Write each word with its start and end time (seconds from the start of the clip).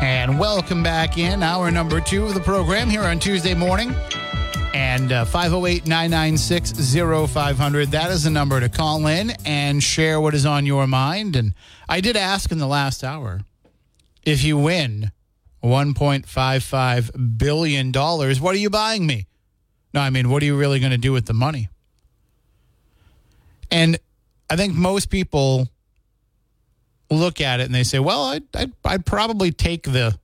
And 0.00 0.38
welcome 0.38 0.84
back 0.84 1.18
in 1.18 1.42
hour 1.42 1.72
number 1.72 2.00
two 2.00 2.24
of 2.24 2.34
the 2.34 2.40
program 2.40 2.88
here 2.88 3.02
on 3.02 3.18
Tuesday 3.18 3.52
morning. 3.52 3.92
And 4.72 5.10
uh, 5.10 5.24
508 5.24 5.86
996 5.86 6.94
0500. 7.32 7.90
That 7.90 8.12
is 8.12 8.22
the 8.22 8.30
number 8.30 8.60
to 8.60 8.68
call 8.68 9.08
in 9.08 9.32
and 9.44 9.82
share 9.82 10.20
what 10.20 10.34
is 10.34 10.46
on 10.46 10.66
your 10.66 10.86
mind. 10.86 11.34
And 11.34 11.52
I 11.88 12.00
did 12.00 12.16
ask 12.16 12.52
in 12.52 12.58
the 12.58 12.66
last 12.68 13.02
hour 13.02 13.40
if 14.22 14.44
you 14.44 14.56
win 14.56 15.10
$1.55 15.64 17.38
billion, 17.38 17.92
what 17.92 18.54
are 18.54 18.58
you 18.58 18.70
buying 18.70 19.04
me? 19.04 19.26
No, 19.92 20.00
I 20.00 20.10
mean, 20.10 20.30
what 20.30 20.44
are 20.44 20.46
you 20.46 20.56
really 20.56 20.78
going 20.78 20.92
to 20.92 20.98
do 20.98 21.12
with 21.12 21.26
the 21.26 21.34
money? 21.34 21.70
And 23.68 23.98
I 24.48 24.54
think 24.54 24.74
most 24.74 25.10
people 25.10 25.68
look 27.10 27.40
at 27.40 27.60
it 27.60 27.64
and 27.64 27.74
they 27.74 27.84
say, 27.84 27.98
"Well, 27.98 28.24
I'd, 28.24 28.44
I'd, 28.54 28.72
I'd 28.84 29.06
probably 29.06 29.52
take 29.52 29.84
the 29.84 30.18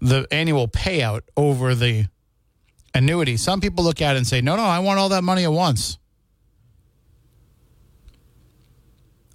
the 0.00 0.26
annual 0.30 0.68
payout 0.68 1.22
over 1.36 1.74
the 1.74 2.06
annuity." 2.94 3.36
Some 3.36 3.60
people 3.60 3.84
look 3.84 4.00
at 4.02 4.14
it 4.14 4.18
and 4.18 4.26
say, 4.26 4.40
"No, 4.40 4.56
no, 4.56 4.62
I 4.62 4.78
want 4.80 4.98
all 4.98 5.08
that 5.10 5.24
money 5.24 5.44
at 5.44 5.52
once." 5.52 5.98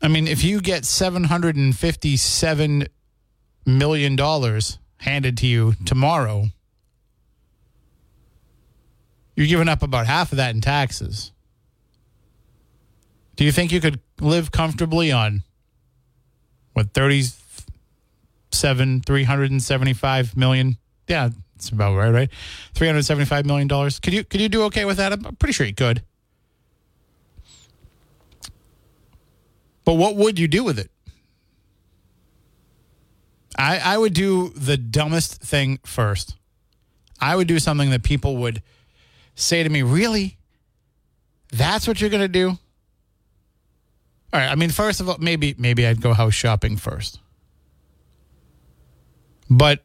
I 0.02 0.08
mean, 0.08 0.28
if 0.28 0.44
you 0.44 0.62
get 0.62 0.86
seven 0.86 1.26
hundred 1.26 1.56
and 1.56 1.78
fifty-seven 1.78 2.88
million 3.66 4.16
dollars 4.16 4.78
handed 4.98 5.38
to 5.38 5.48
you 5.48 5.74
tomorrow, 5.86 6.48
you're 9.36 9.48
giving 9.48 9.68
up 9.68 9.84
about 9.84 10.08
half 10.08 10.32
of 10.32 10.38
that 10.38 10.56
in 10.56 10.62
taxes. 10.62 11.32
Do 13.36 13.44
you 13.44 13.52
think 13.52 13.72
you 13.72 13.80
could 13.80 14.00
live 14.20 14.52
comfortably 14.52 15.12
on 15.12 15.44
what 16.78 16.94
37 16.94 19.02
375 19.02 20.38
million? 20.38 20.78
Yeah 21.08 21.30
it's 21.56 21.70
about 21.70 21.96
right 21.96 22.12
right? 22.12 22.30
375 22.76 23.48
million 23.48 23.68
dollars. 23.68 24.00
Could 24.00 24.14
you 24.14 24.24
could 24.24 24.40
you 24.40 24.48
do 24.48 24.62
okay 24.66 24.86
with 24.86 24.98
that? 24.98 25.12
I'm 25.12 25.36
pretty 25.38 25.54
sure 25.54 25.66
you 25.66 25.74
could. 25.74 26.04
But 29.86 29.96
what 29.96 30.16
would 30.16 30.38
you 30.38 30.48
do 30.48 30.64
with 30.64 30.78
it? 30.78 30.92
I 33.58 33.80
i 33.80 33.98
would 33.98 34.14
do 34.14 34.50
the 34.50 34.78
dumbest 34.78 35.42
thing 35.42 35.80
first. 35.84 36.36
I 37.20 37.36
would 37.36 37.48
do 37.48 37.58
something 37.58 37.90
that 37.90 38.04
people 38.04 38.38
would 38.38 38.62
say 39.34 39.64
to 39.64 39.70
me 39.70 39.82
really? 39.82 40.38
That's 41.52 41.88
what 41.88 42.00
you're 42.00 42.12
going 42.12 42.22
to 42.22 42.28
do 42.28 42.60
all 44.34 44.40
right. 44.40 44.52
I 44.52 44.56
mean, 44.56 44.70
first 44.70 45.00
of 45.00 45.10
all, 45.10 45.18
maybe 45.20 45.56
maybe 45.58 45.88
I'd 45.88 46.02
go 46.02 46.14
house 46.14 46.34
shopping 46.34 46.78
first. 46.78 47.20
But 49.50 49.84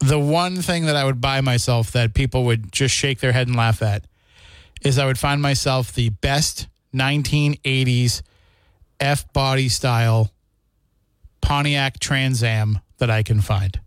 the 0.00 0.18
one 0.18 0.62
thing 0.62 0.86
that 0.86 0.96
I 0.96 1.04
would 1.04 1.20
buy 1.20 1.40
myself 1.40 1.92
that 1.92 2.14
people 2.14 2.44
would 2.44 2.72
just 2.72 2.94
shake 2.94 3.20
their 3.20 3.32
head 3.32 3.46
and 3.46 3.56
laugh 3.56 3.82
at 3.82 4.04
is 4.82 4.98
I 4.98 5.06
would 5.06 5.18
find 5.18 5.40
myself 5.42 5.92
the 5.92 6.08
best 6.08 6.66
1980s 6.94 8.22
F 8.98 9.30
body 9.32 9.68
style 9.68 10.30
Pontiac 11.40 12.00
Trans 12.00 12.42
Am 12.42 12.80
that 12.98 13.10
I 13.10 13.22
can 13.22 13.40
find. 13.40 13.78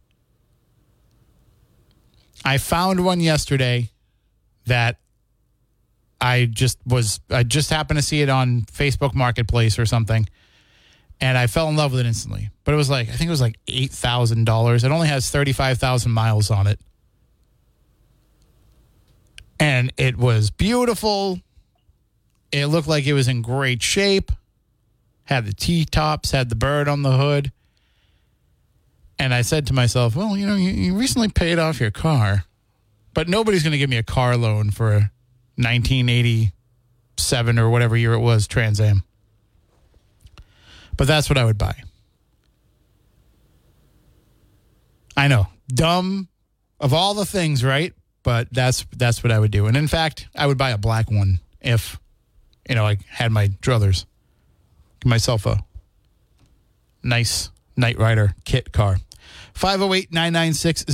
I 2.46 2.58
found 2.58 3.04
one 3.04 3.20
yesterday 3.20 3.90
that 4.66 4.98
I 6.24 6.46
just 6.46 6.80
was 6.86 7.20
I 7.30 7.44
just 7.44 7.70
happened 7.70 7.98
to 7.98 8.02
see 8.02 8.22
it 8.22 8.30
on 8.30 8.62
Facebook 8.62 9.14
Marketplace 9.14 9.78
or 9.78 9.86
something, 9.86 10.26
and 11.20 11.38
I 11.38 11.48
fell 11.48 11.68
in 11.68 11.76
love 11.76 11.92
with 11.92 12.00
it 12.00 12.06
instantly. 12.06 12.50
But 12.64 12.74
it 12.74 12.78
was 12.78 12.90
like 12.90 13.10
I 13.10 13.12
think 13.12 13.28
it 13.28 13.32
was 13.32 13.42
like 13.42 13.60
eight 13.68 13.92
thousand 13.92 14.46
dollars. 14.46 14.86
It 14.86 14.92
only 14.92 15.10
has 15.10 15.30
thirty 15.30 15.52
five 15.52 15.80
thousand 15.80 16.14
miles 16.14 16.50
on 16.50 16.66
it, 16.68 16.80
and 19.60 19.92
it 19.98 20.18
was 20.18 20.50
beautiful. 20.50 21.42
It 22.54 22.68
looked 22.68 22.88
like 22.88 23.06
it 23.06 23.14
was 23.14 23.28
in 23.28 23.42
great 23.42 23.84
shape. 23.84 24.32
Had 25.26 25.46
the 25.46 25.54
T 25.54 25.84
tops, 25.84 26.32
had 26.32 26.48
the 26.48 26.56
bird 26.56 26.88
on 26.88 27.02
the 27.02 27.18
hood. 27.18 27.52
And 29.20 29.34
I 29.34 29.42
said 29.42 29.68
to 29.68 29.74
myself, 29.74 30.16
well, 30.16 30.38
you 30.38 30.48
know, 30.48 30.56
you, 30.56 30.70
you 30.70 30.96
recently 30.96 31.30
paid 31.30 31.60
off 31.60 31.80
your 31.80 31.92
car, 31.92 32.46
but 33.14 33.28
nobody's 33.28 33.64
going 33.64 33.72
to 33.72 33.78
give 33.78 33.90
me 33.90 33.98
a 33.98 34.04
car 34.04 34.36
loan 34.36 34.72
for 34.72 35.12
1987 35.56 37.60
or 37.60 37.70
whatever 37.70 37.96
year 37.96 38.14
it 38.14 38.20
was 38.20 38.48
Trans 38.48 38.82
Am. 38.82 39.04
But 40.98 41.08
that's 41.08 41.30
what 41.30 41.38
I 41.38 41.46
would 41.46 41.58
buy. 41.58 41.76
I 45.16 45.28
know, 45.28 45.48
dumb 45.68 46.28
of 46.80 46.94
all 46.94 47.14
the 47.14 47.26
things, 47.26 47.64
right? 47.64 47.94
But 48.24 48.48
that's 48.52 48.86
that's 48.96 49.24
what 49.24 49.32
I 49.32 49.40
would 49.40 49.52
do. 49.52 49.68
And 49.68 49.78
in 49.78 49.88
fact, 49.88 50.28
I 50.36 50.48
would 50.48 50.58
buy 50.58 50.72
a 50.72 50.78
black 50.78 51.12
one 51.12 51.40
if 51.62 52.00
you 52.68 52.76
know 52.76 52.86
I 52.86 52.98
had 53.10 53.32
my 53.32 53.48
druthers. 53.48 54.06
Give 55.02 55.10
myself 55.10 55.46
a 55.46 55.64
nice 57.04 57.50
Knight 57.76 58.00
Rider 58.00 58.34
kit 58.46 58.72
car. 58.72 58.98
508 59.54 60.12
996 60.12 60.86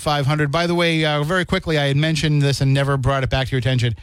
0500. 0.00 0.50
By 0.50 0.66
the 0.66 0.74
way, 0.74 1.04
uh, 1.04 1.22
very 1.22 1.44
quickly, 1.44 1.78
I 1.78 1.86
had 1.86 1.96
mentioned 1.96 2.42
this 2.42 2.60
and 2.60 2.74
never 2.74 2.96
brought 2.96 3.22
it 3.22 3.30
back 3.30 3.48
to 3.48 3.52
your 3.52 3.58
attention. 3.58 3.94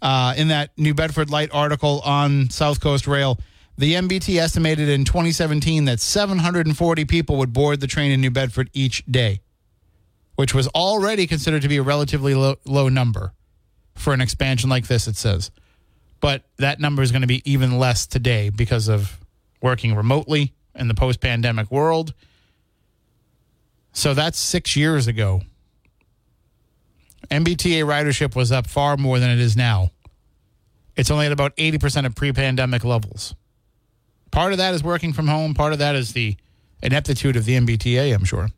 Uh, 0.00 0.34
in 0.36 0.48
that 0.48 0.70
New 0.76 0.94
Bedford 0.94 1.30
Light 1.30 1.50
article 1.52 2.00
on 2.04 2.50
South 2.50 2.80
Coast 2.80 3.06
Rail, 3.06 3.38
the 3.78 3.94
MBTA 3.94 4.38
estimated 4.38 4.88
in 4.88 5.04
2017 5.04 5.86
that 5.86 6.00
740 6.00 7.04
people 7.04 7.36
would 7.36 7.52
board 7.52 7.80
the 7.80 7.86
train 7.86 8.10
in 8.12 8.20
New 8.20 8.30
Bedford 8.30 8.68
each 8.72 9.04
day, 9.06 9.40
which 10.34 10.54
was 10.54 10.66
already 10.68 11.26
considered 11.26 11.62
to 11.62 11.68
be 11.68 11.78
a 11.78 11.82
relatively 11.82 12.34
low, 12.34 12.56
low 12.64 12.88
number 12.88 13.32
for 13.94 14.12
an 14.12 14.20
expansion 14.20 14.68
like 14.68 14.88
this, 14.88 15.06
it 15.06 15.16
says. 15.16 15.50
But 16.20 16.44
that 16.58 16.80
number 16.80 17.02
is 17.02 17.12
going 17.12 17.22
to 17.22 17.28
be 17.28 17.42
even 17.50 17.78
less 17.78 18.06
today 18.06 18.50
because 18.50 18.88
of 18.88 19.18
working 19.60 19.94
remotely 19.94 20.52
in 20.74 20.88
the 20.88 20.94
post 20.94 21.20
pandemic 21.20 21.70
world 21.70 22.12
so 23.92 24.14
that's 24.14 24.38
six 24.38 24.76
years 24.76 25.06
ago. 25.06 25.42
MBTA 27.30 27.84
ridership 27.84 28.34
was 28.34 28.52
up 28.52 28.66
far 28.66 28.96
more 28.96 29.18
than 29.18 29.30
it 29.30 29.38
is 29.38 29.56
now. 29.56 29.90
It's 30.96 31.10
only 31.10 31.26
at 31.26 31.32
about 31.32 31.56
80% 31.56 32.04
of 32.04 32.14
pre 32.14 32.32
pandemic 32.32 32.84
levels. 32.84 33.34
Part 34.30 34.52
of 34.52 34.58
that 34.58 34.74
is 34.74 34.82
working 34.82 35.12
from 35.12 35.28
home, 35.28 35.54
part 35.54 35.72
of 35.72 35.78
that 35.78 35.94
is 35.94 36.12
the 36.12 36.36
ineptitude 36.82 37.36
of 37.36 37.44
the 37.44 37.58
MBTA, 37.58 38.14
I'm 38.14 38.24
sure. 38.24 38.48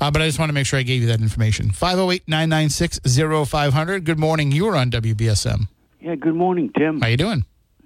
Uh, 0.00 0.10
but 0.10 0.20
I 0.20 0.26
just 0.26 0.38
want 0.38 0.48
to 0.48 0.54
make 0.54 0.66
sure 0.66 0.78
I 0.78 0.82
gave 0.82 1.02
you 1.02 1.08
that 1.08 1.20
information. 1.20 1.70
508 1.70 2.26
996 2.26 3.00
0500. 3.48 4.04
Good 4.04 4.18
morning. 4.18 4.50
You're 4.52 4.76
on 4.76 4.90
WBSM. 4.90 5.68
Yeah, 6.00 6.16
good 6.16 6.34
morning, 6.34 6.70
Tim. 6.76 7.00
How 7.00 7.06
you 7.06 7.16
doing? 7.16 7.44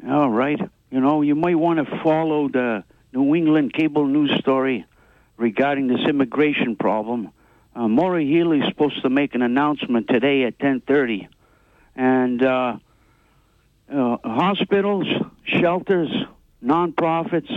All 0.08 0.30
right. 0.30 0.58
You 0.90 1.00
know, 1.00 1.22
you 1.22 1.34
might 1.34 1.56
want 1.56 1.86
to 1.86 2.02
follow 2.02 2.48
the 2.48 2.82
New 3.12 3.34
England 3.34 3.74
cable 3.74 4.06
news 4.06 4.32
story 4.40 4.86
regarding 5.38 5.86
this 5.86 6.00
immigration 6.08 6.76
problem. 6.76 7.30
Uh, 7.74 7.86
Healey 7.86 8.58
is 8.58 8.68
supposed 8.68 9.00
to 9.02 9.08
make 9.08 9.34
an 9.34 9.42
announcement 9.42 10.08
today 10.08 10.44
at 10.44 10.58
10:30, 10.58 11.28
and 11.96 12.42
uh, 12.42 12.76
uh, 13.90 14.16
hospitals, 14.24 15.06
shelters, 15.44 16.10
nonprofits, 16.62 17.50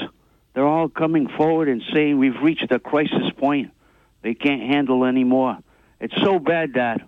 they're 0.54 0.68
all 0.68 0.90
coming 0.90 1.28
forward 1.28 1.70
and 1.70 1.82
saying 1.94 2.18
we've 2.18 2.42
reached 2.42 2.72
a 2.72 2.80
crisis 2.80 3.32
point. 3.38 3.72
They 4.22 4.34
can't 4.34 4.62
handle 4.62 5.06
anymore. 5.06 5.58
It's 6.00 6.14
so 6.22 6.40
bad 6.40 6.74
that 6.74 7.02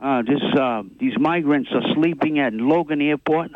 uh, 0.00 0.22
this 0.22 0.42
uh, 0.56 0.82
these 0.98 1.18
migrants 1.18 1.70
are 1.72 1.94
sleeping 1.94 2.38
at 2.38 2.52
Logan 2.52 3.00
Airport, 3.00 3.50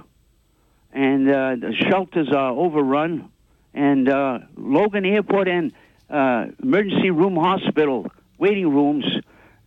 and 0.93 1.29
uh, 1.29 1.57
the 1.57 1.75
shelters 1.89 2.29
are 2.33 2.51
overrun, 2.51 3.31
and 3.73 4.09
uh, 4.09 4.39
Logan 4.57 5.05
Airport 5.05 5.49
and 5.49 5.73
uh, 6.11 6.47
emergency 6.63 7.11
room 7.11 7.37
hospital 7.37 8.07
waiting 8.39 8.69
rooms, 8.69 9.05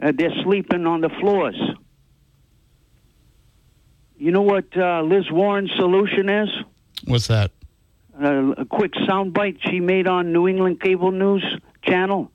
uh, 0.01 0.11
they're 0.15 0.35
sleeping 0.43 0.85
on 0.85 1.01
the 1.01 1.09
floors. 1.09 1.59
You 4.17 4.31
know 4.31 4.41
what 4.41 4.65
uh, 4.75 5.01
Liz 5.01 5.29
Warren's 5.31 5.71
solution 5.75 6.29
is? 6.29 6.49
What's 7.05 7.27
that? 7.27 7.51
Uh, 8.19 8.51
a 8.57 8.65
quick 8.65 8.93
soundbite 8.93 9.59
she 9.69 9.79
made 9.79 10.07
on 10.07 10.33
New 10.33 10.47
England 10.47 10.81
Cable 10.81 11.11
News 11.11 11.43
Channel. 11.83 12.31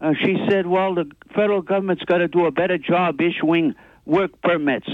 Uh, 0.00 0.12
she 0.22 0.36
said, 0.48 0.66
"Well, 0.66 0.94
the 0.94 1.10
federal 1.34 1.62
government's 1.62 2.04
got 2.04 2.18
to 2.18 2.28
do 2.28 2.44
a 2.46 2.50
better 2.50 2.76
job 2.76 3.20
issuing 3.20 3.74
work 4.04 4.42
permits 4.42 4.88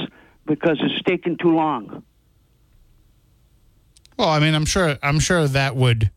because 0.46 0.78
it's 0.81 1.02
taking 1.02 1.38
too 1.38 1.54
long." 1.54 2.04
Well, 4.16 4.28
I 4.28 4.38
mean, 4.38 4.54
I'm 4.54 4.64
sure 4.64 4.96
I'm 5.02 5.19
sure 5.19 5.49
that 5.49 5.75
would 5.75 6.11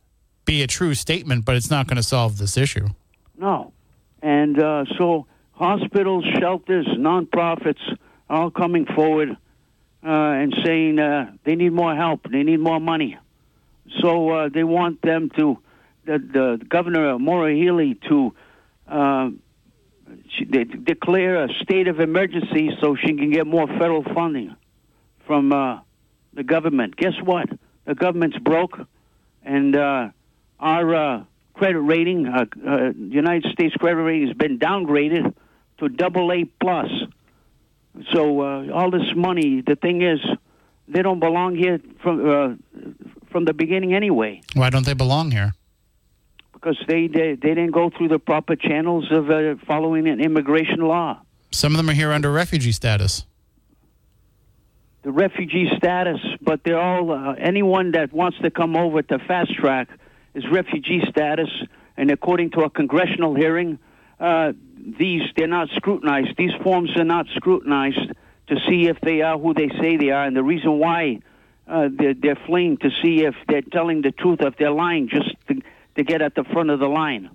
be 0.45 0.61
a 0.61 0.67
true 0.67 0.93
statement, 0.93 1.45
but 1.45 1.55
it's 1.55 1.69
not 1.69 1.87
going 1.87 1.97
to 1.97 2.03
solve 2.03 2.37
this 2.37 2.57
issue. 2.57 2.87
No, 3.37 3.73
and 4.21 4.59
uh, 4.59 4.85
so 4.97 5.25
hospitals, 5.53 6.25
shelters, 6.39 6.87
nonprofits 6.87 7.97
are 8.29 8.43
all 8.43 8.51
coming 8.51 8.85
forward 8.85 9.37
uh, 10.03 10.09
and 10.09 10.55
saying 10.63 10.99
uh, 10.99 11.31
they 11.43 11.55
need 11.55 11.71
more 11.71 11.95
help, 11.95 12.27
they 12.31 12.43
need 12.43 12.59
more 12.59 12.79
money. 12.79 13.17
So 13.99 14.29
uh, 14.29 14.49
they 14.49 14.63
want 14.63 15.01
them 15.01 15.29
to, 15.37 15.59
the, 16.05 16.17
the 16.17 16.65
governor 16.67 17.19
Maura 17.19 17.53
Healey 17.53 17.95
to 18.07 18.33
uh, 18.87 19.29
declare 20.83 21.45
a 21.45 21.53
state 21.61 21.87
of 21.87 21.99
emergency 21.99 22.71
so 22.81 22.95
she 22.95 23.13
can 23.13 23.31
get 23.31 23.45
more 23.47 23.67
federal 23.67 24.03
funding 24.03 24.55
from 25.25 25.51
uh, 25.53 25.79
the 26.33 26.43
government. 26.43 26.95
Guess 26.95 27.21
what? 27.23 27.49
The 27.85 27.95
government's 27.95 28.37
broke, 28.37 28.79
and 29.43 29.75
our 30.61 30.95
uh, 30.95 31.23
credit 31.53 31.79
rating, 31.79 32.27
uh, 32.27 32.45
uh, 32.65 32.91
United 32.97 33.51
States 33.51 33.75
credit 33.75 34.01
rating, 34.01 34.27
has 34.27 34.37
been 34.37 34.59
downgraded 34.59 35.33
to 35.79 35.89
double 35.89 36.31
A 36.31 36.45
plus. 36.45 36.89
So 38.13 38.41
uh, 38.41 38.71
all 38.71 38.91
this 38.91 39.13
money, 39.15 39.61
the 39.61 39.75
thing 39.75 40.01
is, 40.01 40.19
they 40.87 41.01
don't 41.01 41.19
belong 41.19 41.55
here 41.55 41.79
from 42.01 42.29
uh, 42.29 42.55
from 43.31 43.45
the 43.45 43.53
beginning 43.53 43.93
anyway, 43.93 44.41
Why 44.55 44.69
don't 44.69 44.85
they 44.85 44.93
belong 44.93 45.31
here? 45.31 45.53
because 46.53 46.77
they 46.87 47.07
they, 47.07 47.33
they 47.35 47.55
didn't 47.55 47.71
go 47.71 47.89
through 47.89 48.07
the 48.09 48.19
proper 48.19 48.55
channels 48.55 49.11
of 49.11 49.29
uh, 49.31 49.55
following 49.65 50.07
an 50.07 50.19
immigration 50.21 50.79
law. 50.81 51.19
Some 51.51 51.73
of 51.73 51.77
them 51.77 51.89
are 51.89 51.93
here 51.93 52.11
under 52.11 52.31
refugee 52.31 52.71
status. 52.71 53.25
the 55.03 55.11
refugee 55.11 55.69
status, 55.77 56.19
but 56.41 56.63
they're 56.63 56.79
all 56.79 57.11
uh, 57.11 57.33
anyone 57.33 57.91
that 57.93 58.13
wants 58.13 58.37
to 58.39 58.51
come 58.51 58.75
over 58.75 59.01
to 59.01 59.17
fast 59.19 59.53
track 59.55 59.89
is 60.33 60.43
refugee 60.51 61.01
status, 61.09 61.49
and 61.97 62.11
according 62.11 62.51
to 62.51 62.61
a 62.61 62.69
congressional 62.69 63.35
hearing, 63.35 63.79
uh, 64.19 64.53
these 64.99 65.21
they're 65.35 65.47
not 65.47 65.69
scrutinized. 65.75 66.37
These 66.37 66.53
forms 66.63 66.91
are 66.95 67.03
not 67.03 67.27
scrutinized 67.35 68.11
to 68.47 68.55
see 68.67 68.87
if 68.87 68.99
they 69.01 69.21
are 69.21 69.37
who 69.37 69.53
they 69.53 69.69
say 69.79 69.97
they 69.97 70.09
are, 70.09 70.25
and 70.25 70.35
the 70.35 70.43
reason 70.43 70.79
why 70.79 71.19
uh, 71.67 71.89
they're, 71.91 72.13
they're 72.13 72.39
fleeing 72.47 72.77
to 72.77 72.89
see 73.01 73.23
if 73.23 73.35
they're 73.47 73.61
telling 73.61 74.01
the 74.01 74.11
truth, 74.11 74.39
if 74.41 74.57
they're 74.57 74.71
lying, 74.71 75.09
just 75.09 75.29
to, 75.47 75.61
to 75.95 76.03
get 76.03 76.21
at 76.21 76.35
the 76.35 76.43
front 76.45 76.69
of 76.69 76.79
the 76.79 76.87
line. 76.87 77.29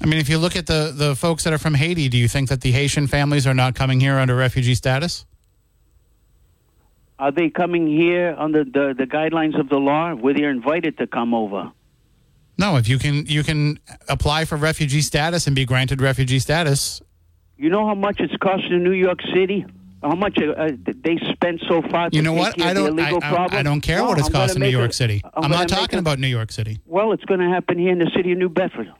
I 0.00 0.06
mean, 0.06 0.20
if 0.20 0.28
you 0.28 0.38
look 0.38 0.54
at 0.54 0.66
the, 0.66 0.92
the 0.94 1.16
folks 1.16 1.42
that 1.44 1.52
are 1.52 1.58
from 1.58 1.74
Haiti, 1.74 2.08
do 2.08 2.16
you 2.16 2.28
think 2.28 2.50
that 2.50 2.60
the 2.60 2.70
Haitian 2.70 3.08
families 3.08 3.46
are 3.46 3.54
not 3.54 3.74
coming 3.74 3.98
here 3.98 4.16
under 4.18 4.36
refugee 4.36 4.76
status? 4.76 5.26
Are 7.18 7.32
they 7.32 7.50
coming 7.50 7.88
here 7.88 8.36
under 8.38 8.62
the, 8.62 8.94
the 8.96 9.06
guidelines 9.06 9.58
of 9.58 9.68
the 9.68 9.78
law, 9.78 10.14
where 10.14 10.34
they're 10.34 10.50
invited 10.50 10.98
to 10.98 11.08
come 11.08 11.34
over? 11.34 11.72
No, 12.58 12.76
if 12.76 12.88
you 12.88 12.98
can 12.98 13.24
you 13.26 13.42
can 13.44 13.78
apply 14.08 14.44
for 14.44 14.56
refugee 14.56 15.00
status 15.00 15.46
and 15.46 15.54
be 15.54 15.64
granted 15.64 16.00
refugee 16.02 16.38
status. 16.40 17.00
You 17.56 17.70
know 17.70 17.86
how 17.86 17.94
much 17.94 18.20
it's 18.20 18.36
costing 18.36 18.82
New 18.82 18.92
York 18.92 19.20
City? 19.34 19.64
How 20.02 20.14
much 20.14 20.38
uh, 20.40 20.52
uh, 20.52 20.70
they 21.02 21.18
spent 21.32 21.60
so 21.68 21.82
far? 21.82 22.10
To 22.10 22.16
You 22.16 22.22
know 22.22 22.32
what? 22.32 22.60
I 22.60 22.72
don't 22.72 22.98
I, 23.00 23.08
illegal 23.10 23.20
I- 23.22 23.58
I 23.58 23.62
don't 23.64 23.80
care 23.80 23.98
Well, 23.98 24.10
what 24.10 24.18
it's 24.18 24.28
I'm 24.28 24.32
costing 24.32 24.62
New 24.62 24.68
York 24.68 24.90
it- 24.90 24.94
City. 24.94 25.20
I'm 25.34 25.44
I'm, 25.44 25.50
not 25.50 25.68
talking 25.68 25.96
a- 25.98 26.00
about 26.02 26.18
New 26.20 26.28
York 26.28 26.52
City. 26.52 26.78
Well, 26.86 27.10
it's 27.12 27.24
going 27.24 27.40
to 27.40 27.48
happen 27.48 27.78
here 27.78 27.90
in 27.90 27.98
the 27.98 28.10
city 28.14 28.30
of 28.32 28.38
New 28.38 28.48
Bedford. 28.48 28.92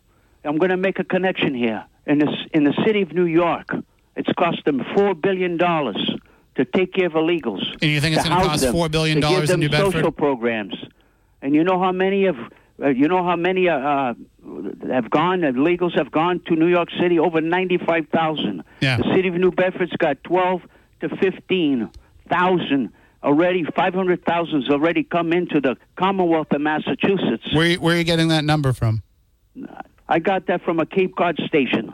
I'm 0.45 0.57
going 0.59 0.71
to 0.71 0.77
make 0.77 0.99
a 0.99 1.05
connection 1.05 1.55
here. 1.55 1.85
In 2.07 2.19
the, 2.19 2.33
in 2.53 2.65
the 2.65 2.73
city 2.85 3.03
of 3.03 3.13
New 3.13 3.27
York, 3.27 3.69
it's 4.17 4.33
cost 4.33 4.65
them 4.65 4.81
$4 4.97 5.21
billion 5.21 5.57
to 5.59 6.65
take 6.75 6.93
care 6.95 7.07
of 7.07 7.13
illegals. 7.13 7.63
And 7.81 7.91
you 7.91 8.01
think 8.01 8.17
it's 8.17 8.25
to 8.25 8.31
gonna 8.31 8.45
cost 8.47 8.63
them, 8.63 8.75
$4 8.75 8.91
billion 8.91 9.19
in 9.23 9.61
New 9.61 9.69
Bedford? 9.69 9.93
social 9.93 10.11
programs. 10.11 10.75
And 11.43 11.55
you 11.55 11.63
know 11.63 11.79
how 11.79 11.93
many 11.93 12.25
of 12.27 12.37
uh, 12.83 12.89
you 12.89 13.09
know 13.09 13.25
how 13.25 13.37
many 13.37 13.69
uh, 13.69 13.77
uh, 13.77 14.15
have 14.89 15.11
gone 15.11 15.41
illegals 15.41 15.97
have 15.97 16.11
gone 16.11 16.41
to 16.47 16.55
New 16.55 16.69
York 16.69 16.89
City 17.01 17.19
over 17.19 17.41
95,000. 17.41 18.63
Yeah. 18.81 18.99
The 18.99 19.15
city 19.15 19.29
of 19.29 19.35
New 19.35 19.51
Bedford's 19.51 19.93
got 19.97 20.23
12 20.25 20.63
to 21.01 21.09
15,000 21.17 22.93
already 23.23 23.65
500,000 23.75 24.63
has 24.63 24.71
already 24.71 25.03
come 25.03 25.33
into 25.33 25.61
the 25.61 25.77
Commonwealth 25.97 26.49
of 26.53 26.61
Massachusetts. 26.61 27.53
Where 27.53 27.75
where 27.77 27.95
are 27.95 27.99
you 27.99 28.05
getting 28.05 28.29
that 28.29 28.45
number 28.45 28.73
from? 28.73 29.03
I 30.09 30.19
got 30.21 30.47
that 30.47 30.63
from 30.63 30.79
a 30.79 30.87
Cape 30.87 31.17
Cod 31.17 31.37
station. 31.47 31.93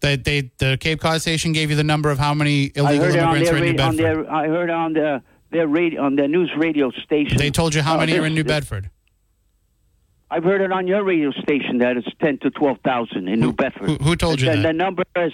They, 0.00 0.16
they 0.16 0.50
the 0.58 0.76
Cape 0.80 1.00
Cod 1.00 1.20
station 1.20 1.52
gave 1.52 1.70
you 1.70 1.76
the 1.76 1.84
number 1.84 2.10
of 2.10 2.18
how 2.18 2.34
many 2.34 2.72
illegal 2.74 3.06
heard 3.06 3.14
it 3.14 3.20
on 3.22 3.36
immigrants 3.36 3.50
are 3.50 3.56
in 3.56 3.64
New 3.64 3.76
Bedford. 3.76 3.96
their 3.98 4.30
I 4.32 4.46
heard 4.48 4.70
it 4.70 4.74
on 4.74 4.92
their 4.92 5.22
their 5.50 5.66
radio 5.68 6.02
on 6.02 6.16
their 6.16 6.28
news 6.28 6.50
radio 6.56 6.90
station. 6.90 7.36
They 7.38 7.50
told 7.50 7.74
you 7.74 7.82
how 7.82 7.96
Uh, 7.96 8.00
many 8.00 8.18
are 8.18 8.26
in 8.26 8.34
New 8.34 8.44
Bedford. 8.44 8.90
I've 10.30 10.42
heard 10.44 10.60
it 10.60 10.72
on 10.72 10.86
your 10.88 11.04
radio 11.04 11.30
station 11.32 11.78
that 11.78 11.96
it's 11.96 12.08
ten 12.20 12.38
to 12.38 12.50
twelve 12.50 12.78
thousand 12.84 13.28
in 13.28 13.40
New 13.40 13.52
Bedford. 13.52 13.88
who- 13.88 13.96
who 13.96 14.16
told 14.16 14.40
you 14.40 14.50
and 14.50 14.64
that? 14.64 14.68
The 14.68 14.72
number 14.72 15.04
is. 15.16 15.32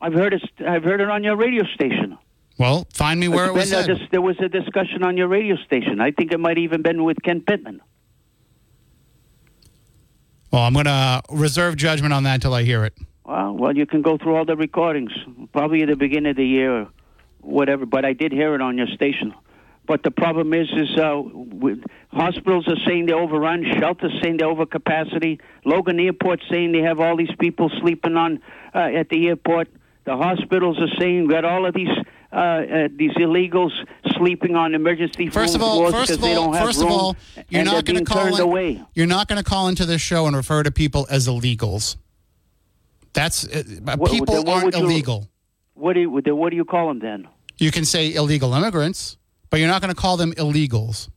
I've 0.00 0.14
heard 0.14 0.34
it. 0.34 0.42
I've 0.66 0.82
heard 0.84 1.00
it 1.00 1.10
on 1.10 1.22
your 1.24 1.36
radio 1.36 1.64
station. 1.74 2.16
Well, 2.58 2.86
find 2.92 3.18
me 3.18 3.28
where 3.28 3.46
it 3.46 3.52
was 3.54 3.70
been, 3.70 3.90
uh, 3.90 3.98
there 4.12 4.20
was 4.22 4.36
a 4.40 4.48
discussion 4.48 5.02
on 5.02 5.16
your 5.16 5.26
radio 5.28 5.56
station. 5.56 6.00
I 6.00 6.10
think 6.12 6.32
it 6.32 6.38
might 6.38 6.56
even 6.58 6.82
been 6.82 7.02
with 7.02 7.16
Ken 7.22 7.40
Pittman. 7.40 7.80
Well, 10.52 10.62
I'm 10.62 10.72
going 10.72 10.84
to 10.84 11.20
reserve 11.32 11.76
judgment 11.76 12.12
on 12.14 12.22
that 12.24 12.34
until 12.36 12.54
I 12.54 12.62
hear 12.62 12.84
it. 12.84 12.94
Well, 13.24 13.54
well, 13.56 13.76
you 13.76 13.86
can 13.86 14.02
go 14.02 14.16
through 14.18 14.36
all 14.36 14.44
the 14.44 14.56
recordings, 14.56 15.10
probably 15.52 15.82
at 15.82 15.88
the 15.88 15.96
beginning 15.96 16.30
of 16.30 16.36
the 16.36 16.46
year 16.46 16.82
or 16.82 16.88
whatever. 17.40 17.86
But 17.86 18.04
I 18.04 18.12
did 18.12 18.30
hear 18.30 18.54
it 18.54 18.60
on 18.60 18.78
your 18.78 18.86
station. 18.88 19.34
But 19.86 20.02
the 20.02 20.10
problem 20.10 20.54
is, 20.54 20.68
is 20.72 20.96
uh, 20.96 21.22
hospitals 22.08 22.66
are 22.68 22.78
saying 22.86 23.06
they're 23.06 23.18
overrun, 23.18 23.64
shelters 23.78 24.12
saying 24.22 24.38
they're 24.38 24.48
over 24.48 24.64
capacity. 24.64 25.40
Logan 25.64 26.00
Airport 26.00 26.40
saying 26.50 26.72
they 26.72 26.80
have 26.80 27.00
all 27.00 27.16
these 27.16 27.34
people 27.38 27.70
sleeping 27.80 28.16
on 28.16 28.40
uh, 28.74 28.78
at 28.78 29.10
the 29.10 29.28
airport. 29.28 29.68
The 30.04 30.16
hospitals 30.16 30.78
are 30.80 30.98
saying 30.98 31.28
got 31.28 31.44
all 31.44 31.66
of 31.66 31.74
these 31.74 31.88
uh, 32.32 32.36
uh, 32.36 32.88
these 32.96 33.12
illegals 33.12 33.70
sleeping 34.16 34.56
on 34.56 34.74
emergency 34.74 35.28
First 35.30 35.54
of 35.54 35.62
all, 35.62 35.90
first 35.90 36.08
because 36.08 36.10
of 36.16 36.20
they 36.22 36.34
all, 36.34 36.44
don't 36.46 36.54
have 36.54 36.66
first 36.66 36.82
of 36.82 36.88
all, 36.88 37.16
you're 37.48 37.64
not 37.64 37.84
going 37.84 37.98
to 37.98 38.04
call 38.04 38.34
in, 38.34 38.40
away. 38.40 38.82
You're 38.94 39.06
not 39.06 39.28
going 39.28 39.42
to 39.42 39.48
call 39.48 39.68
into 39.68 39.86
this 39.86 40.00
show 40.00 40.26
and 40.26 40.34
refer 40.34 40.62
to 40.62 40.70
people 40.72 41.06
as 41.10 41.28
illegals. 41.28 41.96
That's 43.12 43.46
uh, 43.46 43.62
What- 43.96 44.10
people 44.10 44.48
aren't 44.50 44.74
you- 44.74 44.84
illegal. 44.84 45.28
What 45.74 45.94
do 45.94 46.00
you, 46.00 46.10
what 46.10 46.50
do 46.50 46.56
you 46.56 46.64
call 46.64 46.88
them 46.88 47.00
then? 47.00 47.28
You 47.58 47.70
can 47.70 47.84
say 47.84 48.14
illegal 48.14 48.52
immigrants, 48.54 49.16
but 49.54 49.60
you're 49.60 49.68
not 49.68 49.80
going 49.80 49.94
to 49.94 50.00
call 50.00 50.16
them 50.16 50.32
illegals. 50.32 51.08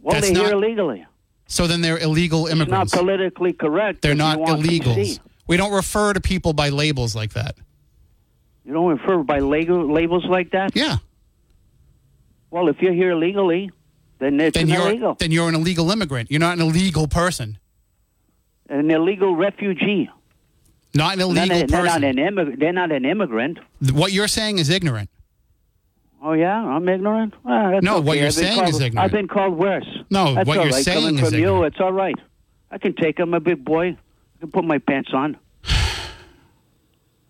Well, 0.00 0.14
That's 0.14 0.28
they're 0.30 0.44
here 0.46 0.54
not- 0.54 0.64
illegally. 0.64 1.06
So 1.46 1.66
then 1.66 1.82
they're 1.82 1.98
illegal 1.98 2.46
It's 2.46 2.70
not 2.70 2.90
politically 2.90 3.52
correct. 3.52 4.00
They're 4.00 4.14
not 4.14 4.38
illegals. 4.38 5.20
We 5.46 5.58
don't 5.58 5.74
refer 5.74 6.14
to 6.14 6.22
people 6.22 6.54
by 6.54 6.70
labels 6.70 7.14
like 7.14 7.34
that. 7.34 7.56
You 8.64 8.72
don't 8.72 8.86
refer 8.86 9.22
by 9.24 9.40
label, 9.40 9.92
labels 9.92 10.24
like 10.24 10.52
that? 10.52 10.74
Yeah. 10.74 10.96
Well, 12.50 12.68
if 12.68 12.80
you're 12.80 12.94
here 12.94 13.10
illegally, 13.10 13.70
then 14.18 14.40
it's 14.40 14.56
Then 14.56 14.68
you're 14.68 14.88
illegal. 14.88 15.14
then 15.18 15.32
you're 15.32 15.50
an 15.50 15.54
illegal 15.54 15.90
immigrant. 15.90 16.30
You're 16.30 16.40
not 16.40 16.56
an 16.56 16.62
illegal 16.62 17.08
person. 17.08 17.58
An 18.70 18.90
illegal 18.90 19.36
refugee. 19.36 20.08
Not 20.94 21.12
an 21.12 21.18
They're 21.18 21.26
illegal 21.28 21.58
not, 21.58 21.68
they're, 21.68 21.82
not 21.84 22.00
person. 22.00 22.04
an 22.04 22.16
immig- 22.16 22.58
they're 22.58 22.72
not 22.72 22.90
an 22.90 23.04
immigrant. 23.04 23.58
What 23.92 24.12
you're 24.12 24.28
saying 24.28 24.58
is 24.60 24.70
ignorant. 24.70 25.10
Oh, 26.24 26.34
yeah? 26.34 26.54
I'm 26.56 26.88
ignorant? 26.88 27.34
Ah, 27.44 27.72
that's 27.72 27.84
No, 27.84 28.00
what 28.00 28.16
you're 28.16 28.30
saying 28.30 28.56
called- 28.58 28.68
is 28.68 28.80
ignorant. 28.80 29.04
I've 29.04 29.10
been 29.10 29.26
called 29.26 29.54
worse. 29.58 29.84
No, 30.08 30.34
That's 30.34 30.46
what 30.46 30.54
you're 30.54 30.64
right. 30.66 30.84
saying 30.84 31.00
Coming 31.06 31.18
is 31.18 31.30
from 31.30 31.38
you, 31.38 31.48
ignorant. 31.48 31.74
it's 31.74 31.80
all 31.80 31.92
right. 31.92 32.14
I 32.70 32.78
can 32.78 32.94
take 32.94 33.16
them. 33.16 33.30
I'm 33.30 33.34
a 33.34 33.40
big 33.40 33.64
boy. 33.64 33.88
I 33.88 34.38
can 34.40 34.50
put 34.52 34.64
my 34.64 34.78
pants 34.78 35.10
on. 35.12 35.36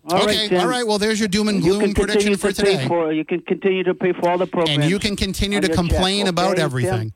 All 0.09 0.23
okay, 0.23 0.49
right, 0.49 0.61
all 0.61 0.67
right. 0.67 0.85
Well, 0.85 0.97
there's 0.97 1.17
your 1.17 1.29
doom 1.29 1.47
and 1.47 1.61
gloom 1.61 1.93
prediction 1.93 2.35
for 2.35 2.51
today. 2.51 2.85
For, 2.87 3.13
you 3.13 3.23
can 3.23 3.39
continue 3.41 3.83
to 3.85 3.93
pay 3.95 4.11
for 4.11 4.29
all 4.29 4.37
the 4.37 4.45
programs. 4.45 4.81
and 4.83 4.89
you 4.91 4.99
can 4.99 5.15
continue 5.15 5.61
to 5.61 5.69
complain 5.69 6.27
about 6.27 6.47
okay, 6.51 6.55
Tim? 6.57 6.65
everything. 6.65 7.13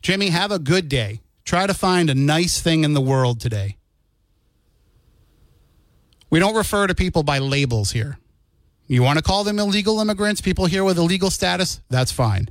Jimmy, 0.00 0.28
have 0.28 0.52
a 0.52 0.60
good 0.60 0.88
day. 0.88 1.20
Try 1.44 1.66
to 1.66 1.74
find 1.74 2.08
a 2.08 2.14
nice 2.14 2.60
thing 2.62 2.84
in 2.84 2.94
the 2.94 3.00
world 3.00 3.40
today. 3.40 3.76
We 6.30 6.38
don't 6.38 6.54
refer 6.54 6.86
to 6.86 6.94
people 6.94 7.24
by 7.24 7.38
labels 7.38 7.90
here. 7.90 8.16
You 8.90 9.04
want 9.04 9.18
to 9.18 9.22
call 9.22 9.44
them 9.44 9.60
illegal 9.60 10.00
immigrants, 10.00 10.40
people 10.40 10.66
here 10.66 10.82
with 10.82 10.98
illegal 10.98 11.30
status, 11.30 11.80
that's 11.90 12.10
fine. 12.10 12.48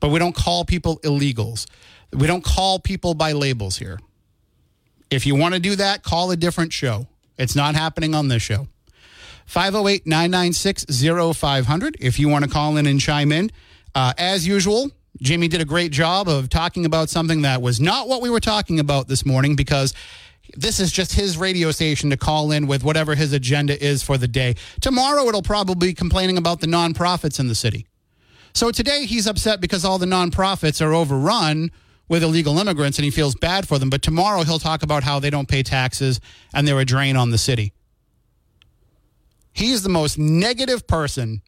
But 0.00 0.08
we 0.08 0.18
don't 0.18 0.34
call 0.34 0.64
people 0.64 0.98
illegals. 1.00 1.66
We 2.14 2.26
don't 2.26 2.42
call 2.42 2.78
people 2.78 3.12
by 3.12 3.32
labels 3.32 3.76
here. 3.76 3.98
If 5.10 5.26
you 5.26 5.34
want 5.34 5.52
to 5.52 5.60
do 5.60 5.76
that, 5.76 6.02
call 6.02 6.30
a 6.30 6.36
different 6.36 6.72
show. 6.72 7.06
It's 7.36 7.54
not 7.54 7.74
happening 7.74 8.14
on 8.14 8.28
this 8.28 8.42
show. 8.42 8.68
508 9.44 10.06
996 10.06 10.86
0500 11.36 11.98
if 12.00 12.18
you 12.18 12.30
want 12.30 12.46
to 12.46 12.50
call 12.50 12.78
in 12.78 12.86
and 12.86 12.98
chime 12.98 13.32
in. 13.32 13.50
Uh, 13.94 14.14
as 14.16 14.46
usual, 14.46 14.90
Jimmy 15.20 15.48
did 15.48 15.60
a 15.60 15.66
great 15.66 15.92
job 15.92 16.26
of 16.26 16.48
talking 16.48 16.86
about 16.86 17.10
something 17.10 17.42
that 17.42 17.60
was 17.60 17.82
not 17.82 18.08
what 18.08 18.22
we 18.22 18.30
were 18.30 18.40
talking 18.40 18.80
about 18.80 19.08
this 19.08 19.26
morning 19.26 19.56
because 19.56 19.92
this 20.56 20.80
is 20.80 20.92
just 20.92 21.14
his 21.14 21.36
radio 21.36 21.70
station 21.70 22.10
to 22.10 22.16
call 22.16 22.52
in 22.52 22.66
with 22.66 22.82
whatever 22.82 23.14
his 23.14 23.32
agenda 23.32 23.82
is 23.82 24.02
for 24.02 24.18
the 24.18 24.28
day. 24.28 24.54
Tomorrow 24.80 25.26
it'll 25.28 25.42
probably 25.42 25.88
be 25.88 25.94
complaining 25.94 26.36
about 26.36 26.60
the 26.60 26.66
nonprofits 26.66 27.38
in 27.38 27.48
the 27.48 27.54
city. 27.54 27.86
So 28.52 28.70
today 28.70 29.06
he's 29.06 29.26
upset 29.26 29.60
because 29.60 29.84
all 29.84 29.98
the 29.98 30.06
nonprofits 30.06 30.84
are 30.84 30.92
overrun 30.92 31.70
with 32.08 32.22
illegal 32.22 32.58
immigrants 32.58 32.98
and 32.98 33.04
he 33.04 33.10
feels 33.10 33.34
bad 33.36 33.68
for 33.68 33.78
them. 33.78 33.90
But 33.90 34.02
tomorrow 34.02 34.42
he'll 34.42 34.58
talk 34.58 34.82
about 34.82 35.04
how 35.04 35.20
they 35.20 35.30
don't 35.30 35.48
pay 35.48 35.62
taxes 35.62 36.20
and 36.52 36.66
they're 36.66 36.80
a 36.80 36.84
drain 36.84 37.16
on 37.16 37.30
the 37.30 37.38
city. 37.38 37.72
He's 39.52 39.82
the 39.82 39.88
most 39.88 40.18
negative 40.18 40.86
person 40.86 41.42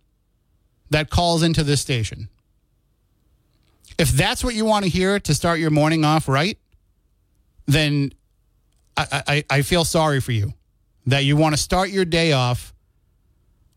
that 0.91 1.11
calls 1.11 1.43
into 1.43 1.65
this 1.65 1.81
station. 1.81 2.29
If 3.99 4.11
that's 4.11 4.45
what 4.45 4.55
you 4.55 4.65
want 4.65 4.85
to 4.85 4.91
hear 4.91 5.19
to 5.21 5.35
start 5.35 5.59
your 5.59 5.71
morning 5.71 6.05
off 6.05 6.29
right, 6.29 6.59
then 7.67 8.13
I, 8.97 9.45
I, 9.49 9.63
feel 9.63 9.85
sorry 9.85 10.21
for 10.21 10.33
you 10.33 10.53
that 11.07 11.25
you 11.25 11.37
want 11.37 11.55
to 11.55 11.61
start 11.61 11.91
your 11.91 12.05
day 12.05 12.33
off 12.33 12.75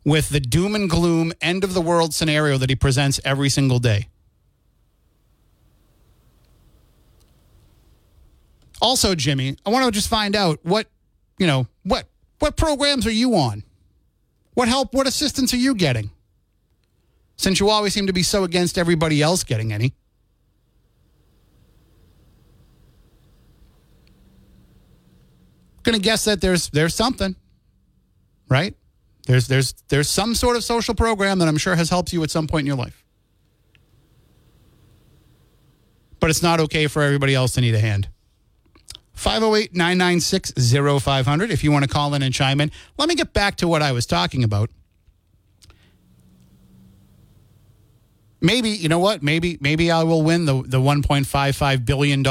with 0.03 0.29
the 0.29 0.39
doom 0.39 0.75
and 0.75 0.89
gloom 0.89 1.31
end 1.41 1.63
of 1.63 1.73
the 1.73 1.81
world 1.81 2.13
scenario 2.13 2.57
that 2.57 2.69
he 2.69 2.75
presents 2.75 3.19
every 3.23 3.49
single 3.49 3.79
day. 3.79 4.07
Also, 8.81 9.15
Jimmy, 9.15 9.55
I 9.65 9.69
want 9.69 9.85
to 9.85 9.91
just 9.91 10.09
find 10.09 10.35
out 10.35 10.59
what, 10.63 10.87
you 11.37 11.47
know, 11.47 11.65
what 11.83 12.07
what 12.39 12.57
programs 12.57 13.07
are 13.07 13.11
you 13.11 13.35
on? 13.35 13.63
What 14.53 14.67
help, 14.67 14.93
what 14.93 15.07
assistance 15.07 15.53
are 15.53 15.57
you 15.57 15.75
getting? 15.75 16.11
Since 17.37 17.59
you 17.59 17.69
always 17.69 17.93
seem 17.93 18.07
to 18.07 18.13
be 18.13 18.23
so 18.23 18.43
against 18.43 18.77
everybody 18.77 19.21
else 19.21 19.43
getting 19.43 19.73
any. 19.73 19.93
Gonna 25.85 25.99
guess 25.99 26.25
that 26.25 26.41
there's 26.41 26.69
there's 26.71 26.95
something, 26.95 27.35
right? 28.49 28.75
There's 29.27 29.47
there's 29.47 29.73
there's 29.89 30.09
some 30.09 30.33
sort 30.33 30.55
of 30.55 30.63
social 30.63 30.95
program 30.95 31.37
that 31.39 31.47
I'm 31.47 31.57
sure 31.57 31.75
has 31.75 31.91
helped 31.91 32.11
you 32.11 32.23
at 32.23 32.31
some 32.31 32.47
point 32.47 32.61
in 32.61 32.67
your 32.67 32.75
life. 32.75 33.03
But 36.19 36.31
it's 36.31 36.41
not 36.41 36.59
okay 36.59 36.87
for 36.87 37.03
everybody 37.03 37.35
else 37.35 37.51
to 37.53 37.61
need 37.61 37.75
a 37.75 37.79
hand. 37.79 38.09
508 39.13 39.75
996 39.75 40.53
0500 41.03 41.51
if 41.51 41.63
you 41.63 41.71
want 41.71 41.83
to 41.83 41.89
call 41.89 42.15
in 42.15 42.23
and 42.23 42.33
chime 42.33 42.59
in. 42.59 42.71
Let 42.97 43.07
me 43.07 43.13
get 43.13 43.31
back 43.31 43.57
to 43.57 43.67
what 43.67 43.83
I 43.83 43.91
was 43.91 44.07
talking 44.07 44.43
about. 44.43 44.71
Maybe, 48.41 48.69
you 48.69 48.89
know 48.89 48.99
what? 48.99 49.21
Maybe 49.21 49.59
maybe 49.61 49.91
I 49.91 50.03
will 50.03 50.23
win 50.23 50.45
the, 50.45 50.63
the 50.63 50.79
$1.55 50.79 51.85
billion. 51.85 52.23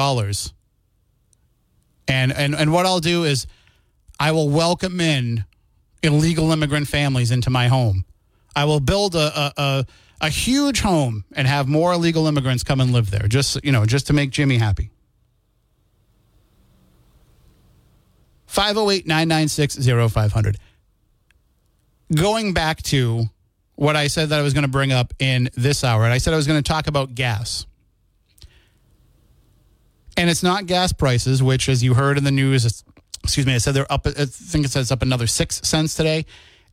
And, 2.15 2.33
and, 2.33 2.55
and 2.55 2.73
what 2.73 2.87
I'll 2.87 3.01
do 3.01 3.25
is 3.25 3.47
I 4.21 4.31
will 4.31 4.49
welcome 4.49 5.01
in 5.01 5.45
illegal 6.03 6.53
immigrant 6.53 6.87
families 6.87 7.33
into 7.33 7.51
my 7.51 7.67
home. 7.67 8.05
I 8.55 8.67
will 8.67 8.79
build 8.79 9.17
a, 9.17 9.19
a, 9.19 9.53
a, 9.57 9.87
a 10.21 10.29
huge 10.29 10.81
home 10.81 11.25
and 11.33 11.49
have 11.49 11.67
more 11.67 11.93
illegal 11.93 12.29
immigrants 12.29 12.63
come 12.63 12.81
and 12.81 12.93
live 12.93 13.11
there, 13.11 13.27
just, 13.27 13.63
you 13.65 13.73
know, 13.73 13.85
just 13.85 14.07
to 14.07 14.13
make 14.13 14.31
Jimmy 14.31 14.59
happy. 14.59 14.91
508 18.47 19.09
996 19.09 20.13
0500. 20.13 20.57
Going 22.15 22.55
back 22.55 22.81
to 22.85 23.25
what 23.75 23.97
I 23.97 24.07
said 24.07 24.29
that 24.29 24.39
I 24.39 24.43
was 24.43 24.55
going 24.55 24.63
to 24.63 24.71
bring 24.71 24.93
up 24.93 25.13
in 25.19 25.51
this 25.57 25.83
hour, 25.83 26.05
and 26.05 26.13
I 26.13 26.19
said 26.19 26.33
I 26.33 26.37
was 26.37 26.47
going 26.47 26.63
to 26.63 26.69
talk 26.69 26.87
about 26.87 27.17
gas. 27.17 27.67
And 30.17 30.31
it's 30.31 30.43
not 30.43 30.67
gas 30.67 30.93
prices, 30.93 31.43
which, 31.43 31.69
as 31.69 31.83
you 31.83 31.95
heard 31.95 32.19
in 32.19 32.25
the 32.25 32.31
news, 32.31 32.85
excuse 33.23 33.47
me, 33.47 33.55
I 33.55 33.59
said 33.59 33.75
they're 33.75 33.91
up, 33.93 34.07
I 34.07 34.27
think 34.27 34.65
it 34.65 34.71
says 34.71 34.93
up 34.93 35.03
another 35.03 35.27
six 35.27 35.61
cents 35.65 35.95
today. 35.95 36.25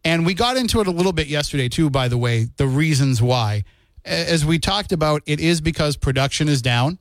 And 0.03 0.25
we 0.25 0.33
got 0.33 0.57
into 0.57 0.79
it 0.79 0.88
a 0.88 0.91
little 0.91 1.13
bit 1.13 1.27
yesterday, 1.27 1.69
too, 1.69 1.89
by 1.89 2.07
the 2.07 2.17
way, 2.17 2.48
the 2.57 2.67
reasons 2.67 3.21
why. 3.21 3.63
As 4.03 4.45
we 4.45 4.60
talked 4.60 4.91
about, 4.91 5.21
it 5.25 5.39
is 5.39 5.62
because 5.62 5.95
production 5.95 6.50
is 6.50 6.62
down. 6.62 6.98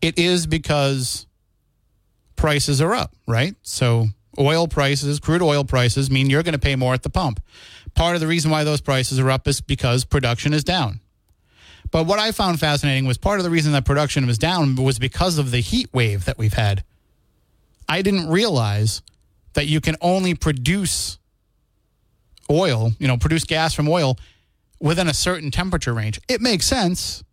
It 0.00 0.18
is 0.18 0.46
because 0.46 1.26
prices 2.36 2.80
are 2.80 2.94
up, 2.94 3.14
right? 3.26 3.56
So 3.62 4.06
oil 4.38 4.68
prices, 4.68 5.18
crude 5.18 5.42
oil 5.42 5.64
prices 5.64 6.10
mean 6.10 6.30
you're 6.30 6.44
going 6.44 6.52
to 6.52 6.60
pay 6.60 6.76
more 6.76 6.94
at 6.94 7.02
the 7.02 7.10
pump. 7.10 7.40
Part 7.94 8.14
of 8.14 8.20
the 8.20 8.28
reason 8.28 8.50
why 8.50 8.62
those 8.62 8.80
prices 8.80 9.18
are 9.18 9.30
up 9.30 9.48
is 9.48 9.60
because 9.60 10.04
production 10.04 10.54
is 10.54 10.62
down. 10.62 11.00
But 11.90 12.06
what 12.06 12.18
I 12.18 12.32
found 12.32 12.60
fascinating 12.60 13.06
was 13.06 13.16
part 13.16 13.40
of 13.40 13.44
the 13.44 13.50
reason 13.50 13.72
that 13.72 13.84
production 13.84 14.26
was 14.26 14.38
down 14.38 14.76
was 14.76 14.98
because 14.98 15.38
of 15.38 15.50
the 15.50 15.60
heat 15.60 15.88
wave 15.92 16.26
that 16.26 16.38
we've 16.38 16.52
had. 16.52 16.84
I 17.88 18.02
didn't 18.02 18.28
realize 18.28 19.02
that 19.54 19.66
you 19.66 19.80
can 19.80 19.96
only 20.00 20.34
produce 20.34 21.18
oil, 22.50 22.92
you 22.98 23.08
know, 23.08 23.16
produce 23.16 23.44
gas 23.44 23.74
from 23.74 23.88
oil 23.88 24.18
within 24.80 25.08
a 25.08 25.14
certain 25.14 25.50
temperature 25.50 25.94
range. 25.94 26.20
It 26.28 26.40
makes 26.40 26.66
sense. 26.66 27.24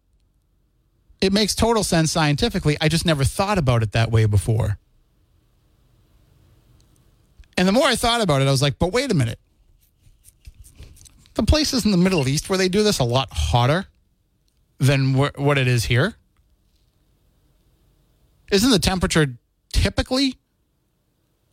It 1.21 1.33
makes 1.33 1.55
total 1.55 1.83
sense 1.83 2.11
scientifically. 2.11 2.77
I 2.79 2.87
just 2.87 3.05
never 3.05 3.23
thought 3.23 3.57
about 3.57 3.83
it 3.83 3.91
that 3.91 4.11
way 4.11 4.25
before. 4.25 4.77
And 7.57 7.67
the 7.67 7.71
more 7.71 7.87
I 7.87 7.95
thought 7.95 8.21
about 8.21 8.41
it, 8.41 8.47
I 8.47 8.51
was 8.51 8.61
like, 8.61 8.79
but 8.79 8.91
wait 8.91 9.11
a 9.11 9.15
minute. 9.15 9.39
The 11.35 11.43
places 11.43 11.85
in 11.85 11.91
the 11.91 11.97
Middle 11.97 12.27
East 12.27 12.49
where 12.49 12.57
they 12.57 12.69
do 12.69 12.83
this 12.83 12.99
a 12.99 13.03
lot 13.03 13.29
hotter 13.31 13.87
than 14.77 15.13
wh- 15.13 15.37
what 15.37 15.57
it 15.57 15.67
is 15.67 15.85
here. 15.85 16.15
Isn't 18.51 18.71
the 18.71 18.79
temperature 18.79 19.37
typically 19.71 20.35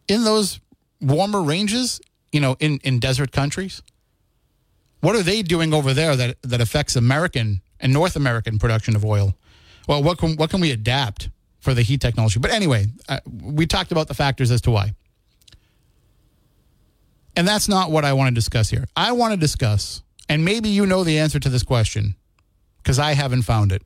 in 0.09 0.25
those 0.25 0.61
warmer 1.01 1.43
ranges, 1.43 2.01
you 2.33 2.41
know, 2.41 2.57
in, 2.61 2.79
in 2.85 2.99
desert 2.99 3.33
countries? 3.33 3.83
What 5.01 5.17
are 5.17 5.23
they 5.23 5.43
doing 5.43 5.75
over 5.75 5.93
there 5.93 6.15
that, 6.15 6.37
that 6.43 6.61
affects 6.61 6.95
American 6.95 7.61
and 7.81 7.93
North 7.93 8.15
American 8.15 8.59
production 8.59 8.95
of 8.95 9.05
oil? 9.05 9.35
Well, 9.89 10.03
what 10.03 10.19
can, 10.19 10.37
what 10.37 10.51
can 10.51 10.61
we 10.61 10.71
adapt 10.71 11.29
for 11.61 11.75
the 11.75 11.83
heat 11.83 12.01
technology? 12.01 12.39
But 12.39 12.53
anyway, 12.53 12.87
uh, 13.09 13.21
we 13.27 13.67
talked 13.67 13.91
about 13.91 14.09
the 14.09 14.15
factors 14.15 14.51
as 14.51 14.61
to 14.63 14.71
why. 14.71 14.95
And 17.35 17.49
that's 17.49 17.69
not 17.69 17.91
what 17.91 18.05
I 18.05 18.13
want 18.13 18.29
to 18.29 18.35
discuss 18.35 18.69
here. 18.71 18.87
I 18.95 19.13
want 19.13 19.33
to 19.33 19.41
discuss, 19.41 20.03
and 20.29 20.45
maybe 20.45 20.69
you 20.69 20.87
know 20.87 21.03
the 21.03 21.19
answer 21.19 21.41
to 21.41 21.49
this 21.49 21.63
question 21.63 22.15
because 22.83 22.99
I 22.99 23.13
haven't 23.13 23.43
found 23.43 23.73
it. 23.73 23.83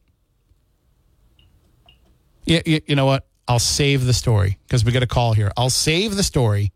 You, 2.45 2.63
you, 2.65 2.81
you, 2.87 2.97
know 2.97 3.07
what? 3.07 3.27
I'll 3.49 3.59
save 3.59 4.07
the 4.07 4.13
story 4.13 4.59
because 4.67 4.85
we 4.85 4.93
got 4.93 5.03
a 5.03 5.07
call 5.07 5.35
here. 5.35 5.53
I'll 5.57 5.71
save 5.71 6.17
the 6.17 6.23
story, 6.23 6.73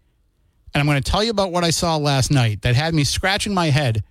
and 0.74 0.80
I'm 0.80 0.86
going 0.86 1.00
to 1.00 1.10
tell 1.10 1.24
you 1.24 1.30
about 1.30 1.52
what 1.52 1.64
I 1.64 1.70
saw 1.70 1.96
last 1.96 2.30
night 2.30 2.62
that 2.62 2.74
had 2.74 2.94
me 2.94 3.04
scratching 3.04 3.54
my 3.54 3.70
head, 3.70 4.02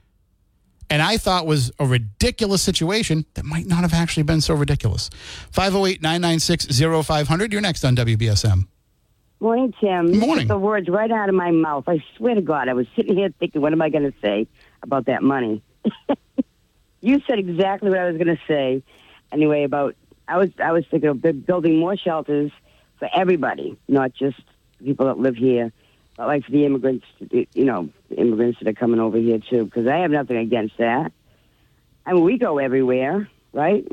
and 0.90 1.02
I 1.02 1.18
thought 1.18 1.46
was 1.46 1.72
a 1.80 1.86
ridiculous 1.86 2.62
situation 2.62 3.26
that 3.36 3.46
might 3.46 3.68
not 3.68 3.82
have 3.82 3.94
actually 3.94 4.24
been 4.24 4.42
so 4.42 4.54
ridiculous. 4.54 5.10
508 5.52 6.02
996 6.02 6.80
0500. 7.06 7.52
You're 7.52 7.62
next 7.62 7.84
on 7.84 7.96
WBSM. 7.96 8.68
Morning, 9.42 9.74
Tim. 9.80 10.20
Morning. 10.20 10.48
the 10.48 10.58
words 10.58 10.90
right 10.90 11.10
out 11.12 11.30
of 11.30 11.36
my 11.36 11.52
mouth. 11.52 11.86
I 11.88 12.04
swear 12.18 12.36
to 12.36 12.42
God, 12.42 12.68
I 12.68 12.74
was 12.74 12.88
sitting 12.96 13.16
here 13.16 13.34
thinking, 13.40 13.62
what 13.62 13.72
am 13.72 13.82
I 13.82 13.90
going 13.90 14.04
to 14.04 14.14
say 14.22 14.48
about 14.84 15.06
that 15.06 15.24
money? 15.24 15.62
you 17.02 17.22
said 17.28 17.40
exactly 17.40 17.90
what 17.90 18.00
I 18.00 18.06
was 18.10 18.18
going 18.18 18.36
to 18.36 18.42
say. 18.48 18.84
Anyway, 19.32 19.64
about 19.64 19.96
I 20.28 20.38
was 20.38 20.50
I 20.64 20.72
was 20.72 20.86
thinking 20.90 21.10
of 21.10 21.22
building 21.46 21.78
more 21.78 21.96
shelters 21.98 22.52
for 22.98 23.10
everybody, 23.14 23.78
not 23.88 24.14
just 24.14 24.42
people 24.84 25.08
that 25.08 25.18
live 25.18 25.36
here, 25.36 25.72
but 26.18 26.28
like 26.28 26.46
for 26.46 26.52
the 26.52 26.66
immigrants, 26.66 27.06
you 27.32 27.66
know, 27.66 27.90
immigrants 28.16 28.60
that 28.60 28.68
are 28.68 28.74
coming 28.74 29.00
over 29.00 29.18
here 29.18 29.40
too. 29.40 29.66
Because 29.66 29.88
I 29.88 29.98
have 29.98 30.12
nothing 30.12 30.38
against 30.38 30.78
that. 30.78 31.12
I 32.06 32.14
mean, 32.14 32.24
we 32.24 32.38
go 32.38 32.58
everywhere, 32.58 33.30
right? 33.54 33.88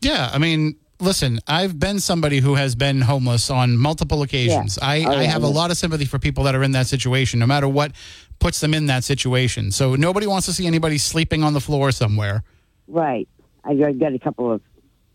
Yeah, 0.00 0.30
I 0.32 0.38
mean, 0.38 0.76
listen, 1.00 1.40
I've 1.46 1.78
been 1.78 2.00
somebody 2.00 2.40
who 2.40 2.54
has 2.54 2.74
been 2.74 3.00
homeless 3.00 3.50
on 3.50 3.76
multiple 3.76 4.22
occasions. 4.22 4.78
Yeah. 4.80 4.88
I, 4.88 5.04
Oh, 5.06 5.10
I 5.10 5.24
have 5.24 5.42
a 5.42 5.48
lot 5.48 5.70
of 5.70 5.76
sympathy 5.76 6.04
for 6.04 6.18
people 6.18 6.44
that 6.44 6.54
are 6.54 6.62
in 6.62 6.72
that 6.72 6.86
situation, 6.86 7.38
no 7.40 7.46
matter 7.46 7.68
what 7.68 7.92
puts 8.38 8.60
them 8.60 8.74
in 8.74 8.86
that 8.86 9.04
situation. 9.04 9.70
So 9.72 9.94
nobody 9.94 10.26
wants 10.26 10.46
to 10.46 10.52
see 10.52 10.66
anybody 10.66 10.98
sleeping 10.98 11.42
on 11.42 11.52
the 11.52 11.60
floor 11.60 11.92
somewhere. 11.92 12.42
Right. 12.88 13.28
I 13.64 13.74
got 13.74 13.98
got 13.98 14.14
a 14.14 14.18
couple 14.18 14.52
of 14.52 14.60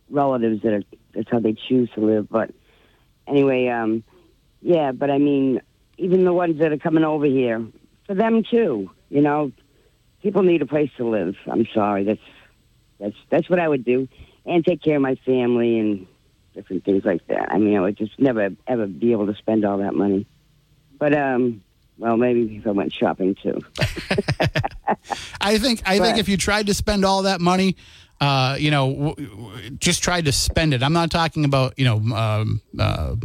relatives 0.10 0.62
that 0.64 0.74
are 0.74 0.84
that's 1.14 1.30
how 1.32 1.40
they 1.40 1.54
choose 1.68 1.90
to 1.96 2.02
live. 2.02 2.30
But 2.30 2.52
anyway, 3.28 3.68
um, 3.68 4.04
yeah. 4.62 4.92
But 4.92 5.10
I 5.10 5.18
mean, 5.18 5.62
even 5.98 6.26
the 6.26 6.34
ones 6.34 6.60
that 6.60 6.72
are 6.72 6.78
coming 6.78 7.04
over 7.04 7.26
here, 7.26 7.66
for 8.08 8.16
them 8.16 8.44
too. 8.44 8.90
You 9.10 9.22
know, 9.22 9.52
people 10.22 10.44
need 10.44 10.62
a 10.62 10.66
place 10.66 10.90
to 10.98 11.08
live. 11.08 11.36
I'm 11.48 11.68
sorry. 11.74 12.04
That's 12.04 12.20
that's 13.00 13.16
that's 13.30 13.50
what 13.50 13.60
I 13.60 13.68
would 13.68 13.84
do, 13.86 14.08
and 14.46 14.66
take 14.66 14.82
care 14.82 14.96
of 14.96 15.02
my 15.02 15.16
family 15.26 15.80
and 15.80 16.08
different 16.54 16.84
things 16.84 17.06
like 17.06 17.26
that. 17.28 17.52
I 17.52 17.58
mean, 17.58 17.78
I 17.78 17.82
would 17.82 17.98
just 17.98 18.20
never 18.20 18.50
ever 18.68 18.88
be 18.88 19.12
able 19.12 19.28
to 19.28 19.36
spend 19.36 19.66
all 19.66 19.80
that 19.80 19.94
money. 19.94 20.26
But 20.98 21.16
um, 21.16 21.64
well, 21.98 22.18
maybe 22.18 22.58
if 22.58 22.68
I 22.68 22.72
went 22.72 22.94
shopping 22.94 23.36
too. 23.36 23.60
I 25.42 25.58
think 25.58 25.82
I 25.86 26.00
think 26.00 26.18
if 26.18 26.28
you 26.28 26.38
tried 26.38 26.68
to 26.68 26.74
spend 26.74 27.06
all 27.06 27.24
that 27.24 27.42
money, 27.42 27.76
uh, 28.20 28.56
you 28.60 28.72
know, 28.72 28.92
w- 28.92 29.28
w- 29.30 29.70
just 29.72 30.04
tried 30.04 30.26
to 30.26 30.32
spend 30.32 30.74
it. 30.74 30.84
I'm 30.84 30.94
not 30.94 31.12
talking 31.12 31.46
about 31.46 31.78
you 31.78 31.86
know 31.86 32.16
um, 32.16 32.62
uh, 32.78 33.16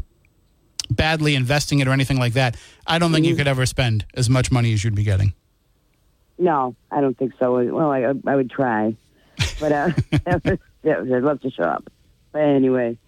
badly 0.91 1.35
investing 1.35 1.81
it 1.81 1.89
or 1.89 1.93
anything 1.93 2.19
like 2.19 2.35
that, 2.35 2.57
I 2.87 2.99
don't 2.99 3.13
think 3.13 3.27
you 3.27 3.37
could 3.37 3.49
ever 3.49 3.67
spend 3.67 4.05
as 4.15 4.31
much 4.31 4.51
money 4.51 4.73
as 4.73 4.85
you'd 4.85 4.95
be 4.95 5.05
getting. 5.05 5.35
No, 6.39 6.77
I 6.91 7.01
don't 7.01 7.17
think 7.17 7.33
so. 7.39 7.55
Well, 7.75 7.91
I, 7.91 8.13
I 8.27 8.37
would 8.37 8.51
try, 8.51 8.95
but 9.59 9.73
uh, 9.73 9.91
I'd 10.87 11.23
love 11.23 11.41
to 11.43 11.51
shop. 11.51 11.91
But 12.33 12.43
anyway, 12.43 12.99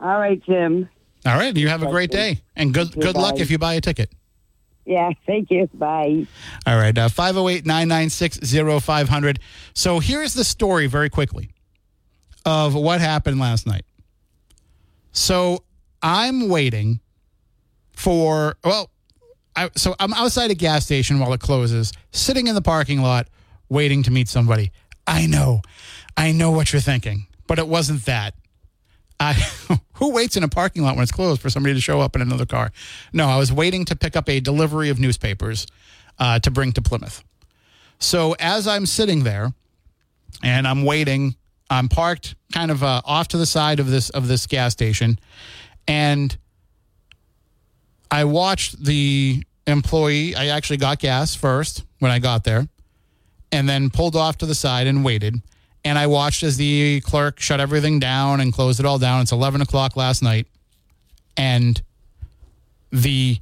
all 0.00 0.18
right, 0.18 0.42
Tim. 0.44 0.88
All 1.26 1.36
right, 1.36 1.54
you 1.56 1.68
have 1.68 1.82
a 1.82 1.90
great 1.90 2.10
day, 2.10 2.40
and 2.56 2.72
good 2.72 2.92
good 2.92 3.16
luck 3.16 3.40
if 3.40 3.50
you 3.50 3.58
buy 3.58 3.74
a 3.74 3.80
ticket. 3.80 4.10
Yeah, 4.88 5.10
thank 5.26 5.50
you. 5.50 5.68
Bye. 5.74 6.26
All 6.66 6.76
right, 6.76 6.96
uh, 6.96 7.10
508 7.10 7.66
996 7.66 8.38
0500. 8.82 9.38
So 9.74 9.98
here's 9.98 10.32
the 10.32 10.44
story 10.44 10.86
very 10.86 11.10
quickly 11.10 11.50
of 12.46 12.74
what 12.74 13.00
happened 13.00 13.38
last 13.38 13.66
night. 13.66 13.84
So 15.12 15.62
I'm 16.02 16.48
waiting 16.48 17.00
for, 17.92 18.56
well, 18.64 18.90
I, 19.54 19.68
so 19.76 19.94
I'm 20.00 20.14
outside 20.14 20.50
a 20.50 20.54
gas 20.54 20.86
station 20.86 21.18
while 21.18 21.34
it 21.34 21.40
closes, 21.40 21.92
sitting 22.12 22.46
in 22.46 22.54
the 22.54 22.62
parking 22.62 23.02
lot, 23.02 23.28
waiting 23.68 24.02
to 24.04 24.10
meet 24.10 24.28
somebody. 24.28 24.70
I 25.06 25.26
know, 25.26 25.60
I 26.18 26.32
know 26.32 26.50
what 26.50 26.72
you're 26.72 26.82
thinking, 26.82 27.28
but 27.46 27.60
it 27.60 27.68
wasn't 27.68 28.04
that. 28.06 28.34
I, 29.20 29.32
who 29.94 30.12
waits 30.12 30.36
in 30.36 30.42
a 30.42 30.48
parking 30.48 30.82
lot 30.82 30.96
when 30.96 31.04
it's 31.04 31.12
closed 31.12 31.40
for 31.40 31.48
somebody 31.48 31.74
to 31.74 31.80
show 31.80 32.00
up 32.00 32.16
in 32.16 32.22
another 32.22 32.44
car? 32.44 32.72
No, 33.12 33.28
I 33.28 33.36
was 33.38 33.52
waiting 33.52 33.84
to 33.84 33.96
pick 33.96 34.16
up 34.16 34.28
a 34.28 34.40
delivery 34.40 34.90
of 34.90 34.98
newspapers 34.98 35.66
uh, 36.18 36.40
to 36.40 36.50
bring 36.50 36.72
to 36.72 36.82
Plymouth. 36.82 37.22
So 38.00 38.34
as 38.40 38.66
I'm 38.66 38.84
sitting 38.84 39.22
there 39.22 39.52
and 40.42 40.66
I'm 40.66 40.84
waiting, 40.84 41.36
I'm 41.70 41.88
parked 41.88 42.34
kind 42.52 42.72
of 42.72 42.82
uh, 42.82 43.00
off 43.04 43.28
to 43.28 43.36
the 43.36 43.46
side 43.46 43.78
of 43.78 43.88
this 43.88 44.10
of 44.10 44.26
this 44.26 44.46
gas 44.46 44.72
station, 44.72 45.18
and 45.86 46.36
I 48.10 48.24
watched 48.24 48.82
the 48.82 49.44
employee. 49.66 50.34
I 50.34 50.46
actually 50.46 50.78
got 50.78 50.98
gas 50.98 51.34
first 51.34 51.84
when 51.98 52.10
I 52.10 52.18
got 52.18 52.44
there, 52.44 52.68
and 53.52 53.68
then 53.68 53.90
pulled 53.90 54.16
off 54.16 54.38
to 54.38 54.46
the 54.46 54.54
side 54.54 54.86
and 54.86 55.04
waited. 55.04 55.42
And 55.84 55.98
I 55.98 56.06
watched 56.06 56.42
as 56.42 56.56
the 56.56 57.00
clerk 57.00 57.40
shut 57.40 57.60
everything 57.60 57.98
down 57.98 58.40
and 58.40 58.52
closed 58.52 58.80
it 58.80 58.86
all 58.86 58.98
down. 58.98 59.22
It's 59.22 59.32
11 59.32 59.60
o'clock 59.60 59.96
last 59.96 60.22
night. 60.22 60.46
And 61.36 61.80
the 62.90 63.38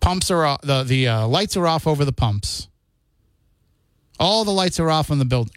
pumps 0.00 0.30
are 0.30 0.44
off, 0.44 0.60
the, 0.62 0.82
the 0.82 1.08
uh, 1.08 1.26
lights 1.26 1.56
are 1.56 1.66
off 1.66 1.86
over 1.86 2.04
the 2.04 2.12
pumps. 2.12 2.68
All 4.18 4.44
the 4.44 4.50
lights 4.50 4.80
are 4.80 4.90
off 4.90 5.10
in 5.10 5.18
the 5.18 5.24
building. 5.24 5.54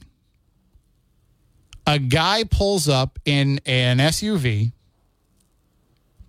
A 1.85 1.99
guy 1.99 2.45
pulls 2.45 2.87
up 2.87 3.19
in 3.25 3.59
an 3.65 3.97
SUV, 3.97 4.71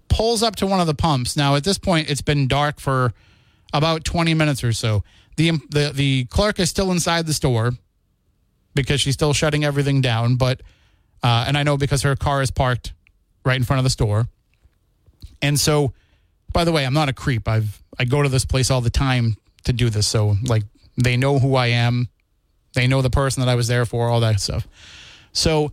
pulls 0.09 0.43
up 0.43 0.57
to 0.57 0.67
one 0.67 0.81
of 0.81 0.89
the 0.89 0.95
pumps. 0.95 1.37
Now, 1.37 1.55
at 1.55 1.63
this 1.63 1.79
point, 1.79 2.11
it's 2.11 2.23
been 2.23 2.49
dark 2.49 2.81
for 2.81 3.13
about 3.73 4.05
20 4.05 4.35
minutes 4.35 4.65
or 4.65 4.73
so. 4.73 5.05
The, 5.37 5.53
the, 5.71 5.93
the 5.95 6.25
clerk 6.27 6.59
is 6.59 6.71
still 6.71 6.91
inside 6.91 7.27
the 7.27 7.35
store 7.35 7.73
because 8.75 9.01
she's 9.01 9.15
still 9.15 9.33
shutting 9.33 9.65
everything 9.65 10.01
down. 10.01 10.37
But, 10.37 10.63
uh, 11.23 11.45
and 11.47 11.57
I 11.57 11.63
know 11.63 11.77
because 11.77 12.03
her 12.03 12.17
car 12.17 12.43
is 12.43 12.51
parked 12.51 12.93
right 13.45 13.57
in 13.57 13.65
front 13.65 13.79
of 13.79 13.85
the 13.85 13.91
store. 13.91 14.29
And 15.43 15.59
so, 15.59 15.93
by 16.53 16.65
the 16.65 16.73
way, 16.73 16.87
I'm 16.87 16.95
not 16.95 17.09
a 17.09 17.13
creep. 17.13 17.49
I've, 17.49 17.83
I 17.99 18.05
go 18.05 18.23
to 18.23 18.29
this 18.29 18.45
place 18.45 18.71
all 18.71 18.81
the 18.81 18.91
time 18.91 19.37
to 19.65 19.73
do 19.73 19.91
this. 19.91 20.07
So, 20.07 20.37
like, 20.45 20.63
they 20.97 21.17
know 21.17 21.39
who 21.39 21.55
I 21.55 21.69
am. 21.69 22.09
They 22.75 22.87
know 22.87 23.03
the 23.03 23.11
person 23.11 23.41
that 23.41 23.49
I 23.49 23.55
was 23.55 23.69
there 23.69 23.85
for, 23.85 24.09
all 24.09 24.21
that 24.21 24.41
stuff. 24.41 24.67
So, 25.33 25.73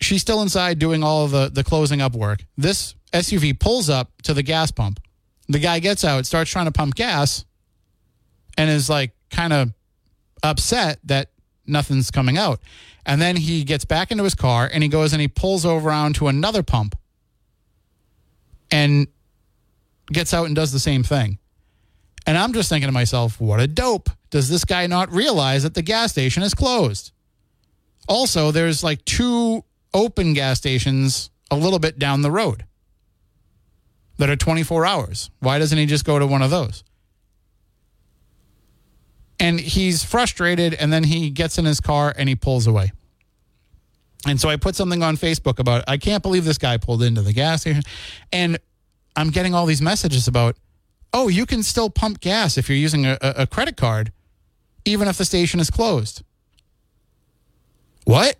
she's 0.00 0.20
still 0.20 0.42
inside 0.42 0.78
doing 0.78 1.02
all 1.02 1.26
the, 1.28 1.50
the 1.52 1.64
closing 1.64 2.00
up 2.00 2.14
work. 2.14 2.44
This 2.56 2.94
SUV 3.12 3.58
pulls 3.58 3.88
up 3.90 4.10
to 4.22 4.34
the 4.34 4.42
gas 4.42 4.70
pump. 4.70 5.00
The 5.48 5.58
guy 5.58 5.78
gets 5.78 6.04
out, 6.04 6.26
starts 6.26 6.50
trying 6.50 6.66
to 6.66 6.72
pump 6.72 6.94
gas, 6.94 7.44
and 8.56 8.68
is 8.68 8.90
like 8.90 9.12
kind 9.30 9.52
of 9.52 9.72
upset 10.42 10.98
that 11.04 11.30
nothing's 11.68 12.10
coming 12.10 12.38
out. 12.38 12.60
And 13.06 13.20
then 13.20 13.36
he 13.36 13.64
gets 13.64 13.84
back 13.84 14.10
into 14.10 14.24
his 14.24 14.34
car 14.34 14.68
and 14.72 14.82
he 14.82 14.88
goes 14.88 15.12
and 15.12 15.22
he 15.22 15.28
pulls 15.28 15.64
over 15.64 15.90
onto 15.90 16.28
another 16.28 16.62
pump 16.62 16.96
and 18.70 19.06
gets 20.12 20.34
out 20.34 20.46
and 20.46 20.54
does 20.54 20.72
the 20.72 20.78
same 20.78 21.02
thing. 21.02 21.38
And 22.26 22.36
I'm 22.36 22.52
just 22.52 22.68
thinking 22.68 22.88
to 22.88 22.92
myself, 22.92 23.40
what 23.40 23.60
a 23.60 23.66
dope. 23.66 24.10
Does 24.30 24.50
this 24.50 24.64
guy 24.64 24.86
not 24.86 25.10
realize 25.10 25.62
that 25.62 25.74
the 25.74 25.82
gas 25.82 26.12
station 26.12 26.42
is 26.42 26.52
closed? 26.52 27.12
Also, 28.06 28.50
there's 28.50 28.84
like 28.84 29.04
two 29.04 29.64
open 29.94 30.34
gas 30.34 30.58
stations 30.58 31.30
a 31.50 31.56
little 31.56 31.78
bit 31.78 31.98
down 31.98 32.22
the 32.22 32.30
road 32.30 32.64
that 34.18 34.28
are 34.28 34.36
24 34.36 34.84
hours. 34.84 35.30
Why 35.40 35.58
doesn't 35.58 35.78
he 35.78 35.86
just 35.86 36.04
go 36.04 36.18
to 36.18 36.26
one 36.26 36.42
of 36.42 36.50
those? 36.50 36.84
And 39.40 39.60
he's 39.60 40.02
frustrated, 40.02 40.74
and 40.74 40.92
then 40.92 41.04
he 41.04 41.30
gets 41.30 41.58
in 41.58 41.64
his 41.64 41.80
car 41.80 42.12
and 42.16 42.28
he 42.28 42.34
pulls 42.34 42.66
away. 42.66 42.92
And 44.26 44.40
so 44.40 44.48
I 44.48 44.56
put 44.56 44.74
something 44.74 45.02
on 45.02 45.16
Facebook 45.16 45.58
about 45.60 45.84
I 45.86 45.96
can't 45.96 46.22
believe 46.22 46.44
this 46.44 46.58
guy 46.58 46.76
pulled 46.76 47.02
into 47.02 47.22
the 47.22 47.32
gas 47.32 47.60
station. 47.60 47.82
And 48.32 48.58
I'm 49.14 49.30
getting 49.30 49.54
all 49.54 49.64
these 49.64 49.80
messages 49.80 50.26
about, 50.26 50.56
oh, 51.12 51.28
you 51.28 51.46
can 51.46 51.62
still 51.62 51.88
pump 51.88 52.20
gas 52.20 52.58
if 52.58 52.68
you're 52.68 52.78
using 52.78 53.06
a, 53.06 53.16
a 53.22 53.46
credit 53.46 53.76
card, 53.76 54.12
even 54.84 55.08
if 55.08 55.18
the 55.18 55.24
station 55.24 55.60
is 55.60 55.70
closed. 55.70 56.22
What? 58.04 58.36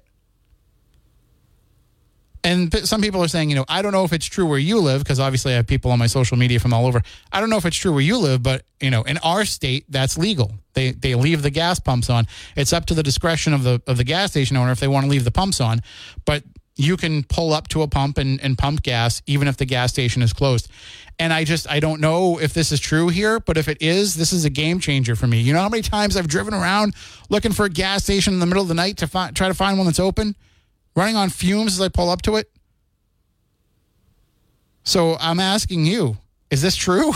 And 2.45 2.73
some 2.87 3.01
people 3.01 3.23
are 3.23 3.29
saying, 3.29 3.51
you 3.51 3.57
know, 3.57 3.65
I 3.69 3.83
don't 3.83 3.93
know 3.93 4.05
if 4.05 4.13
it's 4.13 4.27
true 4.27 4.47
where 4.47 4.59
you 4.59 4.81
live 4.81 5.03
because 5.03 5.19
obviously 5.19 5.53
I 5.53 5.57
have 5.57 5.67
people 5.67 5.91
on 5.91 5.99
my 5.99 6.07
social 6.07 6.37
media 6.37 6.61
from 6.61 6.73
all 6.73 6.87
over. 6.87 7.03
I 7.33 7.41
don't 7.41 7.51
know 7.51 7.57
if 7.57 7.67
it's 7.67 7.77
true 7.77 7.93
where 7.93 8.01
you 8.01 8.17
live, 8.19 8.43
but 8.43 8.65
you 8.81 8.91
know, 8.91 9.03
in 9.03 9.19
our 9.19 9.45
state, 9.45 9.85
that's 9.89 10.17
legal. 10.17 10.53
They 10.75 10.93
they 10.93 11.15
leave 11.15 11.43
the 11.43 11.51
gas 11.51 11.81
pumps 11.81 12.09
on. 12.09 12.27
It's 12.57 12.73
up 12.73 12.87
to 12.87 12.95
the 12.95 13.03
discretion 13.03 13.55
of 13.55 13.65
the 13.65 13.83
of 13.87 13.97
the 13.97 14.05
gas 14.05 14.31
station 14.31 14.57
owner 14.57 14.71
if 14.71 14.81
they 14.81 14.89
want 14.89 15.05
to 15.05 15.11
leave 15.11 15.25
the 15.25 15.33
pumps 15.33 15.61
on, 15.61 15.81
but 16.25 16.45
you 16.77 16.97
can 16.97 17.25
pull 17.25 17.53
up 17.53 17.67
to 17.69 17.83
a 17.83 17.89
pump 17.89 18.19
and, 18.19 18.41
and 18.41 18.57
pump 18.57 18.83
gas 18.85 19.21
even 19.27 19.49
if 19.49 19.57
the 19.57 19.67
gas 19.67 19.91
station 19.91 20.23
is 20.23 20.33
closed. 20.33 20.71
And 21.19 21.33
I 21.33 21.43
just 21.43 21.69
I 21.69 21.81
don't 21.81 22.01
know 22.01 22.39
if 22.39 22.55
this 22.55 22.71
is 22.71 22.79
true 22.79 23.09
here, 23.09 23.41
but 23.41 23.57
if 23.57 23.67
it 23.67 23.83
is, 23.83 24.15
this 24.15 24.33
is 24.33 24.45
a 24.45 24.51
game 24.51 24.79
changer 24.79 25.17
for 25.17 25.27
me. 25.27 25.41
You 25.41 25.53
know 25.53 25.61
how 25.61 25.69
many 25.69 25.83
times 25.83 26.17
I've 26.17 26.29
driven 26.29 26.55
around 26.55 26.95
looking 27.29 27.53
for 27.53 27.67
a 27.67 27.69
gas 27.69 28.05
station 28.05 28.33
in 28.33 28.39
the 28.39 28.47
middle 28.47 28.63
of 28.63 28.69
the 28.69 28.75
night 28.75 28.99
to 28.99 29.09
find, 29.09 29.35
try 29.35 29.49
to 29.49 29.55
find 29.55 29.77
one 29.77 29.87
that's 29.87 29.99
open? 29.99 30.37
Running 30.99 31.17
on 31.17 31.31
fumes 31.31 31.75
as 31.75 31.81
I 31.81 31.89
pull 31.89 32.11
up 32.11 32.23
to 32.23 32.37
it. 32.37 32.51
So 34.83 35.17
I'm 35.21 35.39
asking 35.39 35.87
you, 35.87 36.19
is 36.51 36.61
this 36.61 36.75
true? 36.75 37.13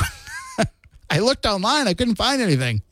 I 1.10 1.18
looked 1.18 1.46
online, 1.46 1.88
I 1.88 1.94
couldn't 1.94 2.14
find 2.14 2.40
anything. 2.40 2.82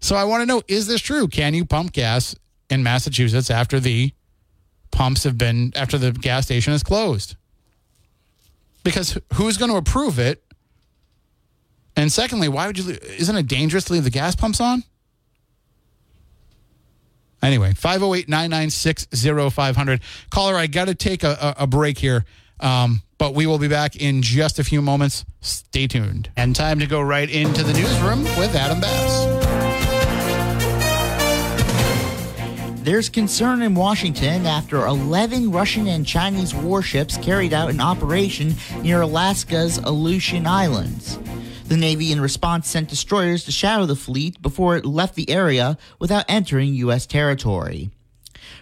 So 0.00 0.16
I 0.16 0.24
want 0.24 0.42
to 0.42 0.46
know, 0.46 0.62
is 0.68 0.86
this 0.86 1.00
true? 1.00 1.28
Can 1.28 1.54
you 1.54 1.64
pump 1.64 1.92
gas 1.92 2.36
in 2.68 2.82
Massachusetts 2.82 3.50
after 3.50 3.80
the 3.80 4.12
pumps 4.90 5.24
have 5.24 5.38
been, 5.38 5.72
after 5.74 5.96
the 5.96 6.12
gas 6.12 6.44
station 6.44 6.74
is 6.74 6.82
closed? 6.82 7.34
Because 8.84 9.18
who's 9.34 9.56
going 9.56 9.70
to 9.70 9.76
approve 9.78 10.18
it? 10.18 10.44
And 11.96 12.12
secondly, 12.12 12.48
why 12.48 12.66
would 12.66 12.78
you, 12.78 12.96
isn't 13.02 13.34
it 13.34 13.48
dangerous 13.48 13.84
to 13.84 13.94
leave 13.94 14.04
the 14.04 14.10
gas 14.10 14.36
pumps 14.36 14.60
on? 14.60 14.84
Anyway, 17.48 17.72
508 17.72 18.28
996 18.28 19.06
0500. 19.54 20.02
Caller, 20.28 20.54
I 20.54 20.66
got 20.66 20.88
to 20.88 20.94
take 20.94 21.24
a, 21.24 21.54
a, 21.58 21.62
a 21.62 21.66
break 21.66 21.96
here, 21.96 22.26
um, 22.60 23.00
but 23.16 23.34
we 23.34 23.46
will 23.46 23.58
be 23.58 23.68
back 23.68 23.96
in 23.96 24.20
just 24.20 24.58
a 24.58 24.64
few 24.64 24.82
moments. 24.82 25.24
Stay 25.40 25.86
tuned. 25.86 26.30
And 26.36 26.54
time 26.54 26.78
to 26.80 26.86
go 26.86 27.00
right 27.00 27.30
into 27.30 27.62
the 27.62 27.72
newsroom 27.72 28.24
with 28.36 28.54
Adam 28.54 28.80
Bass. 28.82 29.24
There's 32.84 33.08
concern 33.08 33.62
in 33.62 33.74
Washington 33.74 34.44
after 34.44 34.86
11 34.86 35.50
Russian 35.50 35.86
and 35.86 36.06
Chinese 36.06 36.54
warships 36.54 37.16
carried 37.16 37.54
out 37.54 37.70
an 37.70 37.80
operation 37.80 38.56
near 38.82 39.00
Alaska's 39.00 39.78
Aleutian 39.78 40.46
Islands. 40.46 41.18
The 41.68 41.76
Navy, 41.76 42.12
in 42.12 42.20
response, 42.22 42.66
sent 42.66 42.88
destroyers 42.88 43.44
to 43.44 43.52
shadow 43.52 43.84
the 43.84 43.94
fleet 43.94 44.40
before 44.40 44.78
it 44.78 44.86
left 44.86 45.14
the 45.16 45.28
area 45.28 45.76
without 45.98 46.24
entering 46.26 46.72
U.S. 46.76 47.04
territory. 47.04 47.90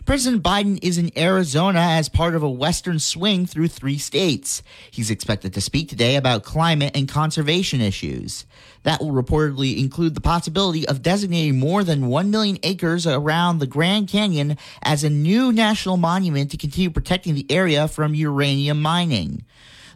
President 0.05 0.42
Biden 0.42 0.81
is 0.83 0.99
in 0.99 1.16
Arizona 1.16 1.79
as 1.79 2.09
part 2.09 2.35
of 2.35 2.42
a 2.42 2.51
Western 2.51 2.99
swing 2.99 3.47
through 3.47 3.69
three 3.69 3.97
states. 3.97 4.61
He's 4.90 5.09
expected 5.09 5.55
to 5.55 5.61
speak 5.61 5.88
today 5.88 6.16
about 6.16 6.42
climate 6.42 6.97
and 6.97 7.09
conservation 7.09 7.81
issues. 7.81 8.45
That 8.83 9.01
will 9.01 9.12
reportedly 9.12 9.79
include 9.79 10.16
the 10.16 10.21
possibility 10.21 10.87
of 10.88 11.03
designating 11.03 11.61
more 11.61 11.85
than 11.85 12.09
1 12.09 12.31
million 12.33 12.59
acres 12.64 13.07
around 13.07 13.61
the 13.61 13.69
Grand 13.69 14.09
Canyon 14.09 14.59
as 14.83 15.05
a 15.05 15.11
new 15.11 15.53
national 15.53 15.97
monument 15.97 16.51
to 16.51 16.57
continue 16.57 16.90
protecting 16.90 17.37
the 17.37 17.47
area 17.51 17.87
from 17.87 18.16
uranium 18.16 18.83
mining. 18.83 19.45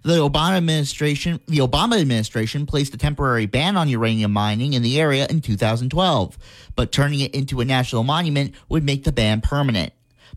The 0.02 0.16
Obama 0.16 0.56
administration, 0.56 1.40
the 1.46 1.58
Obama 1.58 2.00
administration 2.00 2.64
placed 2.64 2.94
a 2.94 2.96
temporary 2.96 3.44
ban 3.44 3.76
on 3.76 3.88
uranium 3.88 4.32
mining 4.32 4.72
in 4.72 4.82
the 4.82 4.98
area 4.98 5.26
in 5.28 5.42
2012, 5.42 6.38
but 6.74 6.90
turning 6.90 7.20
it 7.20 7.34
into 7.34 7.60
a 7.60 7.66
national 7.66 8.02
monument 8.02 8.54
would 8.70 8.82
make 8.82 9.04
the 9.04 9.12
ban 9.12 9.42
permanent. 9.42 9.92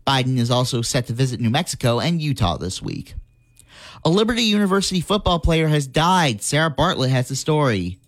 Biden 0.06 0.36
is 0.36 0.50
also 0.50 0.82
set 0.82 1.06
to 1.06 1.14
visit 1.14 1.40
New 1.40 1.48
Mexico 1.48 1.98
and 1.98 2.20
Utah 2.20 2.58
this 2.58 2.82
week. 2.82 3.14
A 4.04 4.10
Liberty 4.10 4.42
University 4.42 5.00
football 5.00 5.38
player 5.38 5.68
has 5.68 5.86
died. 5.86 6.42
Sarah 6.42 6.68
Bartlett 6.68 7.10
has 7.10 7.28
the 7.28 7.36
story. 7.36 7.98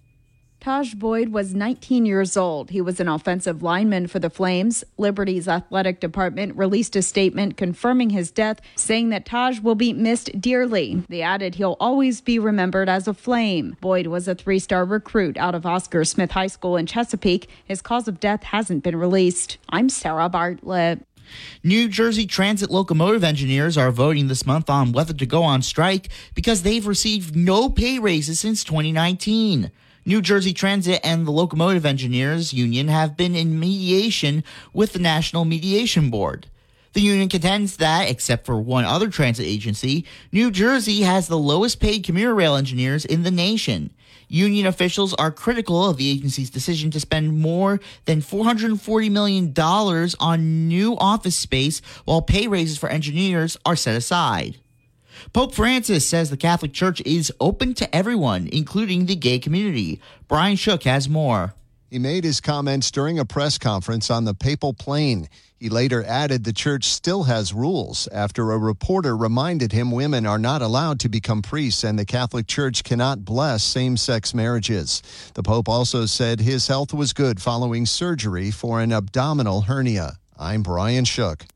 Taj 0.67 0.95
Boyd 0.95 1.29
was 1.29 1.55
19 1.55 2.07
years 2.07 2.37
old. 2.37 2.71
He 2.71 2.81
was 2.81 2.99
an 2.99 3.07
offensive 3.07 3.63
lineman 3.63 4.09
for 4.09 4.19
the 4.19 4.29
Flames. 4.29 4.83
Liberty's 4.99 5.47
athletic 5.47 6.01
department 6.01 6.57
released 6.57 6.97
a 6.97 7.03
statement 7.03 7.57
confirming 7.57 8.11
his 8.11 8.33
death, 8.33 8.61
saying 8.75 9.11
that 9.11 9.25
Taj 9.25 9.61
will 9.61 9.77
be 9.77 9.93
missed 9.93 10.41
dearly. 10.41 11.05
They 11.09 11.23
added 11.23 11.55
he'll 11.55 11.77
always 11.79 12.21
be 12.21 12.41
remembered 12.41 12.89
as 12.89 13.07
a 13.07 13.15
Flame. 13.15 13.77
Boyd 13.81 14.09
was 14.09 14.27
a 14.27 14.35
three 14.35 14.59
star 14.59 14.85
recruit 14.85 15.37
out 15.37 15.55
of 15.55 15.65
Oscar 15.65 16.05
Smith 16.05 16.33
High 16.33 16.49
School 16.49 16.77
in 16.77 16.87
Chesapeake. 16.87 17.49
His 17.65 17.81
cause 17.81 18.09
of 18.09 18.19
death 18.19 18.43
hasn't 18.43 18.83
been 18.83 18.97
released. 18.97 19.59
I'm 19.69 19.89
Sarah 19.89 20.29
Bartlett. 20.29 21.07
New 21.63 21.87
Jersey 21.87 22.27
Transit 22.27 22.73
locomotive 22.73 23.23
engineers 23.23 23.79
are 23.79 23.93
voting 23.93 24.27
this 24.27 24.45
month 24.45 24.69
on 24.69 24.91
whether 24.91 25.15
to 25.15 25.27
go 25.27 25.45
on 25.45 25.63
strike 25.63 26.09
because 26.35 26.65
they've 26.65 26.89
received 26.89 27.37
no 27.37 27.71
pay 27.71 28.01
raises 28.01 28.41
since 28.41 28.65
2019. 28.65 29.71
New 30.09 30.23
Jersey 30.23 30.53
Transit 30.53 31.01
and 31.03 31.27
the 31.27 31.33
Locomotive 31.33 31.85
Engineers 31.85 32.53
Union 32.53 32.87
have 32.87 33.17
been 33.17 33.35
in 33.35 33.59
mediation 33.59 34.45
with 34.73 34.93
the 34.93 35.01
National 35.01 35.45
Mediation 35.45 36.11
Board. 36.11 36.47
The 36.93 37.01
union 37.01 37.29
contends 37.29 37.79
that, 37.79 38.09
except 38.09 38.47
for 38.47 38.61
one 38.61 38.85
other 38.85 39.09
transit 39.09 39.45
agency, 39.45 40.07
New 40.31 40.53
Jersey 40.53 41.03
has 41.03 41.27
the 41.27 41.37
lowest 41.37 41.81
paid 41.81 42.05
commuter 42.05 42.37
rail 42.37 42.55
engineers 42.55 43.05
in 43.05 43.25
the 43.25 43.33
nation. 43.33 43.91
Union 44.29 44.65
officials 44.65 45.13
are 45.15 45.33
critical 45.33 45.91
of 45.91 45.97
the 45.97 46.09
agency's 46.09 46.51
decision 46.51 46.93
to 46.93 47.01
spend 47.01 47.37
more 47.37 47.81
than 48.05 48.23
$440 48.23 49.11
million 49.11 49.53
on 50.21 50.69
new 50.69 50.97
office 50.99 51.37
space 51.37 51.83
while 52.05 52.23
pay 52.23 52.47
raises 52.47 52.79
for 52.79 52.89
engineers 52.89 53.57
are 53.67 53.77
set 53.77 53.97
aside. 53.97 54.57
Pope 55.33 55.55
Francis 55.55 56.09
says 56.09 56.31
the 56.31 56.37
Catholic 56.37 56.73
Church 56.73 57.01
is 57.03 57.33
open 57.41 57.75
to 57.75 57.95
everyone, 57.95 58.49
including 58.53 59.07
the 59.07 59.17
gay 59.17 59.39
community. 59.39 60.01
Brian 60.29 60.57
Shook 60.57 60.85
has 60.85 61.09
more. 61.09 61.55
He 61.91 61.99
made 61.99 62.25
his 62.25 62.41
comments 62.41 62.91
during 62.91 63.19
a 63.19 63.25
press 63.25 63.59
conference 63.59 64.11
on 64.11 64.25
the 64.25 64.35
papal 64.35 64.75
plane. 64.75 65.29
He 65.59 65.71
later 65.71 66.05
added 66.05 66.45
the 66.45 66.53
church 66.53 66.85
still 66.85 67.23
has 67.25 67.55
rules 67.55 68.09
after 68.09 68.53
a 68.53 68.59
reporter 68.59 69.17
reminded 69.17 69.73
him 69.73 69.91
women 69.91 70.27
are 70.27 70.39
not 70.39 70.61
allowed 70.61 71.01
to 71.01 71.09
become 71.09 71.41
priests 71.41 71.85
and 71.85 71.99
the 71.99 72.05
Catholic 72.05 72.47
Church 72.47 72.85
cannot 72.85 73.25
bless 73.25 73.63
same 73.63 73.97
sex 73.97 74.35
marriages. 74.35 75.03
The 75.35 75.43
Pope 75.43 75.69
also 75.69 76.05
said 76.05 76.41
his 76.41 76.67
health 76.67 76.93
was 76.93 77.15
good 77.15 77.41
following 77.41 77.87
surgery 77.87 78.51
for 78.51 78.81
an 78.81 78.93
abdominal 78.93 79.63
hernia. 79.63 80.19
I'm 80.39 80.63
Brian 80.63 81.07
Shook. 81.07 81.47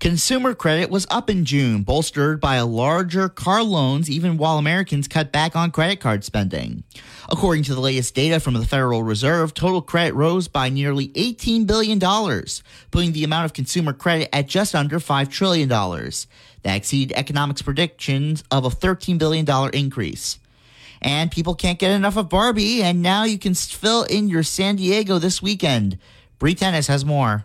Consumer 0.00 0.54
credit 0.54 0.90
was 0.90 1.06
up 1.10 1.28
in 1.28 1.44
June, 1.44 1.82
bolstered 1.82 2.40
by 2.40 2.60
larger 2.60 3.28
car 3.28 3.62
loans, 3.62 4.10
even 4.10 4.36
while 4.36 4.58
Americans 4.58 5.08
cut 5.08 5.32
back 5.32 5.56
on 5.56 5.70
credit 5.70 6.00
card 6.00 6.24
spending. 6.24 6.84
According 7.28 7.64
to 7.64 7.74
the 7.74 7.80
latest 7.80 8.14
data 8.14 8.40
from 8.40 8.54
the 8.54 8.64
Federal 8.64 9.02
Reserve, 9.02 9.54
total 9.54 9.82
credit 9.82 10.14
rose 10.14 10.48
by 10.48 10.68
nearly 10.68 11.08
$18 11.08 11.66
billion, 11.66 11.98
putting 12.90 13.12
the 13.12 13.24
amount 13.24 13.44
of 13.44 13.52
consumer 13.52 13.92
credit 13.92 14.34
at 14.34 14.46
just 14.46 14.74
under 14.74 14.98
$5 14.98 15.30
trillion. 15.30 15.68
That 15.68 16.76
exceeded 16.76 17.16
economics 17.16 17.62
predictions 17.62 18.44
of 18.50 18.64
a 18.64 18.70
$13 18.70 19.18
billion 19.18 19.46
increase. 19.74 20.38
And 21.00 21.30
people 21.30 21.54
can't 21.54 21.78
get 21.78 21.92
enough 21.92 22.16
of 22.16 22.28
Barbie, 22.28 22.82
and 22.82 23.02
now 23.02 23.24
you 23.24 23.38
can 23.38 23.54
fill 23.54 24.02
in 24.02 24.28
your 24.28 24.42
San 24.42 24.76
Diego 24.76 25.18
this 25.18 25.40
weekend. 25.40 25.98
Bree 26.38 26.54
Tennis 26.54 26.88
has 26.88 27.04
more. 27.04 27.44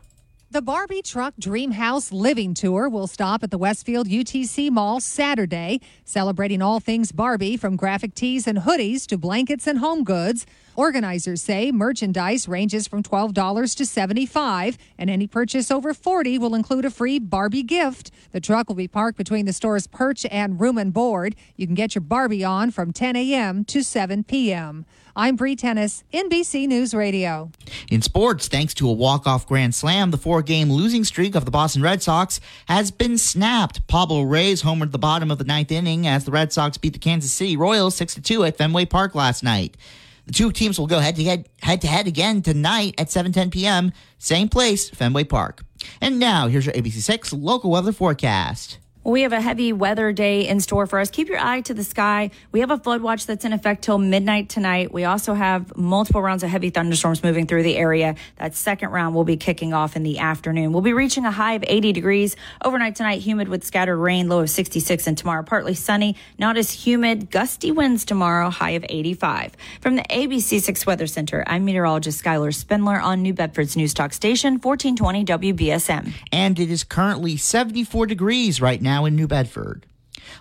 The 0.53 0.61
Barbie 0.61 1.01
Truck 1.01 1.33
Dream 1.39 1.71
House 1.71 2.11
Living 2.11 2.53
Tour 2.53 2.87
will 2.87 3.07
stop 3.07 3.41
at 3.41 3.49
the 3.49 3.57
Westfield 3.57 4.07
UTC 4.07 4.69
Mall 4.69 4.99
Saturday, 4.99 5.81
celebrating 6.05 6.61
all 6.61 6.79
things 6.79 7.11
Barbie 7.11 7.57
from 7.57 7.75
graphic 7.75 8.13
tees 8.13 8.45
and 8.45 8.59
hoodies 8.59 9.07
to 9.07 9.17
blankets 9.17 9.65
and 9.65 9.79
home 9.79 10.03
goods. 10.03 10.45
Organizers 10.75 11.41
say 11.41 11.71
merchandise 11.71 12.47
ranges 12.47 12.87
from 12.87 13.01
$12 13.01 13.33
to 13.77 13.83
$75, 13.83 14.77
and 14.99 15.09
any 15.09 15.25
purchase 15.25 15.71
over 15.71 15.91
40 15.91 16.37
will 16.37 16.53
include 16.53 16.85
a 16.85 16.91
free 16.91 17.17
Barbie 17.17 17.63
gift. 17.63 18.11
The 18.31 18.39
truck 18.39 18.67
will 18.67 18.75
be 18.75 18.87
parked 18.87 19.17
between 19.17 19.47
the 19.47 19.53
store's 19.53 19.87
Pirch 19.87 20.23
and 20.29 20.61
room 20.61 20.77
and 20.77 20.93
board. 20.93 21.35
You 21.55 21.65
can 21.65 21.73
get 21.73 21.95
your 21.95 22.03
Barbie 22.03 22.43
on 22.43 22.69
from 22.69 22.93
10 22.93 23.15
a.m. 23.15 23.65
to 23.65 23.83
7 23.83 24.23
p.m. 24.23 24.85
I'm 25.15 25.35
Bree 25.35 25.55
Tennis, 25.55 26.03
NBC 26.11 26.67
News 26.67 26.95
Radio. 26.95 27.51
In 27.87 28.01
sports, 28.01 28.47
thanks 28.47 28.73
to 28.75 28.89
a 28.89 28.91
walk-off 28.91 29.45
grand 29.45 29.75
slam, 29.75 30.09
the 30.09 30.17
four-game 30.17 30.71
losing 30.71 31.03
streak 31.03 31.35
of 31.35 31.45
the 31.45 31.51
Boston 31.51 31.83
Red 31.83 32.01
Sox 32.01 32.39
has 32.65 32.89
been 32.89 33.19
snapped. 33.19 33.85
Pablo 33.85 34.23
Reyes 34.23 34.63
homered 34.63 34.91
the 34.91 34.97
bottom 34.97 35.29
of 35.29 35.37
the 35.37 35.43
ninth 35.43 35.71
inning 35.71 36.07
as 36.07 36.25
the 36.25 36.31
Red 36.31 36.51
Sox 36.51 36.79
beat 36.79 36.93
the 36.93 36.99
Kansas 36.99 37.31
City 37.31 37.55
Royals 37.55 37.95
6-2 37.95 38.47
at 38.47 38.57
Fenway 38.57 38.85
Park 38.85 39.13
last 39.13 39.43
night. 39.43 39.77
The 40.25 40.33
two 40.33 40.51
teams 40.51 40.79
will 40.79 40.87
go 40.87 40.97
head 40.97 41.15
to 41.17 41.23
head, 41.23 41.47
head 41.61 41.81
to 41.81 41.87
head 41.87 42.07
again 42.07 42.41
tonight 42.41 42.95
at 42.97 43.09
7:10 43.09 43.51
p.m. 43.51 43.91
Same 44.17 44.49
place, 44.49 44.89
Fenway 44.89 45.25
Park. 45.25 45.63
And 46.01 46.17
now, 46.17 46.47
here's 46.47 46.65
your 46.65 46.73
ABC6 46.73 47.39
local 47.39 47.69
weather 47.69 47.91
forecast. 47.91 48.79
We 49.05 49.23
have 49.23 49.33
a 49.33 49.41
heavy 49.41 49.73
weather 49.73 50.13
day 50.13 50.47
in 50.47 50.61
store 50.61 50.87
for 50.87 50.97
us. 50.97 51.09
Keep 51.09 51.27
your 51.27 51.37
eye 51.37 51.59
to 51.61 51.73
the 51.73 51.83
sky. 51.83 52.31
We 52.53 52.61
have 52.61 52.71
a 52.71 52.77
flood 52.77 53.01
watch 53.01 53.25
that's 53.25 53.43
in 53.43 53.51
effect 53.51 53.83
till 53.83 53.97
midnight 53.97 54.47
tonight. 54.47 54.93
We 54.93 55.03
also 55.03 55.33
have 55.33 55.75
multiple 55.75 56.21
rounds 56.21 56.41
of 56.41 56.49
heavy 56.49 56.69
thunderstorms 56.69 57.21
moving 57.21 57.45
through 57.45 57.63
the 57.63 57.75
area. 57.75 58.15
That 58.37 58.55
second 58.55 58.91
round 58.91 59.13
will 59.13 59.25
be 59.25 59.35
kicking 59.35 59.73
off 59.73 59.97
in 59.97 60.03
the 60.03 60.19
afternoon. 60.19 60.71
We'll 60.71 60.83
be 60.83 60.93
reaching 60.93 61.25
a 61.25 61.31
high 61.31 61.55
of 61.55 61.65
80 61.67 61.91
degrees 61.91 62.37
overnight 62.63 62.95
tonight, 62.95 63.19
humid 63.19 63.49
with 63.49 63.65
scattered 63.65 63.97
rain, 63.97 64.29
low 64.29 64.39
of 64.39 64.49
66, 64.49 65.05
and 65.05 65.17
tomorrow 65.17 65.43
partly 65.43 65.73
sunny, 65.73 66.15
not 66.39 66.55
as 66.55 66.71
humid, 66.71 67.29
gusty 67.29 67.71
winds 67.71 68.05
tomorrow, 68.05 68.49
high 68.49 68.71
of 68.71 68.85
85. 68.87 69.57
From 69.81 69.97
the 69.97 70.03
ABC6 70.03 70.85
Weather 70.85 71.07
Center, 71.07 71.43
I'm 71.45 71.65
meteorologist 71.65 72.23
Skylar 72.23 72.55
Spindler 72.55 73.01
on 73.01 73.21
New 73.21 73.33
Bedford's 73.33 73.75
News 73.75 73.93
Talk 73.93 74.13
Station, 74.13 74.59
1420 74.59 75.25
WBSM. 75.53 76.13
And 76.31 76.57
it 76.57 76.71
is 76.71 76.85
currently 76.85 77.35
74 77.35 78.05
degrees 78.05 78.61
right 78.61 78.81
now 78.81 78.92
now 78.93 79.05
in 79.05 79.15
New 79.15 79.27
Bedford. 79.27 79.87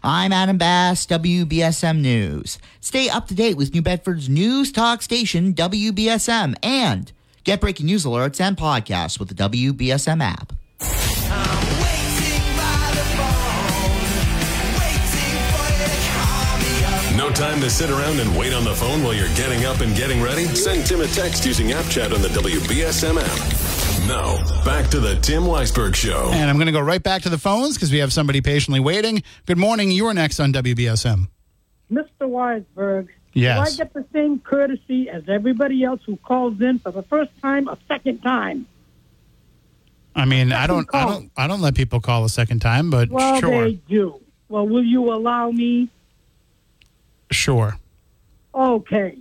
I'm 0.02 0.30
Adam 0.30 0.58
Bass, 0.58 1.06
WBSM 1.06 2.00
News. 2.00 2.58
Stay 2.80 3.08
up 3.08 3.26
to 3.28 3.34
date 3.34 3.56
with 3.56 3.72
New 3.72 3.80
Bedford's 3.80 4.28
news 4.28 4.70
talk 4.70 5.00
station, 5.00 5.54
WBSM, 5.54 6.54
and 6.62 7.10
get 7.44 7.62
breaking 7.62 7.86
news 7.86 8.04
alerts 8.04 8.40
and 8.42 8.54
podcasts 8.54 9.18
with 9.18 9.28
the 9.28 9.34
WBSM 9.34 10.20
app. 10.22 10.52
No 17.16 17.30
time 17.30 17.60
to 17.62 17.70
sit 17.70 17.88
around 17.88 18.20
and 18.20 18.36
wait 18.36 18.52
on 18.52 18.64
the 18.64 18.74
phone 18.74 19.02
while 19.02 19.14
you're 19.14 19.34
getting 19.34 19.64
up 19.64 19.80
and 19.80 19.96
getting 19.96 20.20
ready? 20.20 20.44
Send 20.54 20.84
Tim 20.84 21.00
a 21.00 21.06
text 21.06 21.46
using 21.46 21.72
App 21.72 21.86
Chat 21.86 22.12
on 22.12 22.20
the 22.20 22.28
WBSM 22.28 23.18
app. 23.18 23.81
Now, 24.08 24.36
back 24.64 24.90
to 24.90 25.00
the 25.00 25.16
Tim 25.22 25.44
Weisberg 25.44 25.94
Show. 25.94 26.30
And 26.32 26.50
I'm 26.50 26.56
going 26.56 26.66
to 26.66 26.72
go 26.72 26.80
right 26.80 27.02
back 27.02 27.22
to 27.22 27.28
the 27.28 27.38
phones 27.38 27.74
because 27.76 27.92
we 27.92 27.98
have 27.98 28.12
somebody 28.12 28.40
patiently 28.40 28.80
waiting. 28.80 29.22
Good 29.46 29.58
morning. 29.58 29.90
You're 29.90 30.12
next 30.12 30.40
on 30.40 30.52
WBSM. 30.52 31.28
Mr. 31.90 32.06
Weisberg, 32.22 33.08
Yes. 33.32 33.76
do 33.76 33.82
I 33.82 33.84
get 33.84 33.94
the 33.94 34.04
same 34.12 34.40
courtesy 34.40 35.08
as 35.08 35.22
everybody 35.28 35.84
else 35.84 36.00
who 36.04 36.16
calls 36.16 36.60
in 36.60 36.78
for 36.80 36.90
the 36.90 37.02
first 37.04 37.30
time, 37.40 37.68
a 37.68 37.78
second 37.88 38.20
time? 38.22 38.66
I 40.14 40.24
mean, 40.26 40.52
I 40.52 40.66
don't, 40.66 40.88
I 40.92 41.04
don't, 41.06 41.30
I 41.36 41.46
don't 41.46 41.60
let 41.60 41.74
people 41.74 42.00
call 42.00 42.24
a 42.24 42.28
second 42.28 42.60
time, 42.60 42.90
but 42.90 43.08
Well, 43.08 43.40
sure, 43.40 43.64
they 43.64 43.72
do. 43.88 44.20
Well, 44.48 44.66
will 44.68 44.84
you 44.84 45.12
allow 45.12 45.50
me? 45.50 45.88
sure. 47.30 47.78
Okay. 48.54 49.16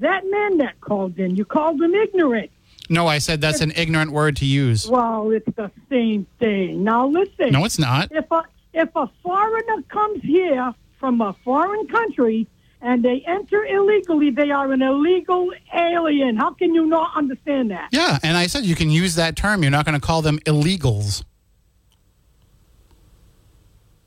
That 0.00 0.24
man 0.28 0.58
that 0.58 0.78
called 0.82 1.18
in, 1.18 1.36
you 1.36 1.44
called 1.46 1.80
him 1.80 1.94
ignorant. 1.94 2.50
No, 2.90 3.06
I 3.06 3.18
said 3.18 3.40
that's 3.40 3.60
an 3.60 3.72
ignorant 3.76 4.10
word 4.10 4.36
to 4.38 4.44
use. 4.44 4.88
Well, 4.88 5.30
it's 5.30 5.46
the 5.54 5.70
same 5.88 6.26
thing. 6.40 6.82
Now 6.82 7.06
listen. 7.06 7.52
No, 7.52 7.64
it's 7.64 7.78
not. 7.78 8.08
If 8.10 8.28
a 8.32 8.42
if 8.74 8.88
a 8.96 9.08
foreigner 9.22 9.82
comes 9.88 10.22
here 10.22 10.74
from 10.98 11.20
a 11.20 11.34
foreign 11.44 11.86
country 11.86 12.48
and 12.82 13.04
they 13.04 13.22
enter 13.28 13.64
illegally, 13.64 14.30
they 14.30 14.50
are 14.50 14.72
an 14.72 14.82
illegal 14.82 15.52
alien. 15.72 16.36
How 16.36 16.52
can 16.52 16.74
you 16.74 16.84
not 16.86 17.16
understand 17.16 17.70
that? 17.70 17.90
Yeah, 17.92 18.18
and 18.24 18.36
I 18.36 18.48
said 18.48 18.64
you 18.64 18.74
can 18.74 18.90
use 18.90 19.14
that 19.14 19.36
term. 19.36 19.62
You're 19.62 19.70
not 19.70 19.84
going 19.84 19.98
to 19.98 20.04
call 20.04 20.20
them 20.20 20.40
illegals. 20.40 21.22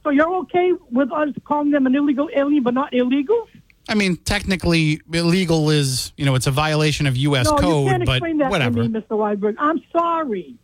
So 0.04 0.10
you're 0.10 0.34
okay 0.40 0.74
with 0.92 1.10
us 1.14 1.30
calling 1.46 1.72
them 1.72 1.88
an 1.88 1.96
illegal 1.96 2.30
alien, 2.36 2.64
but 2.64 2.74
not 2.74 2.92
illegals? 2.92 3.48
I 3.90 3.96
mean, 3.96 4.16
technically, 4.18 5.02
illegal 5.12 5.70
is 5.70 6.14
you 6.18 6.26
know 6.26 6.36
it's 6.36 6.48
a 6.48 6.52
violation 6.52 7.06
of 7.08 7.18
U.S. 7.18 7.46
no, 7.48 7.56
you 7.56 7.62
code, 7.62 7.88
can't 7.90 8.06
but 8.06 8.14
explain 8.18 8.38
that 8.38 8.50
whatever. 8.52 8.84
to 8.84 8.90
me, 8.90 9.00
Mr. 9.00 9.10
Weisberg. 9.18 9.56
I'm 9.60 9.82
sorry. 9.92 10.56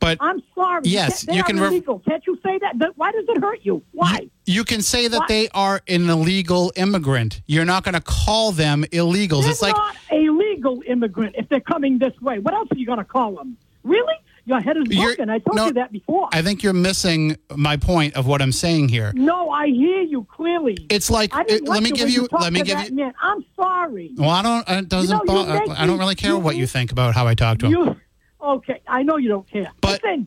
But 0.00 0.18
I'm 0.20 0.40
sorry. 0.54 0.82
Yes, 0.84 1.22
they 1.22 1.34
you 1.34 1.40
are 1.40 1.44
can 1.44 1.58
rev- 1.58 1.72
illegal. 1.72 1.98
Can't 2.08 2.24
you 2.26 2.38
say 2.44 2.58
that? 2.58 2.92
Why 2.96 3.10
does 3.10 3.24
it 3.28 3.40
hurt 3.40 3.60
you? 3.62 3.82
Why? 3.92 4.28
you 4.46 4.64
can 4.64 4.80
say 4.80 5.08
that 5.08 5.18
What? 5.18 5.28
they 5.28 5.48
are 5.50 5.82
an 5.88 6.08
illegal 6.08 6.72
immigrant. 6.76 7.42
You're 7.46 7.64
not 7.64 7.82
going 7.84 7.94
to 7.94 8.00
call 8.00 8.52
them 8.52 8.84
illegals. 8.92 9.42
They're 9.42 9.50
it's 9.50 9.62
like 9.62 9.76
not 9.76 9.96
a 10.12 10.30
legal 10.30 10.82
immigrant 10.86 11.34
if 11.36 11.48
they're 11.48 11.60
coming 11.60 11.98
this 11.98 12.18
way. 12.20 12.38
What 12.38 12.54
else 12.54 12.68
are 12.70 12.78
you 12.78 12.86
going 12.86 12.98
to 12.98 13.04
call 13.04 13.34
them? 13.34 13.56
Really? 13.82 14.14
Your 14.48 14.60
head 14.60 14.76
is 14.78 14.84
broken. 14.88 15.28
I 15.28 15.38
told 15.40 15.56
no, 15.56 15.66
you 15.66 15.72
that 15.74 15.92
before. 15.92 16.28
I 16.32 16.40
think 16.42 16.62
you're 16.62 16.72
missing 16.72 17.36
my 17.54 17.76
point 17.76 18.14
of 18.16 18.26
what 18.26 18.40
I'm 18.40 18.50
saying 18.52 18.88
here. 18.88 19.12
no, 19.14 19.50
I 19.50 19.66
hear 19.66 20.00
you 20.00 20.26
clearly. 20.34 20.76
It's 20.88 21.10
like 21.10 21.34
I 21.34 21.44
didn't 21.44 21.68
uh, 21.68 21.72
it- 21.72 21.74
like 21.74 21.74
let 21.74 21.82
me 21.82 21.90
give 21.92 22.08
you 22.10 22.26
let 22.32 22.52
me 22.52 22.62
give 22.62 22.80
you 22.88 22.94
Man. 22.96 23.12
I'm 23.22 23.44
sorry. 23.54 24.10
Well, 24.16 24.30
I 24.30 24.42
don't 24.42 24.68
uh, 24.68 24.74
it 24.78 24.88
doesn't 24.88 25.18
You 25.18 25.24
know, 25.34 25.46
you 25.52 25.66
bo- 25.66 25.72
I 25.74 25.86
don't 25.86 25.98
really 25.98 26.14
care 26.14 26.30
you- 26.32 26.38
what 26.38 26.56
you 26.56 26.66
think 26.66 26.92
about 26.92 27.14
how 27.14 27.26
I 27.26 27.34
talk 27.34 27.58
to 27.58 27.66
him. 27.66 27.72
You 27.72 27.96
okay? 28.42 28.80
I 28.88 29.02
know 29.02 29.16
you 29.18 29.28
don't 29.28 29.46
care. 29.50 29.70
But- 29.82 30.02
Listen, 30.02 30.26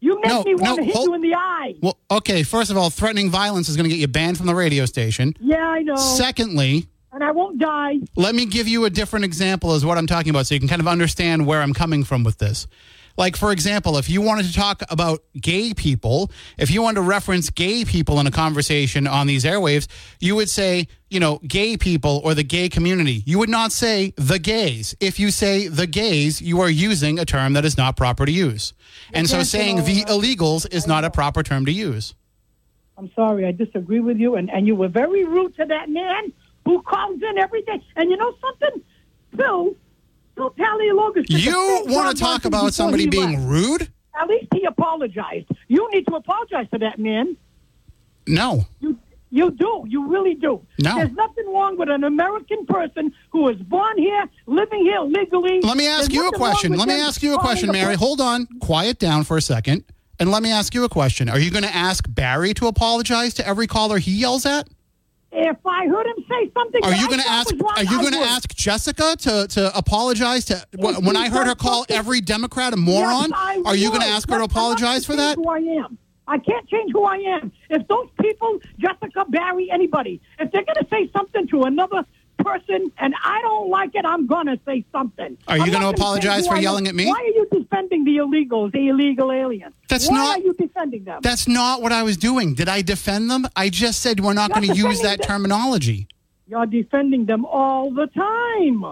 you 0.00 0.16
make 0.16 0.26
No, 0.28 0.42
me 0.42 0.54
want 0.54 0.64
no, 0.64 0.76
to 0.76 0.82
hit 0.84 0.94
hold- 0.96 1.08
you 1.08 1.14
in 1.14 1.20
the 1.20 1.34
eye. 1.34 1.74
Well, 1.80 1.96
okay, 2.10 2.42
first 2.42 2.70
of 2.70 2.76
all, 2.76 2.88
threatening 2.90 3.30
violence 3.30 3.68
is 3.68 3.76
going 3.76 3.84
to 3.84 3.90
get 3.94 4.00
you 4.00 4.08
banned 4.08 4.36
from 4.38 4.46
the 4.46 4.54
radio 4.54 4.86
station. 4.86 5.34
Yeah, 5.38 5.58
I 5.58 5.82
know. 5.82 5.94
Secondly, 5.96 6.86
and 7.12 7.22
I 7.22 7.30
won't 7.32 7.58
die. 7.58 7.96
let 8.16 8.34
me 8.34 8.46
give 8.46 8.66
you 8.66 8.84
a 8.86 8.90
different 8.90 9.24
example 9.26 9.72
as 9.72 9.84
what 9.84 9.98
I'm 9.98 10.06
talking 10.06 10.30
about 10.30 10.46
so 10.46 10.54
you 10.54 10.58
can 10.60 10.68
kind 10.68 10.80
of 10.80 10.88
understand 10.88 11.46
where 11.46 11.60
I'm 11.60 11.74
coming 11.74 12.02
from 12.02 12.24
with 12.24 12.38
this. 12.38 12.66
Like, 13.20 13.36
for 13.36 13.52
example, 13.52 13.98
if 13.98 14.08
you 14.08 14.22
wanted 14.22 14.46
to 14.46 14.54
talk 14.54 14.82
about 14.88 15.22
gay 15.38 15.74
people, 15.74 16.30
if 16.56 16.70
you 16.70 16.80
wanted 16.80 17.02
to 17.02 17.06
reference 17.06 17.50
gay 17.50 17.84
people 17.84 18.18
in 18.18 18.26
a 18.26 18.30
conversation 18.30 19.06
on 19.06 19.26
these 19.26 19.44
airwaves, 19.44 19.88
you 20.20 20.34
would 20.36 20.48
say, 20.48 20.88
you 21.10 21.20
know, 21.20 21.38
gay 21.46 21.76
people 21.76 22.22
or 22.24 22.32
the 22.32 22.42
gay 22.42 22.70
community. 22.70 23.22
You 23.26 23.38
would 23.38 23.50
not 23.50 23.72
say 23.72 24.14
the 24.16 24.38
gays. 24.38 24.96
If 25.00 25.20
you 25.20 25.30
say 25.30 25.68
the 25.68 25.86
gays, 25.86 26.40
you 26.40 26.62
are 26.62 26.70
using 26.70 27.18
a 27.18 27.26
term 27.26 27.52
that 27.52 27.66
is 27.66 27.76
not 27.76 27.94
proper 27.94 28.24
to 28.24 28.32
use. 28.32 28.72
And 29.12 29.28
so 29.28 29.42
saying 29.42 29.84
the 29.84 30.02
illegals 30.06 30.66
is 30.72 30.86
not 30.86 31.04
a 31.04 31.10
proper 31.10 31.42
term 31.42 31.66
to 31.66 31.72
use. 31.72 32.14
I'm 32.96 33.12
sorry, 33.14 33.44
I 33.44 33.52
disagree 33.52 34.00
with 34.00 34.16
you, 34.16 34.36
and, 34.36 34.50
and 34.50 34.66
you 34.66 34.74
were 34.74 34.88
very 34.88 35.26
rude 35.26 35.54
to 35.56 35.66
that 35.66 35.90
man 35.90 36.32
who 36.64 36.80
calls 36.80 37.20
in 37.22 37.36
every 37.36 37.60
day. 37.64 37.84
And 37.96 38.10
you 38.10 38.16
know 38.16 38.34
something, 38.40 38.82
Phil, 39.36 39.74
Took 40.40 40.58
a 40.58 41.24
You 41.26 41.84
want 41.88 42.16
to 42.16 42.22
talk 42.22 42.44
about 42.44 42.72
somebody 42.74 43.06
being 43.08 43.46
left. 43.46 43.48
rude? 43.48 43.92
At 44.20 44.28
least 44.28 44.48
he 44.54 44.64
apologized. 44.64 45.46
You 45.68 45.88
need 45.92 46.06
to 46.06 46.14
apologize 46.16 46.66
to 46.72 46.78
that 46.78 46.98
man. 46.98 47.36
No. 48.26 48.66
You 48.80 48.98
you 49.32 49.52
do. 49.52 49.84
You 49.88 50.08
really 50.08 50.34
do. 50.34 50.60
No. 50.80 50.96
There's 50.96 51.12
nothing 51.12 51.52
wrong 51.52 51.78
with 51.78 51.88
an 51.88 52.02
American 52.02 52.66
person 52.66 53.12
who 53.30 53.42
was 53.42 53.56
born 53.56 53.96
here, 53.96 54.28
living 54.46 54.80
here 54.82 55.00
legally. 55.00 55.60
Let 55.60 55.76
me 55.76 55.86
ask 55.86 56.10
There's 56.10 56.14
you 56.14 56.28
a 56.28 56.32
question. 56.32 56.72
Let 56.76 56.88
me 56.88 57.00
ask 57.00 57.22
you 57.22 57.34
a 57.34 57.38
question, 57.38 57.70
Mary. 57.70 57.94
Hold 57.94 58.20
on. 58.20 58.46
Quiet 58.60 58.98
down 58.98 59.22
for 59.24 59.36
a 59.36 59.42
second. 59.42 59.84
And 60.18 60.30
let 60.30 60.42
me 60.42 60.50
ask 60.50 60.74
you 60.74 60.84
a 60.84 60.88
question. 60.88 61.28
Are 61.28 61.38
you 61.38 61.50
going 61.50 61.62
to 61.64 61.74
ask 61.74 62.04
Barry 62.08 62.52
to 62.54 62.66
apologize 62.66 63.32
to 63.34 63.46
every 63.46 63.66
caller 63.66 63.98
he 63.98 64.12
yells 64.12 64.44
at? 64.46 64.68
If 65.32 65.58
I 65.64 65.86
heard 65.86 66.06
him 66.06 66.24
say 66.28 66.50
something, 66.52 66.82
Are 66.84 66.94
you 66.94 67.06
going 67.06 67.20
to 67.20 67.28
ask 67.28 67.54
wrong, 67.54 67.72
are 67.76 67.84
you 67.84 68.00
going 68.00 68.12
to 68.14 68.18
ask 68.18 68.52
Jessica 68.54 69.14
to 69.20 69.46
to 69.48 69.76
apologize 69.76 70.44
to 70.46 70.66
If 70.72 71.02
when 71.04 71.16
I 71.16 71.28
heard 71.28 71.46
her 71.46 71.54
call 71.54 71.86
every 71.88 72.20
Democrat 72.20 72.72
a 72.72 72.76
moron? 72.76 73.30
Yes, 73.30 73.62
are 73.64 73.76
you 73.76 73.88
going 73.90 74.00
to 74.00 74.08
ask 74.08 74.28
her 74.28 74.34
to 74.38 74.40
but 74.40 74.44
I'm 74.44 74.48
not 74.48 74.50
apologize 74.50 75.06
for 75.06 75.16
that? 75.16 75.36
Who 75.36 75.48
I 75.48 75.58
am. 75.58 75.98
I 76.26 76.38
can't 76.38 76.68
change 76.68 76.92
who 76.92 77.02
I 77.04 77.16
am. 77.16 77.52
If 77.70 77.86
those 77.88 78.08
people, 78.20 78.60
Jessica, 78.78 79.24
Barry, 79.28 79.68
anybody, 79.70 80.20
if 80.38 80.50
they're 80.52 80.64
going 80.64 80.76
to 80.80 80.86
say 80.88 81.10
something 81.12 81.48
to 81.48 81.62
another 81.62 82.04
person 82.44 82.92
and 82.98 83.14
I 83.22 83.40
don't 83.42 83.68
like 83.70 83.94
it, 83.94 84.04
I'm 84.04 84.26
going 84.26 84.46
to 84.46 84.58
say 84.66 84.84
something. 84.92 85.36
Are 85.48 85.58
you 85.58 85.70
gonna 85.70 85.88
apologize 85.90 86.46
for 86.46 86.56
yelling 86.56 86.88
at 86.88 86.94
me? 86.94 87.06
Why 87.06 87.20
are 87.20 87.24
you 87.26 87.46
defending 87.52 88.04
the 88.04 88.16
illegals, 88.18 88.72
the 88.72 88.88
illegal 88.88 89.32
aliens? 89.32 89.74
That's 89.88 90.08
Why 90.08 90.16
not- 90.16 90.38
are 90.38 90.42
you 90.42 90.52
defending 90.54 91.04
them? 91.04 91.20
That's 91.22 91.46
not 91.48 91.82
what 91.82 91.92
I 91.92 92.02
was 92.02 92.16
doing. 92.16 92.54
Did 92.54 92.68
I 92.68 92.82
defend 92.82 93.30
them? 93.30 93.46
I 93.56 93.68
just 93.68 94.00
said 94.00 94.20
we're 94.20 94.32
not 94.32 94.52
going 94.52 94.66
to 94.68 94.74
use 94.74 95.00
that 95.02 95.18
them. 95.20 95.26
terminology. 95.28 96.06
You're 96.46 96.66
defending 96.66 97.26
them 97.26 97.44
all 97.44 97.92
the 97.92 98.06
time. 98.08 98.84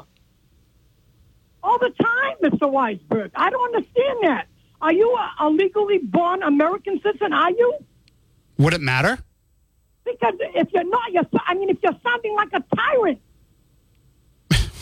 All 1.62 1.78
the 1.78 1.90
time, 1.90 2.36
Mr. 2.42 2.70
Weisberg. 2.70 3.30
I 3.34 3.50
don't 3.50 3.74
understand 3.74 4.18
that. 4.22 4.46
Are 4.80 4.92
you 4.92 5.10
a, 5.16 5.44
a 5.44 5.50
legally 5.50 5.98
born 5.98 6.42
American 6.42 7.00
citizen? 7.02 7.32
Are 7.32 7.50
you? 7.50 7.74
Would 8.58 8.74
it 8.74 8.80
matter? 8.80 9.18
Because 10.04 10.34
if 10.54 10.68
you're 10.72 10.88
not, 10.88 11.12
you're, 11.12 11.24
I 11.46 11.54
mean, 11.54 11.68
if 11.68 11.78
you're 11.82 11.96
sounding 12.02 12.34
like 12.36 12.48
a 12.54 12.62
tyrant, 12.74 13.20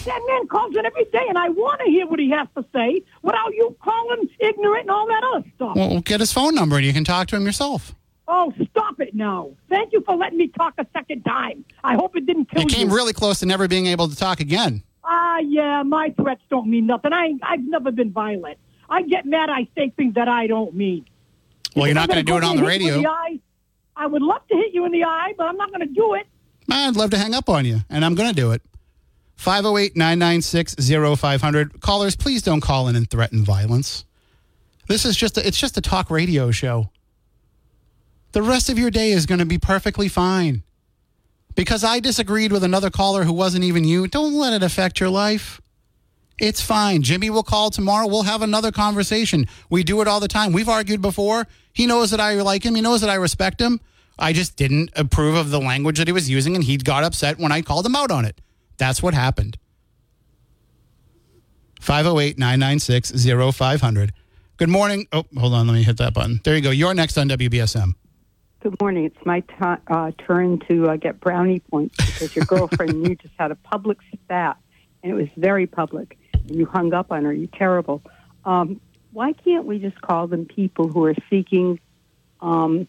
that 0.06 0.20
man 0.26 0.46
calls 0.48 0.74
in 0.76 0.84
every 0.86 1.04
day, 1.04 1.24
and 1.28 1.36
I 1.38 1.48
want 1.50 1.80
to 1.84 1.90
hear 1.90 2.06
what 2.06 2.18
he 2.18 2.30
has 2.30 2.48
to 2.56 2.64
say 2.72 3.02
without 3.22 3.54
you 3.54 3.76
calling 3.82 4.20
him 4.20 4.30
ignorant 4.40 4.82
and 4.82 4.90
all 4.90 5.06
that 5.06 5.22
other 5.34 5.44
stuff. 5.54 5.76
Well, 5.76 6.00
get 6.00 6.20
his 6.20 6.32
phone 6.32 6.54
number 6.54 6.76
and 6.76 6.84
you 6.86 6.92
can 6.92 7.04
talk 7.04 7.28
to 7.28 7.36
him 7.36 7.44
yourself. 7.44 7.94
oh, 8.28 8.52
stop 8.70 8.98
it 9.00 9.14
now. 9.14 9.50
Thank 9.68 9.92
you 9.92 10.02
for 10.04 10.16
letting 10.16 10.38
me 10.38 10.48
talk 10.48 10.74
a 10.78 10.86
second 10.92 11.22
time. 11.24 11.64
I 11.84 11.94
hope 11.94 12.16
it 12.16 12.26
didn't 12.26 12.50
kill 12.50 12.62
You 12.62 12.66
came 12.68 12.90
really 12.92 13.12
close 13.12 13.38
to 13.40 13.46
never 13.46 13.68
being 13.68 13.86
able 13.86 14.08
to 14.08 14.16
talk 14.16 14.40
again. 14.40 14.82
Ah, 15.04 15.38
yeah, 15.38 15.82
my 15.84 16.12
threats 16.20 16.42
don't 16.50 16.68
mean 16.68 16.86
nothing. 16.86 17.12
I, 17.12 17.34
I've 17.42 17.62
never 17.62 17.92
been 17.92 18.10
violent. 18.12 18.58
I 18.90 19.02
get 19.02 19.24
mad. 19.26 19.48
I 19.50 19.68
say 19.76 19.90
things 19.90 20.14
that 20.14 20.26
I 20.28 20.46
don't 20.48 20.74
mean. 20.74 21.04
Well, 21.76 21.86
you're 21.86 21.94
not 21.94 22.08
going 22.08 22.18
to 22.18 22.24
do 22.24 22.36
it 22.36 22.42
on 22.42 22.56
the 22.56 22.62
you 22.62 22.68
radio. 22.68 23.00
the 23.00 23.06
eye, 23.08 23.38
I 23.96 24.06
would 24.06 24.22
love 24.22 24.46
to 24.48 24.56
hit 24.56 24.72
you 24.74 24.84
in 24.86 24.92
the 24.92 25.04
eye, 25.04 25.34
but 25.38 25.44
I'm 25.46 25.56
not 25.56 25.68
going 25.70 25.86
to 25.86 25.94
do 25.94 26.14
it. 26.14 26.26
I'd 26.68 26.96
love 26.96 27.10
to 27.10 27.18
hang 27.18 27.34
up 27.34 27.48
on 27.48 27.64
you, 27.64 27.78
and 27.88 28.04
I'm 28.04 28.14
going 28.16 28.28
to 28.28 28.34
do 28.34 28.50
it. 28.52 28.62
508 29.37 29.96
996 29.96 30.75
0500. 31.18 31.81
Callers, 31.81 32.16
please 32.16 32.42
don't 32.42 32.61
call 32.61 32.88
in 32.88 32.96
and 32.96 33.09
threaten 33.09 33.44
violence. 33.44 34.05
This 34.88 35.05
is 35.05 35.16
just 35.16 35.37
a, 35.37 35.46
it's 35.46 35.59
just 35.59 35.77
a 35.77 35.81
talk 35.81 36.11
radio 36.11 36.51
show. 36.51 36.90
The 38.33 38.42
rest 38.42 38.68
of 38.68 38.79
your 38.79 38.90
day 38.90 39.12
is 39.12 39.27
going 39.27 39.38
to 39.38 39.46
be 39.46 39.59
perfectly 39.59 40.09
fine. 40.09 40.62
Because 41.55 41.83
I 41.85 42.01
disagreed 42.01 42.53
with 42.53 42.62
another 42.64 42.90
caller 42.90 43.25
who 43.25 43.33
wasn't 43.33 43.64
even 43.64 43.85
you, 43.85 44.07
don't 44.07 44.35
let 44.35 44.53
it 44.53 44.62
affect 44.62 45.01
your 45.01 45.09
life. 45.09 45.61
It's 46.38 46.61
fine. 46.61 47.03
Jimmy 47.03 47.31
will 47.31 47.42
call 47.42 47.70
tomorrow. 47.70 48.07
We'll 48.07 48.25
have 48.25 48.42
another 48.42 48.70
conversation. 48.70 49.46
We 49.70 49.83
do 49.83 50.03
it 50.03 50.09
all 50.09 50.20
the 50.20 50.29
time. 50.29 50.53
We've 50.53 50.68
argued 50.68 51.01
before. 51.01 51.46
He 51.72 51.87
knows 51.87 52.11
that 52.11 52.20
I 52.20 52.35
like 52.42 52.62
him. 52.62 52.75
He 52.75 52.83
knows 52.83 53.01
that 53.01 53.09
I 53.09 53.14
respect 53.14 53.61
him. 53.61 53.81
I 54.18 54.35
just 54.35 54.57
didn't 54.57 54.90
approve 54.94 55.35
of 55.35 55.51
the 55.51 55.61
language 55.61 55.99
that 55.99 56.09
he 56.09 56.12
was 56.12 56.29
using, 56.29 56.55
and 56.55 56.64
he 56.64 56.77
got 56.77 57.05
upset 57.05 57.38
when 57.38 57.53
I 57.53 57.62
called 57.62 57.87
him 57.87 57.96
out 57.96 58.11
on 58.11 58.27
it. 58.27 58.38
That's 58.76 59.02
what 59.02 59.14
happened. 59.14 59.58
508 61.80 62.38
996 62.38 63.12
0500. 63.54 64.12
Good 64.56 64.68
morning. 64.68 65.06
Oh, 65.12 65.24
hold 65.36 65.52
on. 65.52 65.66
Let 65.66 65.74
me 65.74 65.82
hit 65.82 65.98
that 65.98 66.14
button. 66.14 66.40
There 66.42 66.56
you 66.56 66.62
go. 66.62 66.70
You're 66.70 66.94
next 66.94 67.18
on 67.18 67.28
WBSM. 67.28 67.92
Good 68.60 68.80
morning. 68.80 69.04
It's 69.04 69.26
my 69.26 69.40
ti 69.40 69.82
uh, 69.86 70.10
turn 70.18 70.58
to 70.68 70.88
uh, 70.88 70.96
get 70.96 71.20
brownie 71.20 71.60
points 71.60 71.94
because 71.96 72.34
your 72.34 72.46
girlfriend 72.46 73.06
you 73.06 73.14
just 73.14 73.34
had 73.38 73.50
a 73.50 73.54
public 73.54 73.98
spat, 74.12 74.56
and 75.02 75.12
it 75.12 75.14
was 75.14 75.28
very 75.36 75.66
public. 75.66 76.18
And 76.32 76.56
you 76.56 76.66
hung 76.66 76.92
up 76.94 77.12
on 77.12 77.24
her. 77.24 77.32
You're 77.32 77.48
terrible. 77.48 78.02
Um, 78.44 78.80
why 79.12 79.34
can't 79.34 79.66
we 79.66 79.78
just 79.78 80.00
call 80.00 80.26
them 80.26 80.46
people 80.46 80.88
who 80.88 81.04
are 81.04 81.14
seeking 81.30 81.78
um, 82.40 82.88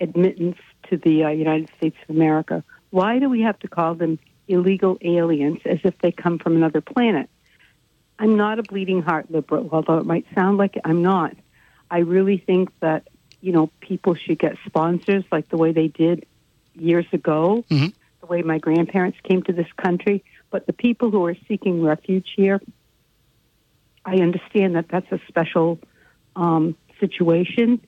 admittance 0.00 0.58
to 0.90 0.96
the 0.96 1.24
uh, 1.24 1.30
United 1.30 1.70
States 1.78 1.96
of 2.08 2.14
America? 2.14 2.62
Why 2.90 3.18
do 3.18 3.28
we 3.28 3.40
have 3.40 3.58
to 3.60 3.68
call 3.68 3.94
them 3.94 4.18
illegal 4.48 4.98
aliens 5.00 5.60
as 5.64 5.78
if 5.84 5.98
they 5.98 6.12
come 6.12 6.38
from 6.38 6.56
another 6.56 6.80
planet? 6.80 7.28
I'm 8.18 8.36
not 8.36 8.58
a 8.58 8.62
bleeding 8.62 9.02
heart 9.02 9.30
liberal, 9.30 9.68
although 9.72 9.98
it 9.98 10.06
might 10.06 10.26
sound 10.34 10.56
like 10.58 10.76
it, 10.76 10.82
I'm 10.84 11.02
not. 11.02 11.36
I 11.90 11.98
really 11.98 12.38
think 12.38 12.70
that 12.80 13.08
you 13.40 13.52
know 13.52 13.70
people 13.80 14.14
should 14.14 14.38
get 14.38 14.56
sponsors 14.66 15.24
like 15.30 15.48
the 15.48 15.56
way 15.56 15.72
they 15.72 15.88
did 15.88 16.24
years 16.74 17.06
ago, 17.12 17.64
Mhm. 17.70 17.92
the 18.20 18.26
way 18.26 18.42
my 18.42 18.58
grandparents 18.58 19.18
came 19.22 19.42
to 19.44 19.52
this 19.52 19.70
country. 19.76 20.24
But 20.50 20.66
the 20.66 20.72
people 20.72 21.10
who 21.10 21.24
are 21.26 21.36
seeking 21.48 21.82
refuge 21.82 22.32
here, 22.34 22.60
I 24.04 24.16
understand 24.16 24.76
that 24.76 24.88
that's 24.88 25.10
a 25.12 25.20
special 25.28 25.78
um, 26.36 26.76
situation, 27.00 27.80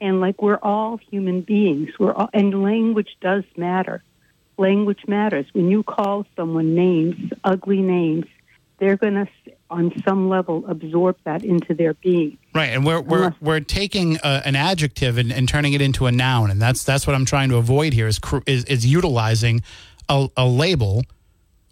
and 0.00 0.20
like 0.20 0.40
we're 0.42 0.58
all 0.62 0.96
human 0.96 1.42
beings, 1.42 1.90
we're 1.98 2.12
all, 2.14 2.30
and 2.32 2.62
language 2.62 3.16
does 3.20 3.44
matter. 3.56 4.02
Language 4.56 5.00
matters. 5.08 5.46
When 5.52 5.70
you 5.70 5.82
call 5.82 6.26
someone 6.36 6.74
names, 6.74 7.32
ugly 7.42 7.80
names, 7.80 8.26
they're 8.78 8.96
going 8.96 9.14
to, 9.14 9.28
on 9.70 9.92
some 10.06 10.28
level, 10.28 10.64
absorb 10.68 11.16
that 11.24 11.44
into 11.44 11.74
their 11.74 11.94
being. 11.94 12.38
Right, 12.54 12.66
and 12.66 12.84
we're 12.84 13.00
we're 13.00 13.24
Unless- 13.24 13.40
we're 13.40 13.60
taking 13.60 14.18
uh, 14.18 14.42
an 14.44 14.56
adjective 14.56 15.18
and, 15.18 15.32
and 15.32 15.48
turning 15.48 15.72
it 15.72 15.80
into 15.80 16.06
a 16.06 16.12
noun, 16.12 16.50
and 16.50 16.60
that's 16.60 16.84
that's 16.84 17.06
what 17.06 17.14
I'm 17.14 17.24
trying 17.24 17.48
to 17.50 17.56
avoid 17.56 17.92
here 17.92 18.06
is 18.06 18.20
is, 18.46 18.64
is 18.64 18.86
utilizing 18.86 19.62
a, 20.08 20.28
a 20.36 20.46
label 20.46 21.02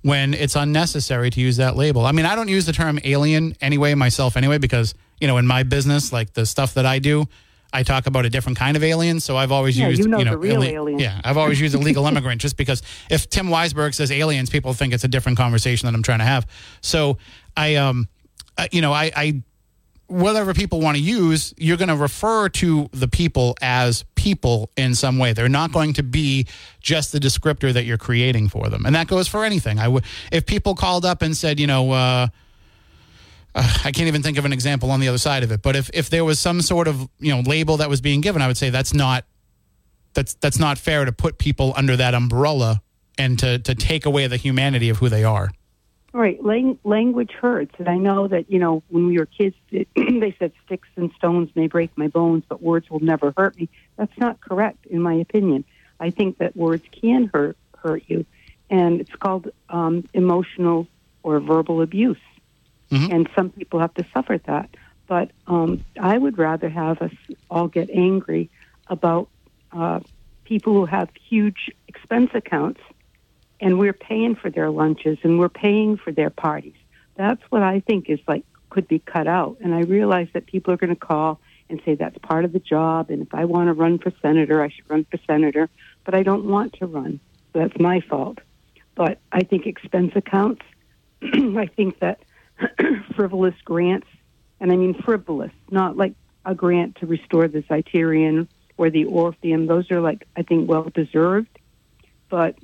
when 0.03 0.35
it's 0.35 0.57
unnecessary 0.57 1.31
to 1.31 1.41
use 1.41 1.59
that 1.59 1.77
label. 1.77 2.05
I 2.05 2.13
mean, 2.13 2.27
I 2.27 2.35
don't 2.35 2.49
use 2.49 2.67
the 2.67 2.73
term 2.73 2.99
alien 3.05 3.55
anyway 3.61 3.95
myself 3.95 4.37
anyway 4.37 4.59
because 4.59 4.95
you 5.21 5.29
know 5.29 5.39
in 5.39 5.47
my 5.47 5.63
business, 5.63 6.13
like 6.13 6.33
the 6.35 6.47
stuff 6.47 6.75
that 6.75 6.87
I 6.87 6.99
do, 6.99 7.27
I 7.73 7.83
talk 7.83 8.07
about 8.07 8.27
a 8.27 8.31
different 8.31 8.59
kind 8.59 8.77
of 8.77 8.85
alien. 8.85 9.21
So 9.21 9.37
I've 9.37 9.53
always 9.53 9.79
Yeah, 9.79 9.89
used 9.89 10.03
you 10.03 10.09
know 10.09 10.19
you 10.19 10.25
know 10.25 10.33
the 10.33 10.39
real 10.39 10.57
alle- 10.63 10.65
alien. 10.65 10.99
Yeah, 10.99 11.21
I've 11.25 11.37
always 11.39 11.61
used 11.61 11.75
illegal 11.75 12.07
immigrant 12.07 12.41
just 12.41 12.57
because 12.57 12.83
if 13.11 13.29
Tim 13.31 13.47
Weisberg 13.49 13.95
says 13.95 14.11
aliens, 14.13 14.51
people 14.51 14.75
think 14.75 14.93
it's 14.93 15.05
a 15.05 15.09
different 15.09 15.39
conversation 15.39 15.87
that 15.87 15.95
I'm 15.95 16.03
trying 16.03 16.19
to 16.21 16.25
have. 16.27 16.47
So 16.81 17.19
I 17.57 17.77
um, 17.77 18.09
uh, 18.59 18.67
you 18.73 18.81
know 18.83 18.93
I. 18.93 19.11
I 19.17 19.43
whatever 20.09 20.53
people 20.53 20.79
want 20.79 20.95
to 20.95 21.03
use, 21.03 21.55
you're 21.57 21.79
going 21.79 21.89
to 21.89 21.97
refer 21.97 22.47
to 22.47 22.87
the 22.93 23.09
people 23.09 23.57
as 23.63 24.05
people 24.15 24.71
in 24.77 24.95
some 24.95 25.17
way. 25.17 25.33
They're 25.33 25.49
not 25.49 25.73
going 25.73 25.95
to 25.95 26.03
be 26.03 26.47
just 26.83 27.13
the 27.13 27.19
descriptor 27.19 27.73
that 27.73 27.85
you're 27.87 27.97
creating 27.97 28.51
for 28.51 28.69
them, 28.69 28.85
and 28.85 28.95
that 28.95 29.07
goes 29.07 29.27
for 29.27 29.43
anything. 29.43 29.79
I 29.79 29.89
would, 29.89 30.05
if 30.31 30.45
people 30.45 30.75
called 30.75 31.07
up 31.07 31.23
and 31.23 31.35
said, 31.35 31.59
you 31.59 31.67
know, 31.67 31.93
uh, 31.93 32.27
uh, 33.55 33.79
I 33.85 33.93
can't 33.93 34.09
even 34.09 34.23
think 34.23 34.39
of 34.39 34.45
an 34.45 34.53
example 34.53 34.91
on 34.91 35.01
the 35.01 35.09
other 35.09 35.19
side 35.19 35.43
of 35.43 35.53
it. 35.53 35.63
But 35.63 35.77
if 35.77 35.91
if 35.93 36.11
there 36.11 36.25
was 36.25 36.39
some 36.39 36.61
sort 36.61 36.89
of 36.89 37.09
you 37.19 37.35
know 37.35 37.41
label 37.41 37.79
that 37.79 37.89
was 37.89 38.01
being 38.01 38.21
given, 38.21 38.43
I 38.43 38.47
would 38.47 38.57
say 38.57 38.71
that's 38.71 38.95
not 38.95 39.25
that's 40.15 40.35
that's 40.35 40.59
not 40.59 40.79
fair 40.79 41.05
to 41.05 41.13
put 41.13 41.39
people 41.39 41.73
under 41.77 41.97
that 41.97 42.15
umbrella 42.15 42.83
and 43.19 43.39
to 43.39 43.59
to 43.61 43.75
take 43.75 44.07
away 44.07 44.27
the 44.27 44.37
humanity 44.37 44.89
of 44.89 44.99
who 44.99 45.09
they 45.09 45.25
are. 45.25 45.51
Right, 46.15 46.45
Lang- 46.45 46.79
language 46.85 47.31
hurts, 47.31 47.75
and 47.79 47.89
I 47.89 47.97
know 47.97 48.29
that 48.29 48.51
you 48.51 48.59
know 48.59 48.83
when 48.89 49.07
we 49.07 49.19
were 49.19 49.27
kids, 49.27 49.57
they 49.71 50.37
said 50.39 50.53
sticks 50.67 50.89
and 50.97 51.11
stones 51.17 51.51
may 51.55 51.69
break 51.69 51.97
my 51.97 52.09
bones, 52.09 52.45
but 52.47 52.63
words 52.63 52.91
will 52.91 53.01
never 53.01 53.33
hurt 53.37 53.57
me. 53.57 53.71
That's 53.97 54.17
not 54.19 54.41
correct, 54.41 54.85
in 54.87 55.01
my 55.01 55.15
opinion. 55.15 55.65
I 55.99 56.11
think 56.11 56.39
that 56.39 56.55
words 56.55 56.85
can 56.93 57.31
hurt 57.33 57.57
hurt 57.79 58.03
you, 58.09 58.27
and 58.69 59.01
it's 59.01 59.15
called 59.15 59.51
um, 59.71 60.05
emotional 60.13 60.87
or 61.23 61.41
verbal 61.41 61.81
abuse, 61.81 62.19
and 62.93 63.29
some 63.35 63.51
people 63.51 63.81
have 63.81 63.95
to 63.95 64.07
suffer 64.13 64.39
that. 64.47 64.71
But 65.07 65.31
um, 65.47 65.85
I 66.01 66.17
would 66.17 66.39
rather 66.39 66.69
have 66.69 67.03
us 67.03 67.13
all 67.51 67.69
get 67.69 67.91
angry 67.91 68.51
about 68.87 69.29
uh, 69.73 70.01
people 70.45 70.73
who 70.75 70.87
have 70.87 71.09
huge 71.29 71.71
expense 71.89 72.31
accounts 72.35 72.81
and 73.61 73.79
we're 73.79 73.93
paying 73.93 74.35
for 74.35 74.51
their 74.51 74.71
lunches 74.71 75.19
and 75.23 75.39
we're 75.39 75.49
paying 75.49 75.97
for 75.97 76.13
their 76.13 76.31
parties. 76.31 76.75
That's 77.15 77.43
what 77.51 77.63
I 77.63 77.81
think 77.81 78.11
is 78.11 78.21
like 78.27 78.45
could 78.71 78.89
be 78.89 78.99
cut 78.99 79.27
out. 79.27 79.59
And 79.61 79.75
I 79.75 79.81
realize 79.81 80.29
that 80.33 80.47
people 80.47 80.73
are 80.73 80.77
going 80.77 80.91
to 80.91 80.97
call 80.97 81.41
and 81.69 81.81
say 81.85 81.95
that's 81.95 82.17
part 82.19 82.45
of 82.45 82.53
the 82.53 82.59
job. 82.59 83.11
And 83.11 83.23
if 83.23 83.35
I 83.35 83.45
want 83.45 83.69
to 83.69 83.73
run 83.73 83.99
for 83.99 84.13
senator, 84.23 84.63
I 84.63 84.69
should 84.69 84.89
run 84.89 85.07
for 85.11 85.19
senator. 85.27 85.69
But 86.05 86.15
I 86.15 86.23
don't 86.23 86.47
want 86.47 86.75
to 86.75 86.87
run. 86.87 87.21
So 87.53 87.61
that's 87.61 87.79
my 87.79 88.01
fault. 88.01 88.39
But 88.95 89.19
I 89.31 89.41
think 89.41 89.67
expense 89.67 90.13
accounts. 90.17 90.63
I 91.23 91.69
think 91.77 91.99
that 92.01 92.21
frivolous 93.17 93.55
grants, 93.65 94.09
and 94.61 94.73
I 94.73 94.77
mean 94.77 94.95
frivolous, 94.95 95.53
not 95.71 95.97
like 95.97 96.15
a 96.45 96.55
grant 96.55 96.97
to 96.97 97.07
restore 97.07 97.49
the 97.49 97.63
Zeiterion 97.63 98.49
or 98.77 98.91
the 98.91 99.05
Orpheum. 99.05 99.67
Those 99.67 99.91
are 99.91 100.01
like 100.01 100.27
I 100.37 100.43
think 100.43 100.69
well 100.69 100.91
deserved. 100.95 101.59
But 102.29 102.57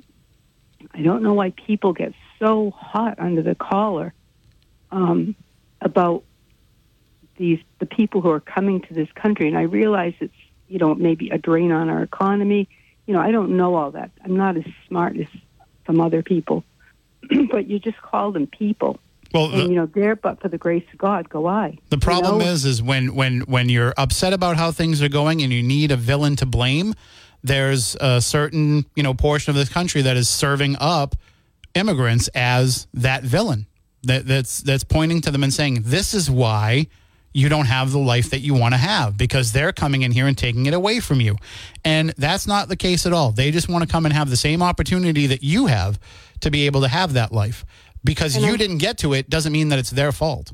I 0.93 1.01
don't 1.01 1.23
know 1.23 1.33
why 1.33 1.51
people 1.51 1.93
get 1.93 2.13
so 2.39 2.71
hot 2.71 3.19
under 3.19 3.41
the 3.41 3.55
collar 3.55 4.13
um, 4.91 5.35
about 5.81 6.23
these 7.37 7.59
the 7.79 7.85
people 7.85 8.21
who 8.21 8.29
are 8.29 8.39
coming 8.39 8.81
to 8.81 8.93
this 8.93 9.09
country. 9.13 9.47
And 9.47 9.57
I 9.57 9.63
realize 9.63 10.13
it's 10.19 10.33
you 10.67 10.79
know 10.79 10.95
maybe 10.95 11.29
a 11.29 11.37
drain 11.37 11.71
on 11.71 11.89
our 11.89 12.01
economy. 12.01 12.67
You 13.05 13.13
know 13.13 13.21
I 13.21 13.31
don't 13.31 13.57
know 13.57 13.75
all 13.75 13.91
that. 13.91 14.11
I'm 14.23 14.35
not 14.35 14.57
as 14.57 14.65
smart 14.87 15.17
as 15.17 15.27
some 15.85 16.01
other 16.01 16.21
people, 16.21 16.63
but 17.51 17.67
you 17.67 17.79
just 17.79 18.01
call 18.01 18.31
them 18.31 18.47
people. 18.47 18.99
Well, 19.33 19.51
and 19.51 19.69
you 19.69 19.75
know, 19.75 19.85
there 19.85 20.15
but 20.15 20.41
for 20.41 20.47
the 20.47 20.57
grace 20.57 20.85
of 20.91 20.97
God, 20.97 21.29
go 21.29 21.47
I. 21.47 21.77
The 21.89 21.97
problem 21.97 22.39
You 22.39 22.45
know? 22.45 22.51
is, 22.51 22.65
is 22.65 22.81
when 22.81 23.15
when 23.15 23.41
when 23.41 23.69
you're 23.69 23.93
upset 23.97 24.33
about 24.33 24.57
how 24.57 24.71
things 24.71 25.01
are 25.01 25.09
going 25.09 25.41
and 25.41 25.53
you 25.53 25.61
need 25.63 25.91
a 25.91 25.97
villain 25.97 26.35
to 26.37 26.45
blame. 26.45 26.93
There's 27.43 27.95
a 28.01 28.21
certain 28.21 28.85
you 28.95 29.03
know 29.03 29.13
portion 29.13 29.51
of 29.51 29.55
this 29.55 29.69
country 29.69 30.01
that 30.01 30.17
is 30.17 30.27
serving 30.27 30.75
up 30.79 31.15
immigrants 31.75 32.27
as 32.29 32.87
that 32.93 33.23
villain. 33.23 33.67
That 34.03 34.25
that's 34.25 34.61
that's 34.61 34.83
pointing 34.83 35.21
to 35.21 35.31
them 35.31 35.43
and 35.43 35.53
saying 35.53 35.83
this 35.83 36.13
is 36.13 36.29
why 36.29 36.87
you 37.33 37.47
don't 37.47 37.65
have 37.65 37.91
the 37.91 37.99
life 37.99 38.31
that 38.31 38.39
you 38.39 38.53
want 38.55 38.73
to 38.73 38.77
have 38.77 39.17
because 39.17 39.51
they're 39.51 39.71
coming 39.71 40.01
in 40.01 40.11
here 40.11 40.25
and 40.27 40.37
taking 40.37 40.65
it 40.65 40.73
away 40.73 40.99
from 40.99 41.21
you. 41.21 41.37
And 41.85 42.09
that's 42.17 42.47
not 42.47 42.69
the 42.69 42.75
case 42.75 43.05
at 43.05 43.13
all. 43.13 43.31
They 43.31 43.51
just 43.51 43.69
want 43.69 43.83
to 43.83 43.89
come 43.89 44.05
and 44.05 44.13
have 44.13 44.29
the 44.29 44.37
same 44.37 44.63
opportunity 44.63 45.27
that 45.27 45.43
you 45.43 45.67
have 45.67 45.99
to 46.41 46.49
be 46.49 46.65
able 46.65 46.81
to 46.81 46.87
have 46.87 47.13
that 47.13 47.31
life. 47.31 47.65
Because 48.03 48.35
And 48.35 48.45
you 48.45 48.53
I- 48.53 48.57
didn't 48.57 48.77
get 48.77 48.97
to 48.99 49.13
it 49.13 49.29
doesn't 49.29 49.51
mean 49.51 49.69
that 49.69 49.79
it's 49.79 49.89
their 49.91 50.11
fault. 50.11 50.53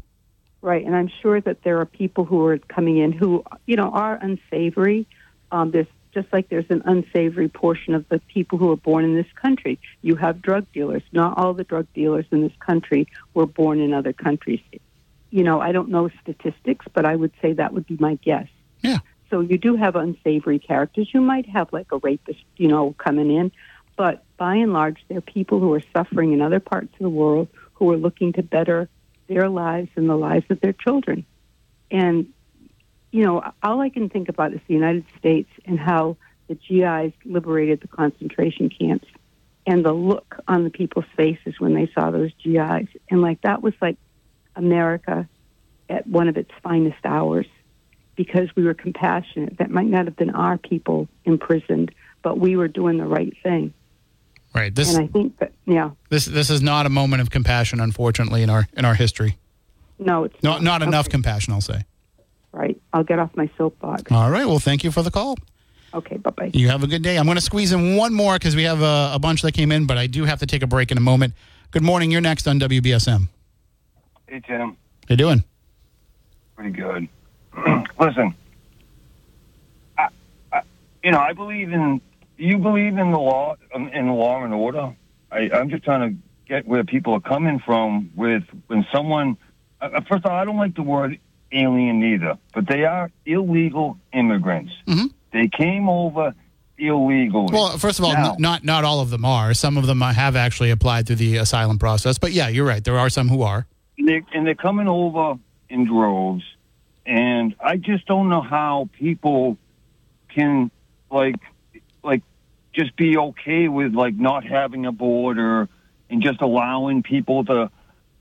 Right, 0.62 0.84
and 0.84 0.96
I'm 0.96 1.12
sure 1.22 1.40
that 1.42 1.62
there 1.64 1.80
are 1.80 1.86
people 1.86 2.26
who 2.26 2.44
are 2.48 2.58
coming 2.58 2.98
in 2.98 3.12
who, 3.12 3.44
you 3.68 3.76
know, 3.76 3.90
are 3.92 4.16
unsavory. 4.16 5.06
Um, 5.52 5.70
there's 5.70 5.86
just 6.12 6.28
like 6.34 6.50
there's 6.50 6.66
an 6.70 6.82
unsavory 6.86 7.50
portion 7.50 7.94
of 7.94 8.08
the 8.10 8.20
people 8.34 8.58
who 8.58 8.72
are 8.72 8.76
born 8.78 9.06
in 9.06 9.16
this 9.16 9.32
country. 9.40 9.78
You 10.02 10.16
have 10.16 10.42
drug 10.42 10.66
dealers. 10.74 11.04
Not 11.12 11.38
all 11.38 11.54
the 11.54 11.64
drug 11.66 11.86
dealers 11.94 12.26
in 12.32 12.42
this 12.42 12.54
country 12.60 13.08
were 13.36 13.46
born 13.46 13.80
in 13.80 13.94
other 13.94 14.12
countries. 14.12 14.60
You 15.30 15.44
know, 15.44 15.62
I 15.62 15.72
don't 15.72 15.90
know 15.90 16.10
statistics, 16.24 16.88
but 16.94 17.06
I 17.06 17.16
would 17.16 17.34
say 17.44 17.54
that 17.54 17.72
would 17.74 17.86
be 17.86 17.98
my 18.00 18.16
guess. 18.16 18.48
Yeah. 18.82 19.00
So 19.30 19.42
you 19.42 19.58
do 19.60 19.76
have 19.76 19.96
unsavory 19.96 20.58
characters. 20.58 21.10
You 21.14 21.22
might 21.22 21.48
have 21.50 21.72
like 21.74 21.92
a 21.92 21.98
rapist, 21.98 22.40
you 22.58 22.70
know, 22.70 22.94
coming 22.98 23.30
in, 23.30 23.52
but 23.98 24.24
by 24.38 24.56
and 24.56 24.74
large, 24.74 24.98
they're 25.08 25.22
people 25.22 25.60
who 25.60 25.74
are 25.74 25.82
suffering 25.96 26.34
in 26.34 26.42
other 26.42 26.60
parts 26.60 26.92
of 26.94 27.00
the 27.00 27.10
world 27.10 27.48
who 27.74 27.92
are 27.92 27.98
looking 27.98 28.34
to 28.34 28.44
better 28.44 28.90
their 29.28 29.50
lives 29.50 29.90
and 29.96 30.10
the 30.10 30.16
lives 30.16 30.46
of 30.50 30.60
their 30.62 30.74
children. 30.74 31.26
And, 31.92 32.28
you 33.12 33.24
know, 33.24 33.52
all 33.64 33.82
I 33.82 33.90
can 33.90 34.10
think 34.10 34.30
about 34.30 34.54
is 34.54 34.60
the 34.68 34.74
United 34.74 35.06
States 35.18 35.50
and 35.66 35.80
how 35.80 36.18
the 36.48 36.56
GIs 36.56 37.14
liberated 37.26 37.82
the 37.82 37.88
concentration 37.88 38.70
camps 38.70 39.08
and 39.66 39.84
the 39.84 39.94
look 39.94 40.36
on 40.48 40.64
the 40.64 40.70
people's 40.70 41.06
faces 41.18 41.60
when 41.60 41.74
they 41.74 41.90
saw 41.94 42.12
those 42.12 42.32
GIs. 42.44 42.88
And, 43.10 43.22
like, 43.22 43.42
that 43.42 43.64
was 43.64 43.74
like 43.82 43.98
America 44.56 45.28
at 45.90 46.08
one 46.08 46.28
of 46.28 46.38
its 46.38 46.52
finest 46.64 47.04
hours 47.04 47.48
because 48.16 48.50
we 48.56 48.64
were 48.64 48.74
compassionate. 48.74 49.58
That 49.58 49.72
might 49.72 49.88
not 49.88 50.06
have 50.06 50.16
been 50.16 50.30
our 50.30 50.58
people 50.58 51.08
imprisoned, 51.26 51.94
but 52.22 52.40
we 52.40 52.56
were 52.56 52.68
doing 52.68 52.98
the 52.98 53.06
right 53.06 53.36
thing. 53.44 53.74
Right. 54.56 54.74
This 54.74 54.96
and 54.96 55.04
I 55.04 55.08
think 55.08 55.38
that, 55.40 55.52
yeah, 55.66 55.92
this 56.10 56.24
this 56.26 56.50
is 56.50 56.62
not 56.62 56.86
a 56.86 56.90
moment 56.90 57.22
of 57.22 57.30
compassion, 57.30 57.82
unfortunately, 57.82 58.42
in 58.42 58.50
our 58.50 58.68
in 58.78 58.86
our 58.86 58.94
history. 58.96 59.38
no, 60.00 60.24
it's 60.24 60.42
Not 60.42 60.64
not 60.64 60.82
enough 60.82 61.08
Okay. 61.08 61.12
compassion, 61.12 61.54
I'll 61.54 61.60
say. 61.62 61.84
right. 62.54 62.80
I'll 62.94 63.04
get 63.04 63.20
off 63.20 63.32
my 63.36 63.50
soapbox. 63.58 64.10
All 64.12 64.32
right. 64.32 64.46
Well, 64.48 64.60
thank 64.60 64.84
you 64.86 64.92
for 64.92 65.04
the 65.04 65.12
call. 65.12 65.36
Okay, 65.94 66.16
bye 66.18 66.30
bye. 66.32 66.52
You 66.54 66.70
have 66.70 66.84
a 66.84 66.88
good 66.88 67.02
day. 67.04 67.18
I'm 67.18 67.26
going 67.26 67.36
to 67.36 67.42
squeeze 67.42 67.74
in 67.74 67.98
one 67.98 68.14
more 68.14 68.36
because 68.36 68.56
we 68.56 68.64
have 68.64 68.82
a, 68.82 69.12
a 69.14 69.20
bunch 69.20 69.42
that 69.42 69.52
came 69.54 69.72
in, 69.74 69.86
but 69.88 69.98
I 69.98 70.08
do 70.08 70.24
have 70.26 70.40
to 70.40 70.46
take 70.46 70.64
a 70.64 70.68
break 70.68 70.90
in 70.92 70.98
a 70.98 71.02
moment. 71.02 71.34
Good 71.72 71.84
morning. 71.84 72.10
You're 72.12 72.22
next 72.22 72.48
on 72.48 72.58
WBSM. 72.60 73.28
Hey, 74.28 74.40
Tim. 74.46 74.70
How 74.72 74.76
you 75.10 75.18
doing? 75.18 75.44
Pretty 76.56 76.72
good. 76.72 77.08
Listen, 78.00 78.34
I, 79.98 80.08
I, 80.54 80.62
you 81.04 81.12
know, 81.12 81.20
I 81.20 81.34
believe 81.34 81.72
in. 81.74 82.00
Do 82.38 82.44
you 82.44 82.58
believe 82.58 82.98
in 82.98 83.12
the 83.12 83.20
law, 83.20 83.56
um, 83.74 83.88
in 83.90 84.10
law 84.10 84.44
and 84.44 84.54
order? 84.54 84.96
I, 85.32 85.50
I'm 85.54 85.70
just 85.70 85.84
trying 85.84 86.10
to 86.12 86.18
get 86.48 86.68
where 86.68 86.84
people 86.84 87.14
are 87.14 87.20
coming 87.22 87.60
from 87.66 88.12
with 88.16 88.44
when 88.68 88.86
someone. 88.94 89.38
Uh, 89.82 89.86
uh, 89.94 90.02
first 90.02 90.26
of 90.26 90.32
all, 90.32 90.38
I 90.38 90.46
don't 90.46 90.58
like 90.58 90.76
the 90.76 90.84
word 90.84 91.20
alien 91.52 92.04
either, 92.04 92.38
but 92.54 92.68
they 92.68 92.84
are 92.86 93.12
illegal 93.26 93.98
immigrants. 94.14 94.74
Mm-hmm. 94.88 95.06
They 95.32 95.48
came 95.48 95.88
over 95.90 96.34
illegally. 96.78 97.48
Well, 97.54 97.78
first 97.78 98.00
of 98.00 98.06
all, 98.06 98.14
Now- 98.14 98.32
n- 98.34 98.36
not 98.40 98.64
not 98.64 98.84
all 98.84 99.00
of 99.00 99.10
them 99.10 99.24
are. 99.26 99.54
Some 99.54 99.78
of 99.78 99.86
them 99.88 100.02
have 100.02 100.36
actually 100.36 100.72
applied 100.72 101.08
through 101.08 101.18
the 101.18 101.38
asylum 101.38 101.80
process. 101.80 102.18
But 102.18 102.32
yeah, 102.34 102.50
you're 102.50 102.66
right. 102.66 102.84
There 102.84 102.98
are 103.00 103.10
some 103.10 103.30
who 103.30 103.42
are. 103.44 103.66
and 103.98 104.08
they're, 104.08 104.22
and 104.34 104.46
they're 104.46 104.56
coming 104.56 104.88
over 104.90 105.40
in 105.70 105.86
droves, 105.86 106.44
and 107.06 107.56
I 107.64 107.78
just 107.78 108.06
don't 108.08 108.28
know 108.30 108.42
how 108.42 108.90
people 108.94 109.58
can 110.30 110.70
like 111.10 111.36
just 112.76 112.96
be 112.96 113.18
okay 113.18 113.68
with 113.68 113.94
like 113.94 114.16
not 114.16 114.46
having 114.46 114.86
a 114.86 114.92
border 114.92 115.70
and 116.10 116.22
just 116.22 116.42
allowing 116.42 117.04
people 117.04 117.46
to 117.46 117.72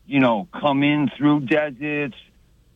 you 0.06 0.20
know 0.20 0.48
come 0.52 0.82
in 0.82 1.10
through 1.16 1.40
deserts. 1.40 2.16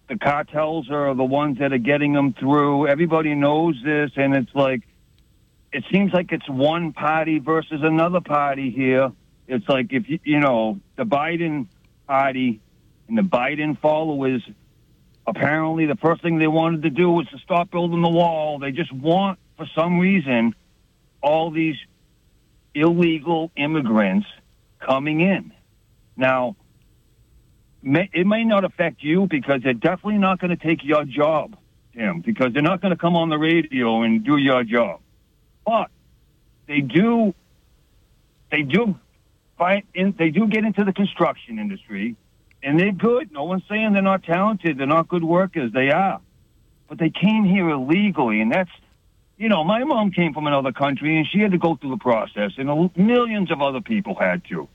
The 0.08 0.16
cartels 0.16 0.90
are 0.90 1.14
the 1.14 1.24
ones 1.24 1.58
that 1.58 1.72
are 1.72 1.78
getting 1.78 2.14
them 2.14 2.32
through. 2.32 2.88
Everybody 2.88 3.34
knows 3.34 3.76
this, 3.84 4.10
and 4.16 4.34
it's 4.34 4.54
like 4.54 4.82
it 5.72 5.84
seems 5.92 6.12
like 6.12 6.32
it's 6.32 6.48
one 6.48 6.92
party 6.92 7.38
versus 7.38 7.80
another 7.82 8.20
party 8.20 8.70
here. 8.70 9.12
It's 9.46 9.68
like 9.68 9.92
if 9.92 10.08
you 10.08 10.18
you 10.24 10.40
know 10.40 10.80
the 10.96 11.04
Biden 11.04 11.66
party 12.06 12.60
and 13.06 13.16
the 13.16 13.22
Biden 13.22 13.78
followers 13.80 14.42
apparently 15.28 15.84
the 15.84 15.96
first 15.96 16.22
thing 16.22 16.38
they 16.38 16.48
wanted 16.48 16.82
to 16.82 16.90
do 16.90 17.10
was 17.10 17.28
to 17.28 17.38
stop 17.38 17.70
building 17.70 18.00
the 18.00 18.08
wall. 18.08 18.58
They 18.58 18.72
just 18.72 18.92
want, 18.92 19.38
for 19.58 19.66
some 19.74 19.98
reason, 19.98 20.54
all 21.22 21.50
these 21.50 21.76
illegal 22.74 23.50
immigrants 23.56 24.26
coming 24.78 25.20
in. 25.20 25.52
Now, 26.16 26.56
may, 27.82 28.08
it 28.12 28.26
may 28.26 28.44
not 28.44 28.64
affect 28.64 29.02
you 29.02 29.26
because 29.26 29.62
they're 29.62 29.72
definitely 29.74 30.18
not 30.18 30.38
going 30.38 30.56
to 30.56 30.56
take 30.56 30.84
your 30.84 31.04
job, 31.04 31.56
Tim, 31.94 32.20
because 32.20 32.52
they're 32.52 32.62
not 32.62 32.80
going 32.80 32.90
to 32.90 32.96
come 32.98 33.16
on 33.16 33.28
the 33.28 33.38
radio 33.38 34.02
and 34.02 34.24
do 34.24 34.36
your 34.36 34.64
job. 34.64 35.00
But 35.64 35.90
they 36.66 36.80
do, 36.80 37.34
they 38.50 38.62
do 38.62 38.98
find 39.56 39.82
in, 39.94 40.14
they 40.18 40.30
do 40.30 40.46
get 40.46 40.64
into 40.64 40.84
the 40.84 40.92
construction 40.92 41.58
industry 41.58 42.16
and 42.62 42.78
they're 42.78 42.92
good. 42.92 43.30
No 43.32 43.44
one's 43.44 43.62
saying 43.68 43.92
they're 43.92 44.02
not 44.02 44.24
talented. 44.24 44.78
They're 44.78 44.86
not 44.86 45.08
good 45.08 45.24
workers. 45.24 45.72
They 45.72 45.90
are. 45.90 46.20
But 46.88 46.98
they 46.98 47.10
came 47.10 47.44
here 47.44 47.68
illegally, 47.68 48.40
and 48.40 48.50
that's, 48.50 48.70
you 49.38 49.48
know, 49.48 49.62
my 49.64 49.84
mom 49.84 50.10
came 50.10 50.34
from 50.34 50.46
another 50.46 50.72
country, 50.72 51.16
and 51.16 51.26
she 51.26 51.38
had 51.38 51.52
to 51.52 51.58
go 51.58 51.76
through 51.76 51.90
the 51.90 51.96
process, 51.98 52.52
and 52.58 52.90
millions 52.96 53.50
of 53.50 53.62
other 53.62 53.80
people 53.80 54.14
had 54.14 54.44
to. 54.46 54.68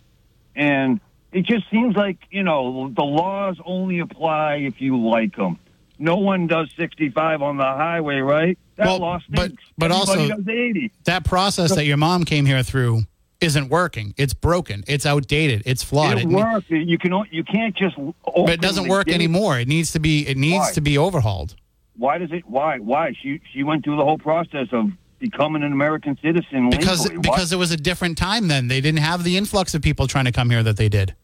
And 0.55 0.99
it 1.32 1.45
just 1.45 1.70
seems 1.70 1.95
like 1.95 2.18
you 2.32 2.43
know 2.43 2.89
the 2.95 3.03
laws 3.03 3.57
only 3.66 3.99
apply 3.99 4.55
if 4.57 4.80
you 4.82 4.97
like 4.97 5.36
them. 5.36 5.59
No 5.99 6.16
one 6.18 6.47
does 6.47 6.70
65 6.78 7.41
on 7.41 7.57
the 7.57 7.64
highway, 7.64 8.18
right? 8.20 8.57
That 8.78 8.88
Well, 8.88 8.99
law 8.99 9.20
but- 9.30 9.45
stinks. 9.45 9.64
but 9.78 9.91
Everybody 9.91 10.22
also- 10.30 10.36
does 10.38 10.47
80. 10.47 10.91
That 11.05 11.24
process 11.26 11.76
that 11.76 11.86
your 11.86 11.97
mom 11.97 12.24
came 12.24 12.45
here 12.45 12.64
through 12.64 13.03
isn't 13.41 13.70
working. 13.70 14.14
It's 14.18 14.34
broken. 14.34 14.84
It's 14.88 15.05
outdated. 15.05 15.64
It's 15.66 15.84
flawed. 15.84 16.18
It 16.18 16.24
It 16.24 16.28
ne- 16.30 16.36
works. 16.36 16.66
You 16.70 16.97
can 16.97 17.14
you 17.32 17.43
can't 17.43 17.76
just. 17.76 17.95
but 17.97 18.49
it 18.49 18.61
doesn't 18.61 18.88
work 18.88 19.09
anymore. 19.09 19.59
It 19.59 19.68
needs 19.68 19.91
to 19.91 19.99
be. 19.99 20.26
It 20.28 20.38
needs 20.38 20.72
to 20.72 20.82
be 20.82 20.97
overhauled. 20.97 21.55
Why 21.98 22.18
does 22.18 22.32
it? 22.32 22.44
Why? 22.48 22.80
Why? 22.80 23.14
She 23.22 23.41
she 23.54 23.64
went 23.64 23.84
through 23.84 23.98
the 23.98 24.04
whole 24.04 24.18
process 24.18 24.68
of 24.72 24.91
becoming 25.20 25.64
an 25.64 25.72
American 25.72 26.18
citizen 26.22 26.70
Because 26.70 27.04
legally. 27.04 27.18
Why- 27.18 27.36
because 27.36 27.54
it 27.54 27.58
was 27.58 27.72
a 27.72 27.78
different 27.78 28.18
time 28.18 28.48
then. 28.48 28.68
They 28.68 28.82
didn't 28.82 29.00
have 29.00 29.24
the 29.24 29.38
influx 29.38 29.74
of 29.74 29.82
people 29.82 30.08
trying 30.08 30.26
to 30.26 30.32
come 30.32 30.50
here 30.50 30.64
that 30.64 30.78
they 30.78 30.89
did. 30.89 31.16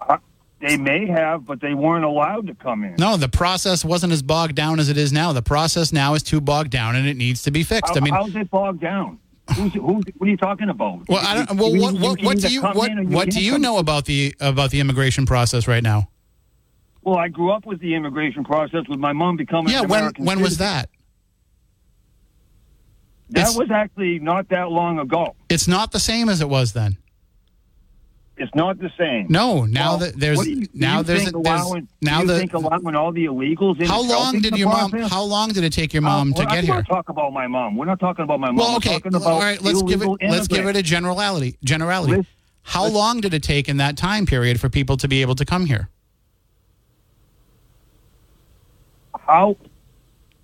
Uh, 0.00 0.18
they 0.60 0.76
may 0.76 1.06
have, 1.06 1.44
but 1.44 1.60
they 1.60 1.74
weren't 1.74 2.04
allowed 2.04 2.46
to 2.46 2.54
come 2.54 2.84
in. 2.84 2.94
No, 2.98 3.16
the 3.16 3.28
process 3.28 3.84
wasn't 3.84 4.12
as 4.12 4.22
bogged 4.22 4.54
down 4.54 4.78
as 4.78 4.88
it 4.88 4.96
is 4.96 5.12
now. 5.12 5.32
The 5.32 5.42
process 5.42 5.92
now 5.92 6.14
is 6.14 6.22
too 6.22 6.40
bogged 6.40 6.70
down, 6.70 6.94
and 6.94 7.06
it 7.08 7.16
needs 7.16 7.42
to 7.42 7.50
be 7.50 7.62
fixed. 7.64 7.94
How, 7.94 8.00
I 8.00 8.04
mean, 8.04 8.14
how's 8.14 8.34
it 8.36 8.50
bogged 8.50 8.80
down? 8.80 9.18
Who's, 9.56 9.72
who, 9.72 10.02
what 10.18 10.26
are 10.26 10.30
you 10.30 10.36
talking 10.36 10.68
about? 10.68 11.08
well, 11.08 11.24
I 11.24 11.34
don't, 11.34 11.58
well, 11.58 11.74
what, 11.74 11.94
what, 11.94 12.22
what 12.22 12.38
do 12.38 12.52
you 12.52 12.60
what, 12.60 12.92
what 13.06 13.30
do 13.30 13.42
you 13.42 13.58
know 13.58 13.78
about 13.78 14.04
the 14.04 14.34
about 14.40 14.70
the 14.70 14.80
immigration 14.80 15.26
process 15.26 15.66
right 15.66 15.82
now? 15.82 16.10
Well, 17.08 17.18
I 17.18 17.28
grew 17.28 17.50
up 17.52 17.64
with 17.64 17.80
the 17.80 17.94
immigration 17.94 18.44
process 18.44 18.82
with 18.86 18.98
my 18.98 19.14
mom 19.14 19.38
becoming 19.38 19.72
Yeah, 19.72 19.80
when 19.80 20.00
American 20.00 20.26
when 20.26 20.40
was 20.42 20.58
that? 20.58 20.90
That 23.30 23.40
It's- 23.40 23.56
was 23.56 23.70
actually 23.70 24.18
not 24.18 24.50
that 24.50 24.70
long 24.70 24.98
ago. 24.98 25.34
It's 25.48 25.66
not 25.66 25.92
the 25.92 26.00
same 26.00 26.28
as 26.28 26.42
it 26.42 26.50
was 26.50 26.74
then. 26.74 26.98
It's 28.36 28.54
not 28.54 28.78
the 28.78 28.90
same. 28.98 29.26
No, 29.30 29.64
now 29.64 29.92
Well, 29.92 29.98
that 30.00 30.20
there's 30.20 30.46
you- 30.46 30.66
now 30.74 31.00
there's, 31.02 31.24
think 31.30 31.42
there's 31.42 31.60
allowing, 31.62 31.88
now 32.02 32.24
the 32.24 32.38
think 32.38 32.52
allowing 32.52 32.94
all 32.94 33.10
the 33.10 33.24
illegals 33.24 33.84
how 33.86 34.02
long 34.02 34.40
did 34.40 34.56
your 34.58 34.68
mom 34.68 34.92
how 34.92 35.22
long 35.22 35.48
did 35.48 35.64
it 35.64 35.72
take 35.72 35.94
your 35.94 36.02
mom 36.02 36.34
Uh, 36.34 36.42
to 36.42 36.46
get 36.46 36.64
here? 36.64 36.74
not 36.74 36.86
talking 36.86 37.14
about 37.14 37.32
my 37.32 37.46
mom. 37.46 37.74
We're 37.74 37.86
not 37.86 37.98
talking 38.00 38.22
about 38.22 38.38
my 38.38 38.48
mom. 38.48 38.56
Well, 38.56 38.70
We're 38.72 38.76
okay, 38.76 39.00
all 39.24 39.40
right. 39.40 39.60
Let's 39.62 39.80
give 39.82 40.02
it 40.02 40.06
illegal 40.06 40.18
let's 40.30 40.46
give 40.46 40.58
it 40.58 40.62
a 40.62 40.68
immigrants. 40.68 40.90
generality. 40.90 41.56
Generality. 41.64 42.26
how 42.64 42.86
long 42.86 43.22
did 43.22 43.32
it 43.32 43.42
take 43.42 43.66
in 43.66 43.78
that 43.78 43.96
time 43.96 44.26
period 44.26 44.60
for 44.60 44.68
people 44.68 44.98
to 44.98 45.08
be 45.08 45.22
able 45.22 45.34
to 45.34 45.46
come 45.46 45.64
here? 45.64 45.88
How? 49.28 49.56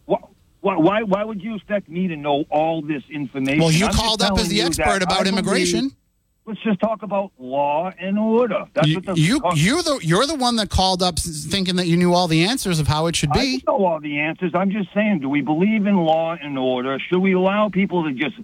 Why, 0.07 0.77
why, 0.77 1.03
why 1.03 1.25
would 1.25 1.43
you 1.43 1.57
expect 1.57 1.89
me 1.91 2.09
to 2.09 2.17
know 2.17 2.45
all 2.51 2.81
this 2.81 3.03
information? 3.11 3.59
Well, 3.61 3.71
you 3.71 3.87
I'm 3.87 3.93
called 3.93 4.23
up 4.23 4.39
as 4.39 4.49
the 4.49 4.63
expert 4.63 5.03
about 5.03 5.27
immigration. 5.27 5.81
believe- 5.81 5.97
Let's 6.47 6.61
just 6.63 6.79
talk 6.79 7.03
about 7.03 7.33
law 7.39 7.91
and 7.99 8.19
order. 8.19 8.65
That's 8.75 8.87
You 8.89 8.97
what 8.97 9.07
the 9.07 9.15
you 9.19 9.41
you 9.55 9.83
the 9.83 9.99
you're 10.03 10.27
the 10.27 10.35
one 10.35 10.57
that 10.57 10.69
called 10.69 11.03
up 11.03 11.19
thinking 11.19 11.77
that 11.77 11.87
you 11.87 11.97
knew 11.97 12.13
all 12.13 12.29
the 12.29 12.45
answers 12.45 12.81
of 12.81 12.87
how 12.87 13.07
it 13.07 13.17
should 13.17 13.33
be. 13.33 13.63
don't 13.65 13.81
know 13.81 13.87
all 13.87 13.99
the 13.99 14.19
answers. 14.21 14.53
I'm 14.55 14.71
just 14.71 14.93
saying, 14.93 15.21
do 15.21 15.31
we 15.31 15.41
believe 15.41 15.87
in 15.87 15.97
law 15.97 16.35
and 16.39 16.59
order? 16.59 16.99
Should 16.99 17.21
we 17.21 17.33
allow 17.33 17.71
people 17.71 18.05
to 18.05 18.13
just 18.13 18.37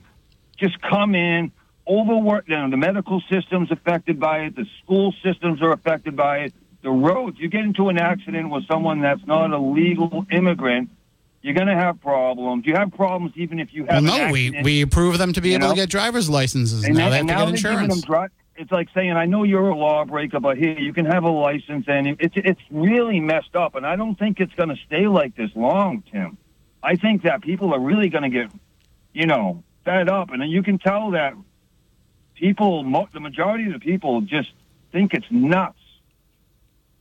just 0.56 0.80
come 0.80 1.14
in, 1.14 1.52
overwork 1.86 2.46
them? 2.46 2.70
The 2.70 2.78
medical 2.78 3.20
system's 3.30 3.70
affected 3.70 4.18
by 4.18 4.44
it. 4.44 4.56
The 4.56 4.64
school 4.82 5.12
systems 5.22 5.60
are 5.60 5.72
affected 5.72 6.16
by 6.16 6.38
it. 6.38 6.54
The 6.82 6.90
roads. 6.90 7.38
You 7.38 7.48
get 7.48 7.64
into 7.64 7.88
an 7.88 7.98
accident 7.98 8.50
with 8.50 8.66
someone 8.66 9.00
that's 9.00 9.24
not 9.26 9.52
a 9.52 9.58
legal 9.58 10.24
immigrant, 10.30 10.90
you're 11.42 11.54
going 11.54 11.66
to 11.66 11.74
have 11.74 12.00
problems. 12.00 12.66
You 12.66 12.74
have 12.74 12.92
problems 12.92 13.32
even 13.36 13.58
if 13.58 13.72
you 13.72 13.84
have. 13.86 14.02
Well, 14.02 14.18
no, 14.18 14.24
an 14.24 14.32
we 14.32 14.46
accident. 14.46 14.64
we 14.64 14.82
approve 14.82 15.18
them 15.18 15.32
to 15.32 15.40
be 15.40 15.54
able 15.54 15.68
know? 15.68 15.74
to 15.74 15.76
get 15.76 15.90
driver's 15.90 16.28
licenses. 16.28 16.84
And 16.84 16.96
now 16.96 17.10
they 17.10 17.18
have 17.18 17.26
to 17.26 17.34
get 17.34 17.48
insurance. 17.48 18.04
it's 18.56 18.70
like 18.70 18.88
saying, 18.94 19.12
"I 19.12 19.26
know 19.26 19.42
you're 19.44 19.68
a 19.68 19.76
lawbreaker, 19.76 20.40
but 20.40 20.58
here 20.58 20.78
you 20.78 20.92
can 20.92 21.06
have 21.06 21.24
a 21.24 21.30
license," 21.30 21.86
and 21.88 22.06
it's 22.18 22.34
it's 22.36 22.60
really 22.70 23.20
messed 23.20 23.56
up. 23.56 23.74
And 23.74 23.86
I 23.86 23.96
don't 23.96 24.18
think 24.18 24.40
it's 24.40 24.54
going 24.54 24.68
to 24.68 24.76
stay 24.86 25.06
like 25.06 25.34
this 25.34 25.50
long, 25.54 26.02
Tim. 26.12 26.36
I 26.82 26.96
think 26.96 27.22
that 27.22 27.42
people 27.42 27.74
are 27.74 27.80
really 27.80 28.08
going 28.08 28.24
to 28.24 28.30
get, 28.30 28.50
you 29.12 29.26
know, 29.26 29.62
fed 29.84 30.08
up, 30.08 30.30
and 30.30 30.40
then 30.40 30.48
you 30.48 30.62
can 30.62 30.78
tell 30.78 31.10
that 31.12 31.34
people, 32.34 32.82
the 33.12 33.20
majority 33.20 33.66
of 33.66 33.74
the 33.74 33.78
people, 33.78 34.22
just 34.22 34.50
think 34.92 35.14
it's 35.14 35.26
nuts. 35.30 35.76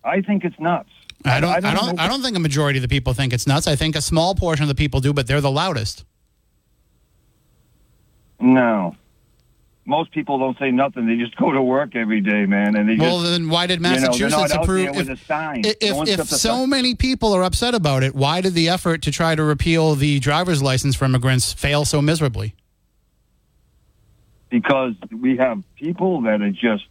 I 0.03 0.21
think 0.21 0.43
it's 0.45 0.59
nuts. 0.59 0.89
I 1.25 1.39
don't 1.41 1.49
I 1.51 1.59
know- 1.73 1.79
don't 1.79 1.99
I 1.99 2.07
don't 2.07 2.21
think 2.21 2.37
a 2.37 2.39
majority 2.39 2.79
of 2.79 2.81
the 2.83 2.87
people 2.87 3.13
think 3.13 3.33
it's 3.33 3.45
nuts. 3.45 3.67
I 3.67 3.75
think 3.75 3.95
a 3.95 4.01
small 4.01 4.35
portion 4.35 4.63
of 4.63 4.69
the 4.69 4.75
people 4.75 4.99
do, 5.01 5.13
but 5.13 5.27
they're 5.27 5.41
the 5.41 5.51
loudest. 5.51 6.05
No. 8.39 8.95
Most 9.85 10.11
people 10.11 10.37
don't 10.37 10.57
say 10.59 10.69
nothing. 10.71 11.07
They 11.07 11.15
just 11.15 11.35
go 11.35 11.51
to 11.51 11.61
work 11.61 11.95
every 11.95 12.21
day, 12.21 12.45
man, 12.45 12.75
and 12.75 12.87
they 12.87 12.95
Well, 12.95 13.19
just. 13.21 13.31
then 13.31 13.49
why 13.49 13.65
did 13.65 13.79
you 13.79 13.83
know, 13.83 13.89
Massachusetts 13.89 14.53
approve? 14.53 14.95
if- 14.95 15.09
a 15.09 15.17
sign. 15.17 15.63
If, 15.65 15.91
No 15.95 16.03
if 16.03 16.27
so 16.27 16.67
many 16.67 16.93
people 16.95 17.33
are 17.33 17.43
upset 17.43 17.73
about 17.73 18.03
it, 18.03 18.13
why 18.15 18.39
did 18.41 18.53
the 18.53 18.69
effort 18.69 19.01
to 19.01 19.11
try 19.11 19.33
to 19.35 19.43
repeal 19.43 19.95
the 19.95 20.19
driver's 20.19 20.61
license 20.61 20.95
for 20.95 21.05
immigrants 21.05 21.53
fail 21.53 21.85
so 21.85 22.01
miserably? 22.01 22.53
because 24.51 24.95
we 25.21 25.37
have 25.37 25.61
people 25.75 26.21
that 26.21 26.41
are 26.41 26.49
just 26.49 26.83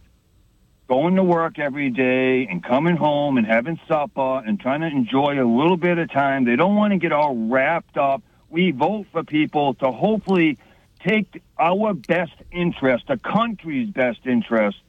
going 0.89 1.15
to 1.15 1.23
work 1.23 1.59
every 1.59 1.91
day 1.91 2.47
and 2.49 2.63
coming 2.63 2.97
home 2.97 3.37
and 3.37 3.45
having 3.45 3.79
supper 3.87 4.41
and 4.43 4.59
trying 4.59 4.81
to 4.81 4.87
enjoy 4.87 5.35
a 5.39 5.45
little 5.45 5.77
bit 5.77 5.99
of 5.99 6.11
time. 6.11 6.45
They 6.45 6.55
don't 6.55 6.75
want 6.75 6.93
to 6.93 6.97
get 6.97 7.11
all 7.11 7.35
wrapped 7.35 7.95
up. 7.95 8.23
We 8.49 8.71
vote 8.71 9.05
for 9.11 9.23
people 9.23 9.75
to 9.75 9.91
hopefully 9.91 10.57
take 10.99 11.43
our 11.59 11.93
best 11.93 12.33
interest, 12.51 13.05
the 13.07 13.17
country's 13.17 13.91
best 13.91 14.25
interest, 14.25 14.79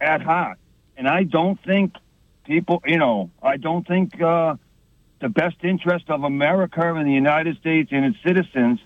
at 0.00 0.22
heart. 0.22 0.58
And 0.96 1.06
I 1.06 1.24
don't 1.24 1.62
think 1.62 1.94
people, 2.44 2.82
you 2.86 2.98
know, 2.98 3.30
I 3.42 3.58
don't 3.58 3.86
think 3.86 4.20
uh, 4.22 4.56
the 5.20 5.28
best 5.28 5.56
interest 5.62 6.08
of 6.08 6.24
America 6.24 6.94
and 6.94 7.06
the 7.06 7.12
United 7.12 7.58
States 7.58 7.90
and 7.92 8.06
its 8.06 8.16
citizens 8.26 8.80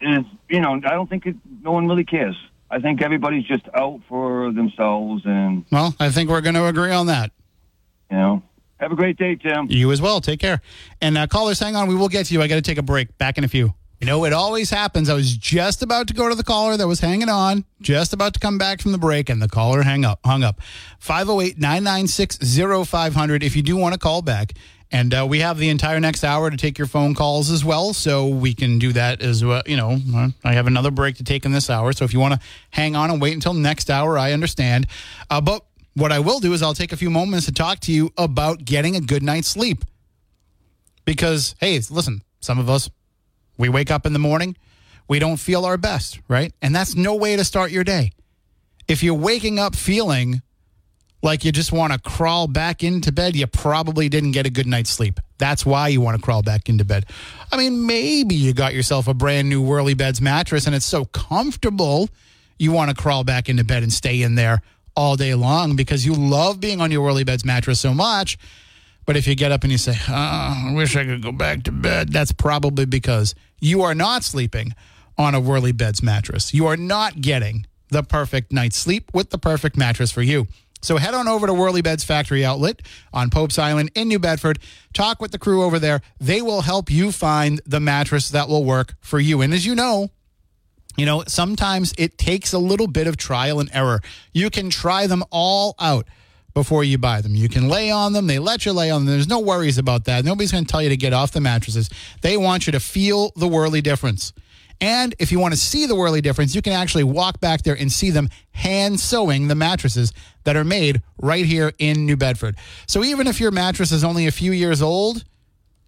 is, 0.00 0.24
you 0.48 0.62
know, 0.62 0.72
I 0.72 0.94
don't 0.94 1.08
think 1.10 1.26
it, 1.26 1.36
no 1.62 1.72
one 1.72 1.86
really 1.86 2.04
cares. 2.04 2.36
I 2.72 2.80
think 2.80 3.02
everybody's 3.02 3.44
just 3.44 3.64
out 3.74 4.00
for 4.08 4.50
themselves 4.52 5.22
and, 5.26 5.64
Well, 5.70 5.94
I 6.00 6.08
think 6.10 6.30
we're 6.30 6.40
going 6.40 6.54
to 6.54 6.66
agree 6.66 6.90
on 6.90 7.06
that. 7.06 7.30
you 8.10 8.16
know, 8.16 8.42
have 8.80 8.90
a 8.92 8.96
great 8.96 9.18
day, 9.18 9.36
Tim. 9.36 9.66
You 9.68 9.92
as 9.92 10.00
well. 10.00 10.22
Take 10.22 10.40
care. 10.40 10.62
And 11.00 11.18
uh, 11.18 11.26
callers, 11.26 11.60
hang 11.60 11.76
on. 11.76 11.86
We 11.86 11.94
will 11.94 12.08
get 12.08 12.26
to 12.26 12.34
you. 12.34 12.40
I 12.40 12.48
got 12.48 12.54
to 12.56 12.62
take 12.62 12.78
a 12.78 12.82
break. 12.82 13.16
Back 13.18 13.36
in 13.36 13.44
a 13.44 13.48
few. 13.48 13.74
You 14.00 14.06
know, 14.06 14.24
it 14.24 14.32
always 14.32 14.70
happens. 14.70 15.08
I 15.08 15.14
was 15.14 15.36
just 15.36 15.82
about 15.82 16.08
to 16.08 16.14
go 16.14 16.28
to 16.28 16.34
the 16.34 16.42
caller 16.42 16.76
that 16.76 16.88
was 16.88 16.98
hanging 16.98 17.28
on, 17.28 17.64
just 17.80 18.12
about 18.12 18.34
to 18.34 18.40
come 18.40 18.58
back 18.58 18.80
from 18.80 18.90
the 18.90 18.98
break, 18.98 19.28
and 19.28 19.40
the 19.40 19.48
caller 19.48 19.82
hang 19.82 20.04
up, 20.04 20.18
hung 20.24 20.42
up. 20.42 20.60
508 20.98 21.56
996 21.60 22.38
0500 22.88 23.44
if 23.44 23.54
you 23.54 23.62
do 23.62 23.76
want 23.76 23.92
to 23.92 24.00
call 24.00 24.20
back. 24.22 24.54
And 24.92 25.14
uh, 25.14 25.26
we 25.26 25.40
have 25.40 25.56
the 25.56 25.70
entire 25.70 25.98
next 25.98 26.22
hour 26.22 26.50
to 26.50 26.56
take 26.56 26.76
your 26.76 26.86
phone 26.86 27.14
calls 27.14 27.50
as 27.50 27.64
well. 27.64 27.94
So 27.94 28.28
we 28.28 28.52
can 28.52 28.78
do 28.78 28.92
that 28.92 29.22
as 29.22 29.42
well. 29.42 29.62
You 29.64 29.78
know, 29.78 29.98
I 30.44 30.52
have 30.52 30.66
another 30.66 30.90
break 30.90 31.16
to 31.16 31.24
take 31.24 31.46
in 31.46 31.52
this 31.52 31.70
hour. 31.70 31.94
So 31.94 32.04
if 32.04 32.12
you 32.12 32.20
want 32.20 32.34
to 32.34 32.40
hang 32.70 32.94
on 32.94 33.10
and 33.10 33.20
wait 33.20 33.32
until 33.32 33.54
next 33.54 33.88
hour, 33.88 34.18
I 34.18 34.32
understand. 34.32 34.86
Uh, 35.30 35.40
but 35.40 35.64
what 35.94 36.12
I 36.12 36.18
will 36.18 36.40
do 36.40 36.52
is 36.52 36.62
I'll 36.62 36.74
take 36.74 36.92
a 36.92 36.96
few 36.96 37.08
moments 37.08 37.46
to 37.46 37.52
talk 37.52 37.80
to 37.80 37.92
you 37.92 38.12
about 38.18 38.66
getting 38.66 38.94
a 38.94 39.00
good 39.00 39.22
night's 39.22 39.48
sleep. 39.48 39.84
Because, 41.06 41.54
hey, 41.58 41.80
listen, 41.90 42.22
some 42.40 42.58
of 42.58 42.68
us, 42.68 42.90
we 43.56 43.70
wake 43.70 43.90
up 43.90 44.04
in 44.04 44.12
the 44.12 44.18
morning, 44.18 44.56
we 45.08 45.18
don't 45.18 45.38
feel 45.38 45.64
our 45.64 45.78
best, 45.78 46.20
right? 46.28 46.52
And 46.60 46.74
that's 46.74 46.94
no 46.94 47.14
way 47.14 47.34
to 47.36 47.44
start 47.44 47.70
your 47.70 47.82
day. 47.82 48.12
If 48.88 49.02
you're 49.02 49.14
waking 49.14 49.58
up 49.58 49.74
feeling 49.74 50.42
like 51.22 51.44
you 51.44 51.52
just 51.52 51.72
want 51.72 51.92
to 51.92 51.98
crawl 51.98 52.48
back 52.48 52.82
into 52.82 53.12
bed, 53.12 53.36
you 53.36 53.46
probably 53.46 54.08
didn't 54.08 54.32
get 54.32 54.44
a 54.44 54.50
good 54.50 54.66
night's 54.66 54.90
sleep. 54.90 55.20
That's 55.38 55.64
why 55.64 55.88
you 55.88 56.00
want 56.00 56.16
to 56.16 56.22
crawl 56.22 56.42
back 56.42 56.68
into 56.68 56.84
bed. 56.84 57.06
I 57.50 57.56
mean, 57.56 57.86
maybe 57.86 58.34
you 58.34 58.52
got 58.52 58.74
yourself 58.74 59.08
a 59.08 59.14
brand 59.14 59.48
new 59.48 59.62
Whirly 59.62 59.94
Beds 59.94 60.20
mattress 60.20 60.66
and 60.66 60.74
it's 60.74 60.86
so 60.86 61.04
comfortable 61.06 62.08
you 62.58 62.72
want 62.72 62.90
to 62.90 62.96
crawl 62.96 63.24
back 63.24 63.48
into 63.48 63.64
bed 63.64 63.82
and 63.82 63.92
stay 63.92 64.22
in 64.22 64.34
there 64.34 64.62
all 64.94 65.16
day 65.16 65.34
long 65.34 65.76
because 65.76 66.04
you 66.04 66.14
love 66.14 66.60
being 66.60 66.80
on 66.80 66.90
your 66.90 67.02
Whirly 67.02 67.24
Beds 67.24 67.44
mattress 67.44 67.80
so 67.80 67.94
much. 67.94 68.38
But 69.04 69.16
if 69.16 69.26
you 69.26 69.34
get 69.34 69.50
up 69.50 69.62
and 69.62 69.72
you 69.72 69.78
say, 69.78 69.96
oh, 70.08 70.12
I 70.12 70.72
wish 70.74 70.94
I 70.94 71.04
could 71.04 71.22
go 71.22 71.32
back 71.32 71.64
to 71.64 71.72
bed, 71.72 72.12
that's 72.12 72.32
probably 72.32 72.84
because 72.84 73.34
you 73.60 73.82
are 73.82 73.94
not 73.94 74.22
sleeping 74.22 74.74
on 75.18 75.34
a 75.34 75.40
Whirly 75.40 75.72
Beds 75.72 76.02
mattress. 76.02 76.54
You 76.54 76.66
are 76.66 76.76
not 76.76 77.20
getting 77.20 77.66
the 77.88 78.02
perfect 78.02 78.52
night's 78.52 78.76
sleep 78.76 79.10
with 79.12 79.30
the 79.30 79.38
perfect 79.38 79.76
mattress 79.76 80.12
for 80.12 80.22
you. 80.22 80.46
So 80.82 80.96
head 80.96 81.14
on 81.14 81.28
over 81.28 81.46
to 81.46 81.54
Whirly 81.54 81.80
Beds 81.80 82.02
Factory 82.02 82.44
Outlet 82.44 82.82
on 83.12 83.30
Pope's 83.30 83.58
Island 83.58 83.92
in 83.94 84.08
New 84.08 84.18
Bedford. 84.18 84.58
Talk 84.92 85.22
with 85.22 85.30
the 85.30 85.38
crew 85.38 85.62
over 85.62 85.78
there. 85.78 86.02
They 86.20 86.42
will 86.42 86.62
help 86.62 86.90
you 86.90 87.12
find 87.12 87.60
the 87.64 87.80
mattress 87.80 88.30
that 88.30 88.48
will 88.48 88.64
work 88.64 88.94
for 89.00 89.20
you. 89.20 89.40
And 89.42 89.54
as 89.54 89.64
you 89.64 89.76
know, 89.76 90.10
you 90.96 91.06
know, 91.06 91.22
sometimes 91.26 91.94
it 91.96 92.18
takes 92.18 92.52
a 92.52 92.58
little 92.58 92.88
bit 92.88 93.06
of 93.06 93.16
trial 93.16 93.60
and 93.60 93.70
error. 93.72 94.00
You 94.32 94.50
can 94.50 94.70
try 94.70 95.06
them 95.06 95.22
all 95.30 95.76
out 95.78 96.06
before 96.52 96.84
you 96.84 96.98
buy 96.98 97.20
them. 97.20 97.34
You 97.34 97.48
can 97.48 97.68
lay 97.68 97.90
on 97.90 98.12
them. 98.12 98.26
They 98.26 98.38
let 98.38 98.66
you 98.66 98.72
lay 98.72 98.90
on 98.90 99.06
them. 99.06 99.14
There's 99.14 99.28
no 99.28 99.38
worries 99.38 99.78
about 99.78 100.04
that. 100.04 100.24
Nobody's 100.24 100.52
going 100.52 100.64
to 100.64 100.70
tell 100.70 100.82
you 100.82 100.90
to 100.90 100.96
get 100.96 101.12
off 101.12 101.32
the 101.32 101.40
mattresses. 101.40 101.88
They 102.20 102.36
want 102.36 102.66
you 102.66 102.72
to 102.72 102.80
feel 102.80 103.32
the 103.36 103.48
whirly 103.48 103.80
difference. 103.80 104.32
And 104.82 105.14
if 105.20 105.30
you 105.30 105.38
want 105.38 105.54
to 105.54 105.60
see 105.60 105.86
the 105.86 105.94
Whirly 105.94 106.20
difference, 106.20 106.56
you 106.56 106.60
can 106.60 106.72
actually 106.72 107.04
walk 107.04 107.38
back 107.38 107.62
there 107.62 107.76
and 107.76 107.90
see 107.90 108.10
them 108.10 108.28
hand 108.50 108.98
sewing 108.98 109.46
the 109.46 109.54
mattresses 109.54 110.12
that 110.42 110.56
are 110.56 110.64
made 110.64 111.02
right 111.18 111.46
here 111.46 111.72
in 111.78 112.04
New 112.04 112.16
Bedford. 112.16 112.56
So 112.88 113.04
even 113.04 113.28
if 113.28 113.38
your 113.38 113.52
mattress 113.52 113.92
is 113.92 114.02
only 114.02 114.26
a 114.26 114.32
few 114.32 114.50
years 114.50 114.82
old, 114.82 115.22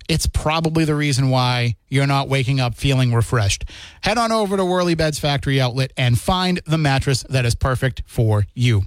it's 0.08 0.26
probably 0.26 0.84
the 0.84 0.94
reason 0.94 1.30
why 1.30 1.76
you're 1.88 2.06
not 2.06 2.28
waking 2.28 2.60
up 2.60 2.74
feeling 2.74 3.14
refreshed. 3.14 3.64
Head 4.02 4.18
on 4.18 4.32
over 4.32 4.56
to 4.56 4.64
Whirly 4.64 4.94
Beds 4.94 5.18
Factory 5.18 5.60
Outlet 5.60 5.92
and 5.96 6.18
find 6.18 6.60
the 6.66 6.78
mattress 6.78 7.24
that 7.28 7.44
is 7.44 7.54
perfect 7.54 8.02
for 8.06 8.46
you. 8.54 8.82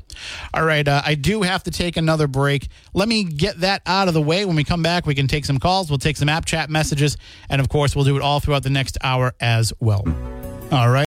All 0.53 0.65
right, 0.65 0.87
uh, 0.87 1.01
I 1.05 1.15
do 1.15 1.41
have 1.41 1.63
to 1.63 1.71
take 1.71 1.97
another 1.97 2.27
break. 2.27 2.67
Let 2.93 3.07
me 3.07 3.23
get 3.23 3.61
that 3.61 3.81
out 3.85 4.07
of 4.07 4.13
the 4.13 4.21
way. 4.21 4.45
When 4.45 4.55
we 4.55 4.63
come 4.63 4.83
back, 4.83 5.05
we 5.05 5.15
can 5.15 5.27
take 5.27 5.45
some 5.45 5.59
calls, 5.59 5.89
we'll 5.89 5.99
take 5.99 6.17
some 6.17 6.29
app 6.29 6.45
chat 6.45 6.69
messages, 6.69 7.17
and 7.49 7.61
of 7.61 7.69
course, 7.69 7.95
we'll 7.95 8.05
do 8.05 8.15
it 8.15 8.21
all 8.21 8.39
throughout 8.39 8.63
the 8.63 8.69
next 8.69 8.97
hour 9.03 9.33
as 9.39 9.73
well. 9.79 10.03
All 10.71 10.89
right. 10.89 10.95